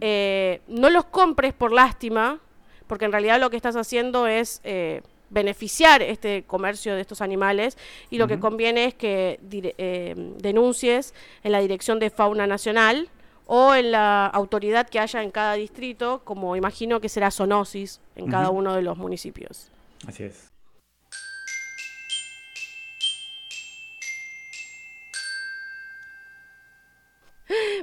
eh, 0.00 0.60
no 0.66 0.90
los 0.90 1.04
compres 1.04 1.52
por 1.54 1.72
lástima, 1.72 2.40
porque 2.88 3.04
en 3.04 3.12
realidad 3.12 3.40
lo 3.40 3.48
que 3.48 3.56
estás 3.56 3.76
haciendo 3.76 4.26
es 4.26 4.60
eh, 4.64 5.02
beneficiar 5.30 6.02
este 6.02 6.42
comercio 6.42 6.94
de 6.94 7.00
estos 7.00 7.20
animales 7.20 7.78
y 8.10 8.18
lo 8.18 8.26
que 8.26 8.40
conviene 8.40 8.86
es 8.86 8.94
que 8.94 9.38
eh, 9.50 10.14
denuncies 10.38 11.14
en 11.44 11.52
la 11.52 11.60
Dirección 11.60 12.00
de 12.00 12.10
Fauna 12.10 12.46
Nacional 12.46 13.08
o 13.46 13.74
en 13.74 13.92
la 13.92 14.26
autoridad 14.26 14.88
que 14.88 14.98
haya 15.00 15.22
en 15.22 15.30
cada 15.30 15.54
distrito, 15.54 16.22
como 16.24 16.56
imagino 16.56 17.00
que 17.00 17.08
será 17.08 17.30
Zoonosis 17.30 18.00
en 18.16 18.30
cada 18.30 18.50
uno 18.50 18.74
de 18.74 18.82
los 18.82 18.96
municipios. 18.96 19.70
Así 20.06 20.24
es. 20.24 20.50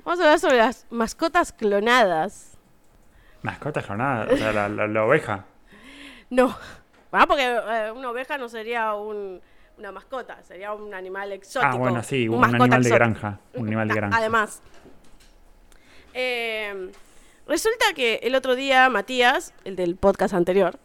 Vamos 0.03 0.19
a 0.19 0.23
hablar 0.23 0.39
sobre 0.39 0.57
las 0.57 0.85
mascotas 0.89 1.51
clonadas. 1.51 2.57
Mascota 3.41 3.81
jornada, 3.81 4.27
o 4.33 4.37
sea, 4.37 4.51
la, 4.51 4.67
la- 4.69 4.87
la 4.87 5.05
oveja. 5.05 5.45
No, 6.29 6.55
ah, 7.11 7.25
porque 7.27 7.43
eh, 7.45 7.91
una 7.91 8.09
oveja 8.09 8.37
no 8.37 8.49
sería 8.49 8.93
un- 8.95 9.41
una 9.77 9.91
mascota, 9.91 10.41
sería 10.43 10.73
un 10.73 10.93
animal 10.93 11.31
exótico. 11.31 11.71
Ah, 11.73 11.77
bueno, 11.77 12.03
sí, 12.03 12.27
un, 12.27 12.43
animal 12.43 12.83
de 12.83 12.89
granja. 12.89 13.39
Un 13.53 13.67
animal 13.67 13.87
de 13.87 13.93
Ah, 13.93 13.95
granja. 13.95 14.17
Además, 14.17 14.61
eh, 16.13 16.91
resulta 17.47 17.85
que 17.95 18.19
el 18.23 18.35
otro 18.35 18.55
día 18.55 18.89
Matías, 18.89 19.53
el 19.65 19.75
del 19.75 19.95
podcast 19.95 20.33
anterior, 20.33 20.79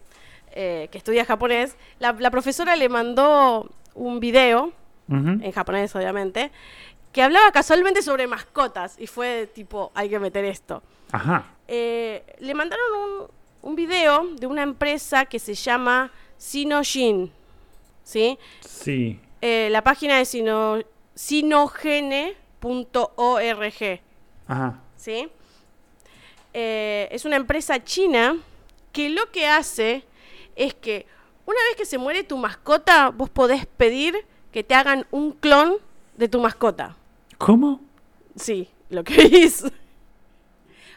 eh, 0.52 0.88
que 0.92 0.98
estudia 0.98 1.24
japonés, 1.24 1.76
la, 1.98 2.12
la 2.12 2.30
profesora 2.30 2.76
le 2.76 2.88
mandó 2.88 3.70
un 3.94 4.20
video, 4.20 4.72
en 5.08 5.52
japonés 5.52 5.94
obviamente, 5.94 6.50
que 7.12 7.22
hablaba 7.22 7.52
casualmente 7.52 8.02
sobre 8.02 8.26
mascotas 8.26 8.96
y 8.98 9.06
fue 9.06 9.48
tipo, 9.54 9.92
hay 9.94 10.08
que 10.08 10.18
meter 10.18 10.44
esto. 10.44 10.82
Ajá. 11.12 11.46
Eh, 11.68 12.24
le 12.40 12.54
mandaron 12.54 12.84
un, 12.92 13.26
un 13.62 13.76
video 13.76 14.24
de 14.34 14.46
una 14.46 14.62
empresa 14.62 15.24
que 15.26 15.38
se 15.38 15.54
llama 15.54 16.10
Sinoshin, 16.38 17.30
¿sí? 18.02 18.38
Sí. 18.60 19.20
Eh, 19.40 19.68
la 19.70 19.82
página 19.82 20.20
es 20.20 20.28
sino, 20.28 20.78
sinogene.org, 22.62 24.00
Ajá. 24.46 24.80
¿Sí? 25.04 25.28
Eh, 26.54 27.08
es 27.10 27.26
una 27.26 27.36
empresa 27.36 27.84
china 27.84 28.38
que 28.90 29.10
lo 29.10 29.30
que 29.30 29.46
hace 29.46 30.02
es 30.56 30.72
que 30.72 31.06
una 31.44 31.58
vez 31.68 31.76
que 31.76 31.84
se 31.84 31.98
muere 31.98 32.24
tu 32.24 32.38
mascota, 32.38 33.10
vos 33.10 33.28
podés 33.28 33.66
pedir 33.66 34.24
que 34.50 34.64
te 34.64 34.74
hagan 34.74 35.06
un 35.10 35.32
clon 35.32 35.76
de 36.16 36.28
tu 36.28 36.40
mascota. 36.40 36.96
¿Cómo? 37.36 37.82
Sí, 38.34 38.70
lo 38.88 39.04
que 39.04 39.14
es. 39.44 39.64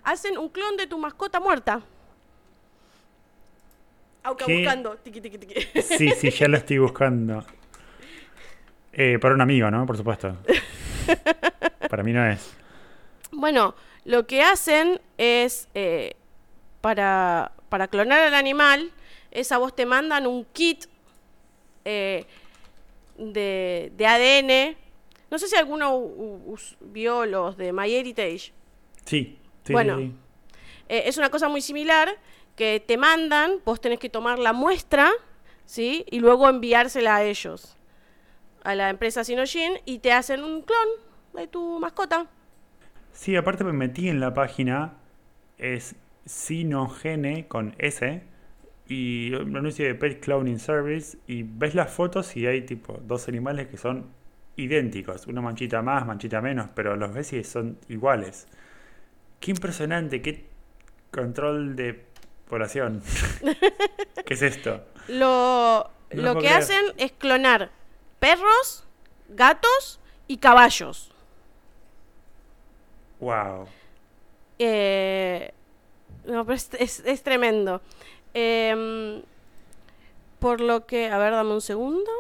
Hacen 0.04 0.38
un 0.38 0.48
clon 0.48 0.78
de 0.78 0.88
tu 0.88 0.98
mascota 0.98 1.42
muerta. 1.42 1.82
Auca 4.24 4.46
¿Qué? 4.46 4.56
buscando. 4.60 4.96
Tiqui, 4.98 5.20
tiqui, 5.20 5.38
tiqui. 5.38 5.82
Sí, 5.82 6.12
sí, 6.12 6.30
ya 6.30 6.48
lo 6.48 6.56
estoy 6.56 6.78
buscando. 6.78 7.44
Eh, 8.94 9.20
para 9.20 9.36
un 9.36 9.42
amigo, 9.42 9.70
¿no? 9.70 9.86
Por 9.86 9.98
supuesto. 9.98 10.38
Para 11.90 12.04
mí 12.04 12.14
no 12.14 12.26
es. 12.26 12.54
Bueno, 13.32 13.76
lo 14.08 14.26
que 14.26 14.42
hacen 14.42 15.02
es, 15.18 15.68
eh, 15.76 16.14
para, 16.80 17.52
para 17.68 17.90
clonar 17.90 18.22
al 18.22 18.34
animal, 18.36 18.92
es 19.32 19.52
a 19.52 19.58
vos 19.58 19.76
te 19.76 19.86
mandan 19.86 20.26
un 20.26 20.46
kit 20.46 20.86
eh, 21.84 22.26
de, 23.18 23.92
de 23.98 24.08
ADN. 24.08 24.78
No 25.30 25.38
sé 25.38 25.50
si 25.50 25.58
alguno 25.58 26.02
vio 26.80 27.26
los 27.26 27.58
de 27.58 27.74
MyHeritage. 27.74 28.54
Sí. 29.04 29.38
sí, 29.66 29.74
Bueno. 29.74 29.98
sí, 29.98 30.06
sí. 30.06 30.14
Eh, 30.88 31.04
es 31.08 31.18
una 31.18 31.30
cosa 31.30 31.50
muy 31.50 31.60
similar 31.60 32.18
que 32.56 32.80
te 32.80 32.96
mandan, 32.96 33.60
vos 33.66 33.82
tenés 33.82 34.00
que 34.00 34.10
tomar 34.10 34.40
la 34.40 34.54
muestra, 34.54 35.12
¿sí? 35.66 36.06
Y 36.10 36.20
luego 36.20 36.48
enviársela 36.48 37.18
a 37.18 37.24
ellos, 37.26 37.76
a 38.64 38.74
la 38.74 38.90
empresa 38.90 39.26
Sinoshin, 39.26 39.82
y 39.84 40.00
te 40.00 40.14
hacen 40.14 40.46
un 40.46 40.62
clon 40.62 40.88
de 41.34 41.48
tu 41.48 41.78
mascota. 41.80 42.26
Sí, 43.18 43.36
aparte 43.36 43.64
me 43.64 43.74
metí 43.74 44.10
en 44.10 44.20
la 44.20 44.36
página, 44.36 44.94
es 45.58 45.96
Sinogene 46.28 47.48
con 47.48 47.74
S, 47.80 48.22
y 48.88 49.34
un 49.34 49.58
anuncio 49.58 49.86
de 49.86 49.96
Pet 49.96 50.20
Cloning 50.20 50.60
Service, 50.60 51.18
y 51.26 51.42
ves 51.42 51.74
las 51.74 51.92
fotos 51.92 52.38
y 52.38 52.46
hay 52.46 52.62
tipo 52.62 53.02
dos 53.08 53.28
animales 53.28 53.70
que 53.70 53.78
son 53.78 54.06
idénticos, 54.56 55.26
una 55.26 55.42
manchita 55.42 55.82
más, 55.82 56.06
manchita 56.06 56.42
menos, 56.42 56.70
pero 56.76 56.96
los 56.96 57.12
ves 57.12 57.34
y 57.34 57.44
son 57.44 57.80
iguales. 57.90 58.48
Qué 59.40 59.50
impresionante, 59.50 60.22
qué 60.22 60.46
control 61.12 61.76
de 61.76 62.00
población. 62.48 63.02
¿Qué 64.28 64.34
es 64.36 64.44
esto? 64.44 64.86
Lo, 65.08 65.90
No 66.14 66.22
lo 66.22 66.34
que 66.36 66.42
creer. 66.42 66.58
hacen 66.58 66.86
es 66.98 67.14
clonar 67.14 67.72
perros, 68.20 68.86
gatos 69.30 70.00
y 70.28 70.38
caballos. 70.38 71.12
Wow. 73.20 73.68
Eh, 74.60 75.52
no, 76.26 76.46
pero 76.46 76.56
es, 76.56 76.70
es- 76.80 77.04
es 77.06 77.24
tremendo. 77.24 77.82
Em, 78.34 79.22
por 80.40 80.62
lo 80.62 80.86
que, 80.86 81.10
a 81.10 81.18
ver, 81.18 81.32
dame 81.34 81.54
un 81.54 81.62
segundo. 81.62 82.12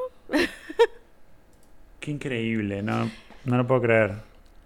Qué 2.00 2.12
increíble, 2.12 2.82
no, 2.82 3.10
no 3.45 3.58
lo 3.58 3.68
puedo 3.68 3.82
creer. 3.82 4.14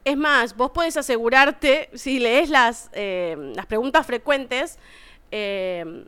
Es 0.04 0.18
más, 0.18 0.56
vos 0.56 0.72
podés 0.72 0.98
asegurarte, 0.98 1.90
si 1.94 2.20
lees 2.20 2.50
las, 2.50 2.90
eh, 2.94 3.36
las 3.56 3.66
preguntas 3.68 4.06
frecuentes, 4.06 4.80
eh, 5.32 6.06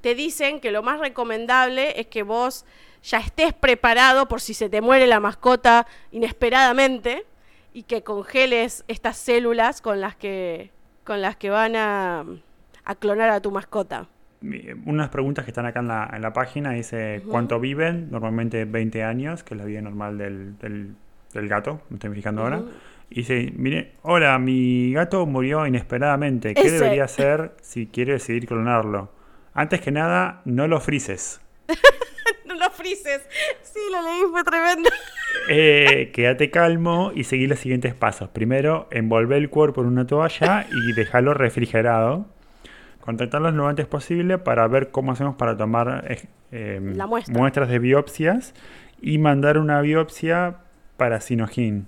te 0.00 0.14
dicen 0.14 0.60
que 0.60 0.70
lo 0.70 0.82
más 0.82 0.98
recomendable 1.00 1.98
es 2.00 2.06
que 2.06 2.22
vos 2.22 2.64
ya 3.02 3.18
estés 3.18 3.52
preparado 3.52 4.26
por 4.26 4.40
si 4.40 4.52
se 4.54 4.68
te 4.68 4.80
muere 4.80 5.06
la 5.06 5.20
mascota 5.20 5.86
inesperadamente 6.12 7.24
y 7.76 7.82
que 7.82 8.02
congeles 8.02 8.86
estas 8.88 9.18
células 9.18 9.82
con 9.82 10.00
las 10.00 10.16
que, 10.16 10.70
con 11.04 11.20
las 11.20 11.36
que 11.36 11.50
van 11.50 11.76
a, 11.76 12.24
a 12.86 12.94
clonar 12.94 13.28
a 13.28 13.40
tu 13.42 13.50
mascota. 13.50 14.08
Unas 14.86 15.10
preguntas 15.10 15.44
que 15.44 15.50
están 15.50 15.66
acá 15.66 15.80
en 15.80 15.88
la, 15.88 16.08
en 16.10 16.22
la 16.22 16.32
página 16.32 16.70
dice 16.70 17.22
cuánto 17.28 17.60
viven, 17.60 18.10
normalmente 18.10 18.64
20 18.64 19.04
años, 19.04 19.42
que 19.44 19.52
es 19.52 19.58
la 19.58 19.66
vida 19.66 19.82
normal 19.82 20.16
del, 20.16 20.56
del, 20.56 20.94
del 21.34 21.48
gato, 21.48 21.82
me 21.90 21.96
estoy 21.96 22.14
fijando 22.14 22.44
ahora. 22.44 22.62
Y 23.10 23.16
dice, 23.16 23.52
mire, 23.54 23.92
hola, 24.00 24.38
mi 24.38 24.94
gato 24.94 25.26
murió 25.26 25.66
inesperadamente, 25.66 26.54
¿qué 26.54 26.62
Ese. 26.62 26.78
debería 26.78 27.04
hacer 27.12 27.56
si 27.60 27.88
quiere 27.88 28.14
decidir 28.14 28.46
clonarlo? 28.46 29.10
Antes 29.52 29.82
que 29.82 29.90
nada, 29.90 30.40
no 30.46 30.66
lo 30.66 30.80
frises. 30.80 31.42
No 32.46 32.54
lo 32.54 32.70
frises. 32.70 33.22
Sí, 33.62 33.80
lo 33.90 34.02
leí, 34.02 34.22
fue 34.30 34.42
tremendo. 34.44 34.88
Eh, 35.48 36.10
quédate 36.12 36.50
calmo 36.50 37.12
y 37.14 37.24
seguí 37.24 37.46
los 37.46 37.58
siguientes 37.58 37.94
pasos. 37.94 38.28
Primero, 38.30 38.88
envolver 38.90 39.38
el 39.38 39.50
cuerpo 39.50 39.80
en 39.82 39.88
una 39.88 40.06
toalla 40.06 40.66
y 40.70 40.92
dejarlo 40.92 41.34
refrigerado. 41.34 42.26
Contactarlos 43.00 43.54
lo 43.54 43.68
antes 43.68 43.86
posible 43.86 44.38
para 44.38 44.66
ver 44.66 44.90
cómo 44.90 45.12
hacemos 45.12 45.36
para 45.36 45.56
tomar 45.56 46.18
eh, 46.50 46.80
muestra. 46.80 47.34
muestras 47.38 47.68
de 47.68 47.78
biopsias 47.78 48.54
y 49.00 49.18
mandar 49.18 49.58
una 49.58 49.80
biopsia 49.80 50.56
para 50.96 51.20
Sinogin. 51.20 51.86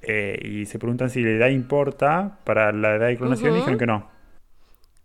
Eh, 0.00 0.38
y 0.42 0.64
se 0.66 0.78
preguntan 0.78 1.10
si 1.10 1.22
la 1.22 1.30
edad 1.30 1.48
importa 1.48 2.38
para 2.44 2.72
la 2.72 2.94
edad 2.94 3.08
de 3.08 3.16
clonación 3.18 3.48
y 3.48 3.50
Ujú. 3.50 3.56
dijeron 3.58 3.78
que 3.78 3.86
no. 3.86 4.10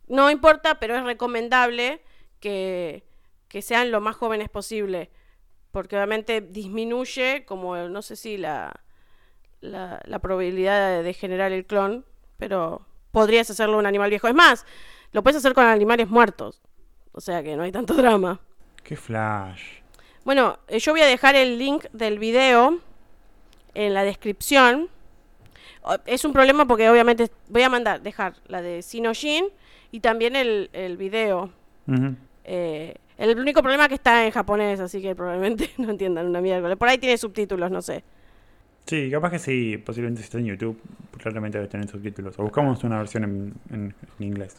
No 0.08 0.30
importa, 0.30 0.80
pero 0.80 0.96
es 0.96 1.04
recomendable 1.04 2.00
que, 2.40 3.04
que 3.50 3.62
sean 3.62 3.92
lo 3.92 4.00
más 4.00 4.16
jóvenes 4.16 4.48
posible. 4.50 5.10
Porque 5.74 5.96
obviamente 5.96 6.40
disminuye, 6.40 7.46
como 7.46 7.76
no 7.76 8.02
sé 8.04 8.16
si 8.16 8.38
la, 8.38 8.72
la, 9.60 10.00
la 10.06 10.20
probabilidad 10.20 10.98
de, 10.98 11.04
de 11.04 11.14
generar 11.14 11.52
el 11.52 11.66
clon, 11.66 12.06
pero 12.38 12.86
podrías 13.12 13.50
hacerlo 13.50 13.80
un 13.80 13.88
animal 13.88 14.12
viejo. 14.12 14.28
Es 14.28 14.36
más, 14.36 14.68
lo 15.14 15.24
puedes 15.24 15.40
hacer 15.40 15.54
con 15.54 15.66
animales 15.66 16.08
muertos. 16.10 16.62
O 17.12 17.22
sea 17.22 17.42
que 17.42 17.56
no 17.56 17.64
hay 17.64 17.72
tanto 17.72 17.96
drama. 17.96 18.40
Qué 18.84 18.96
flash. 18.96 19.82
Bueno, 20.24 20.60
eh, 20.68 20.78
yo 20.78 20.92
voy 20.92 21.02
a 21.02 21.08
dejar 21.08 21.36
el 21.36 21.58
link 21.58 21.86
del 21.92 22.20
video 22.20 22.80
en 23.74 23.96
la 23.96 24.04
descripción. 24.04 24.90
Es 26.06 26.24
un 26.24 26.34
problema 26.34 26.68
porque 26.68 26.88
obviamente 26.88 27.32
voy 27.50 27.64
a 27.64 27.70
mandar, 27.70 28.02
dejar 28.02 28.36
la 28.46 28.62
de 28.62 28.84
Sinojin 28.84 29.48
y 29.92 30.02
también 30.02 30.36
el, 30.36 30.70
el 30.72 30.98
video. 30.98 31.50
Ujú. 31.88 32.16
Eh, 32.44 32.96
el 33.18 33.40
único 33.40 33.62
problema 33.62 33.84
es 33.84 33.90
que 33.90 33.96
está 33.96 34.26
en 34.26 34.32
japonés, 34.32 34.80
así 34.80 35.02
que 35.02 35.16
probablemente 35.16 35.70
no 35.78 35.90
entiendan 35.92 36.28
una 36.28 36.42
mierda. 36.42 36.76
Por 36.76 36.88
ahí 36.88 36.98
tiene 36.98 37.18
subtítulos, 37.18 37.72
no 37.72 37.82
sé. 37.82 38.04
Sí, 38.86 39.10
capaz 39.10 39.32
que 39.32 39.40
sí, 39.40 39.78
posiblemente 39.78 40.22
si 40.22 40.26
está 40.26 40.38
en 40.40 40.46
YouTube, 40.46 40.80
claramente 41.18 41.58
debe 41.58 41.70
tener 41.70 41.88
subtítulos. 41.88 42.38
O 42.38 42.44
buscamos 42.44 42.84
una 42.84 42.98
versión 42.98 43.24
en, 43.24 43.54
en- 43.72 43.96
en 44.20 44.26
inglés. 44.26 44.58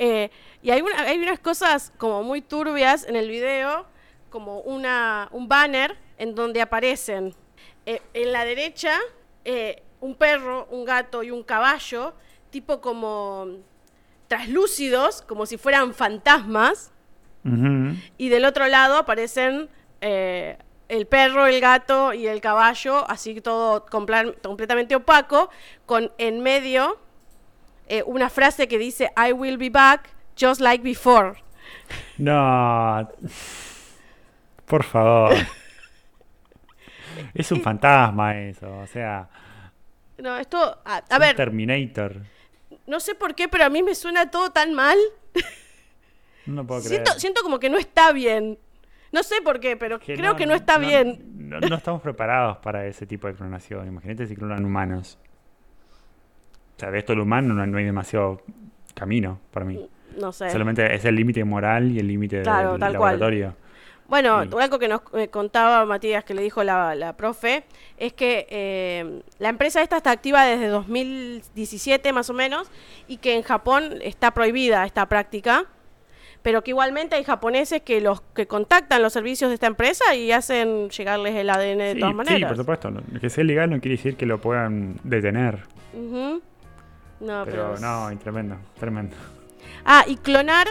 Eh, 0.00 0.30
y 0.62 0.70
hay, 0.70 0.80
una- 0.80 1.02
hay 1.02 1.18
unas 1.18 1.38
cosas 1.38 1.92
como 1.98 2.22
muy 2.22 2.40
turbias 2.40 3.06
en 3.08 3.14
el 3.16 3.28
video, 3.28 3.86
como 4.30 4.60
una, 4.60 5.28
un 5.32 5.48
banner 5.48 5.96
en 6.18 6.34
donde 6.34 6.60
aparecen 6.60 7.32
eh, 7.86 8.02
en 8.12 8.32
la 8.32 8.44
derecha 8.44 8.98
eh, 9.44 9.82
un 10.00 10.14
perro, 10.16 10.66
un 10.70 10.84
gato 10.84 11.22
y 11.22 11.30
un 11.30 11.42
caballo, 11.44 12.14
tipo 12.50 12.80
como 12.80 13.46
traslúcidos, 14.26 15.22
como 15.22 15.46
si 15.46 15.56
fueran 15.56 15.94
fantasmas, 15.94 16.92
Y 18.18 18.28
del 18.28 18.44
otro 18.44 18.66
lado 18.66 18.98
aparecen 18.98 19.68
eh, 20.00 20.58
el 20.88 21.06
perro, 21.06 21.46
el 21.46 21.60
gato 21.60 22.12
y 22.12 22.26
el 22.26 22.40
caballo, 22.40 23.08
así 23.10 23.40
todo 23.40 23.86
completamente 23.86 24.94
opaco, 24.96 25.50
con 25.86 26.12
en 26.18 26.40
medio 26.42 26.98
eh, 27.88 28.02
una 28.04 28.28
frase 28.28 28.68
que 28.68 28.78
dice 28.78 29.10
I 29.16 29.32
will 29.32 29.56
be 29.56 29.70
back 29.70 30.10
just 30.38 30.60
like 30.60 30.82
before. 30.84 31.42
No. 32.18 33.08
Por 34.66 34.84
favor. 34.84 35.34
Es 37.34 37.50
un 37.50 37.62
fantasma 37.62 38.38
eso, 38.38 38.70
o 38.78 38.86
sea, 38.86 39.28
No, 40.18 40.36
esto, 40.36 40.78
a, 40.84 40.96
a 41.08 41.18
ver, 41.18 41.34
Terminator. 41.36 42.16
no 42.86 43.00
sé 43.00 43.14
por 43.14 43.34
qué, 43.34 43.48
pero 43.48 43.64
a 43.64 43.70
mí 43.70 43.82
me 43.82 43.94
suena 43.94 44.30
todo 44.30 44.50
tan 44.50 44.74
mal. 44.74 44.98
No 46.48 46.66
puedo 46.66 46.80
creer. 46.82 47.02
Siento, 47.04 47.20
siento 47.20 47.42
como 47.42 47.58
que 47.58 47.68
no 47.70 47.78
está 47.78 48.12
bien. 48.12 48.58
No 49.12 49.22
sé 49.22 49.36
por 49.42 49.58
qué, 49.60 49.76
pero 49.76 49.98
Que 49.98 50.16
creo 50.16 50.36
que 50.36 50.46
no 50.46 50.54
está 50.54 50.78
bien. 50.78 51.22
No, 51.48 51.60
no 51.60 51.76
estamos 51.76 52.02
preparados 52.02 52.58
para 52.58 52.86
ese 52.86 53.06
tipo 53.06 53.26
de 53.26 53.34
clonación. 53.34 53.86
Imagínate 53.86 54.26
si 54.26 54.34
clonan 54.36 54.64
humanos. 54.64 55.18
O 56.76 56.80
sea, 56.80 56.90
de 56.90 56.98
esto 56.98 57.12
el 57.12 57.20
humano 57.20 57.54
no, 57.54 57.66
no 57.66 57.78
hay 57.78 57.84
demasiado 57.84 58.42
camino 58.94 59.40
para 59.50 59.64
mí. 59.66 59.88
No 60.20 60.32
sé. 60.32 60.50
Solamente 60.50 60.94
es 60.94 61.04
el 61.04 61.14
límite 61.14 61.42
moral 61.44 61.90
y 61.90 61.98
el 62.00 62.06
límite 62.08 62.42
Claro, 62.42 62.72
del 62.72 62.80
tal 62.80 62.96
cual. 62.96 63.12
laboratorio. 63.18 63.54
Bueno, 64.08 64.42
Sí. 64.44 64.50
algo 64.60 64.78
que 64.78 64.88
nos 64.88 65.02
eh, 65.14 65.28
contaba 65.28 65.84
Matías, 65.84 66.24
que 66.24 66.32
le 66.34 66.42
dijo 66.42 66.64
la, 66.64 66.94
la 66.94 67.14
profe, 67.16 67.64
es 67.98 68.14
que 68.14 68.46
eh, 68.48 69.22
la 69.38 69.50
empresa 69.50 69.82
esta 69.82 69.98
está 69.98 70.10
activa 70.12 70.44
desde 70.44 70.68
2017 70.68 72.12
más 72.14 72.30
o 72.30 72.32
menos 72.34 72.70
y 73.06 73.18
que 73.18 73.36
en 73.36 73.42
Japón 73.42 73.98
está 74.02 74.30
prohibida 74.32 74.84
esta 74.86 75.06
práctica, 75.06 75.66
pero 76.48 76.64
que 76.64 76.70
igualmente 76.70 77.14
hay 77.14 77.24
japoneses 77.24 77.82
que 77.82 78.00
los 78.00 78.22
que 78.34 78.46
contactan 78.46 79.02
los 79.02 79.12
servicios 79.12 79.50
de 79.50 79.54
esta 79.56 79.66
empresa 79.66 80.14
y 80.14 80.32
hacen 80.32 80.88
llegarles 80.88 81.34
el 81.34 81.50
ADN 81.50 81.76
de 81.76 81.92
Sí, 81.92 82.00
todas 82.00 82.12
sí, 82.12 82.16
maneras. 82.16 82.48
por 82.48 82.56
supuesto. 82.56 82.90
Que 83.20 83.28
sea 83.28 83.44
legal 83.44 83.68
no 83.68 83.78
quiere 83.82 83.98
decir 83.98 84.16
que 84.16 84.24
lo 84.24 84.40
puedan 84.40 84.96
detener. 85.04 85.58
No, 85.92 86.40
Pero 87.20 87.44
pero, 87.44 87.78
no, 87.78 88.08
tremendo, 88.16 88.56
tremendo. 88.80 89.14
Ah, 89.84 90.04
y 90.06 90.16
clonar 90.16 90.68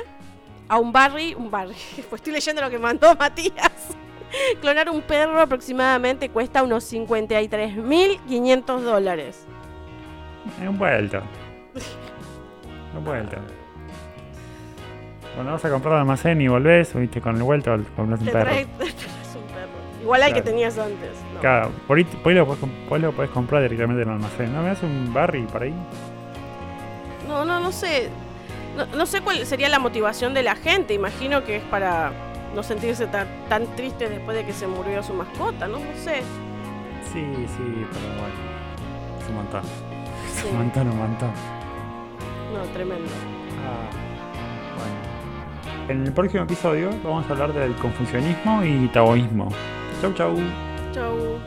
a 0.68 0.80
un 0.80 0.92
Barry, 0.92 1.36
un 1.36 1.52
Barry, 1.52 1.76
pues 2.10 2.22
estoy 2.22 2.34
leyendo 2.34 2.64
lo 2.64 2.72
que 2.72 2.80
mandó 2.80 3.16
Matías. 3.16 3.96
clonar 4.62 4.90
un 4.90 5.04
perro 5.04 5.40
aproximadamente 5.40 6.30
cuesta 6.30 6.64
unos 6.64 6.92
53.500 6.92 8.80
dólares. 8.80 9.46
Es 10.60 10.68
un 10.68 10.80
vuelto. 10.80 11.22
Un 12.98 13.06
vuelto. 13.06 13.38
Cuando 15.38 15.54
vas 15.54 15.64
a 15.66 15.70
comprar 15.70 15.94
al 15.94 16.00
almacén 16.02 16.42
y 16.42 16.48
volvés, 16.48 16.94
viste, 16.96 17.22
con 17.22 17.36
el 17.38 17.44
vuelto, 17.44 17.72
compras 17.96 18.20
un 18.20 18.26
perro. 18.26 18.42
traes, 18.42 18.68
te 18.78 18.78
traes 18.86 19.36
un 19.36 19.44
perro. 19.54 20.02
Igual 20.02 20.24
al 20.24 20.28
que 20.34 20.42
Claro. 20.42 20.46
tenías 20.52 20.78
antes. 20.80 21.12
no. 21.34 21.40
Claro, 21.40 21.72
por 21.88 21.98
ahí, 21.98 22.04
por 22.04 22.32
ahí 22.32 22.38
lo 22.38 22.46
podés, 22.48 22.60
por 22.90 22.96
ahí 22.98 23.02
lo 23.04 23.12
podés 23.12 23.30
comprar 23.32 23.62
directamente 23.62 24.02
en 24.02 24.08
el 24.10 24.16
almacén. 24.16 24.52
¿No 24.54 24.62
me 24.64 24.70
das 24.70 24.82
un 24.84 25.14
Barry 25.14 25.44
por 25.44 25.62
ahí? 25.64 25.74
No, 27.28 27.46
no, 27.46 27.60
no 27.60 27.72
sé. 27.72 28.10
No, 28.76 28.86
no 28.98 29.06
sé 29.06 29.22
cuál 29.22 29.46
sería 29.46 29.70
la 29.70 29.80
motivación 29.80 30.34
de 30.34 30.42
la 30.44 30.56
gente. 30.56 30.94
Imagino 30.96 31.44
que 31.44 31.58
es 31.58 31.64
para 31.64 32.12
no 32.56 32.64
sentirse 32.64 33.06
tan, 33.08 33.28
tan 33.50 33.66
triste 33.76 34.10
después 34.10 34.36
de 34.36 34.44
que 34.46 34.54
se 34.54 34.66
murió 34.68 35.04
su 35.04 35.14
mascota, 35.14 35.68
¿no? 35.68 35.78
No 35.80 35.86
sé. 36.04 36.22
Sí, 37.14 37.24
sí, 37.48 37.86
pero 37.92 38.08
bueno. 38.20 38.36
Es 39.22 39.30
un 39.30 39.36
montón. 39.36 39.62
Es 40.38 40.44
un 40.44 40.58
montón, 40.58 40.88
un 40.90 40.98
montón. 40.98 41.32
No, 42.54 42.62
tremendo. 42.74 43.10
Ah. 43.66 43.90
En 45.90 46.06
el 46.06 46.12
próximo 46.12 46.44
episodio 46.44 46.90
vamos 47.02 47.26
a 47.30 47.32
hablar 47.32 47.54
del 47.54 47.74
confucianismo 47.76 48.62
y 48.62 48.90
taoísmo. 48.90 49.48
Chau, 50.02 50.14
chau. 50.14 50.36
Chau. 50.92 51.40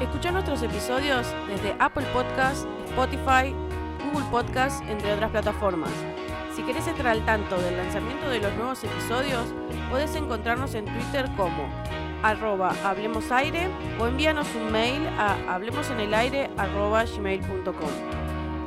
Escucha 0.00 0.32
nuestros 0.32 0.62
episodios 0.62 1.26
desde 1.46 1.76
Apple 1.78 2.06
Podcasts, 2.14 2.66
Spotify, 2.86 3.54
Google 4.02 4.26
Podcasts, 4.30 4.82
entre 4.88 5.12
otras 5.12 5.30
plataformas. 5.30 5.90
Si 6.56 6.62
querés 6.62 6.86
estar 6.86 7.06
al 7.06 7.22
tanto 7.26 7.60
del 7.60 7.76
lanzamiento 7.76 8.30
de 8.30 8.40
los 8.40 8.54
nuevos 8.54 8.82
episodios, 8.82 9.54
podés 9.90 10.16
encontrarnos 10.16 10.74
en 10.74 10.86
Twitter 10.86 11.28
como 11.36 11.68
arroba 12.22 12.74
hablemosaire 12.82 13.68
o 14.00 14.06
envíanos 14.06 14.48
un 14.54 14.72
mail 14.72 15.06
a 15.18 15.36
hablemosenelaire 15.54 16.48
arroba 16.56 17.04
gmail.com. 17.04 18.21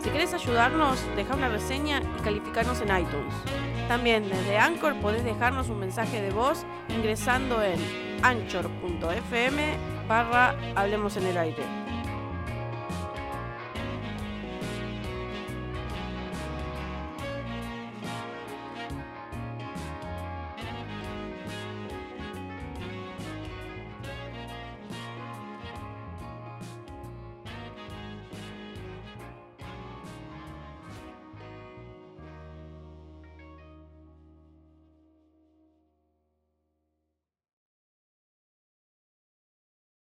Si 0.05 0.11
querés 0.11 0.35
ayudarnos, 0.35 0.99
deja 1.15 1.33
una 1.33 1.49
reseña 1.49 1.99
y 1.99 2.21
calificarnos 2.21 2.79
en 2.81 2.95
iTunes. 2.95 3.33
También 3.87 4.29
desde 4.29 4.55
Anchor 4.55 4.93
podés 5.01 5.23
dejarnos 5.23 5.67
un 5.69 5.79
mensaje 5.79 6.21
de 6.21 6.29
voz 6.29 6.63
ingresando 6.89 7.59
en 7.63 7.79
anchor.fm 8.21 9.77
barra 10.07 10.55
Hablemos 10.75 11.17
en 11.17 11.25
el 11.25 11.37
Aire. 11.39 11.84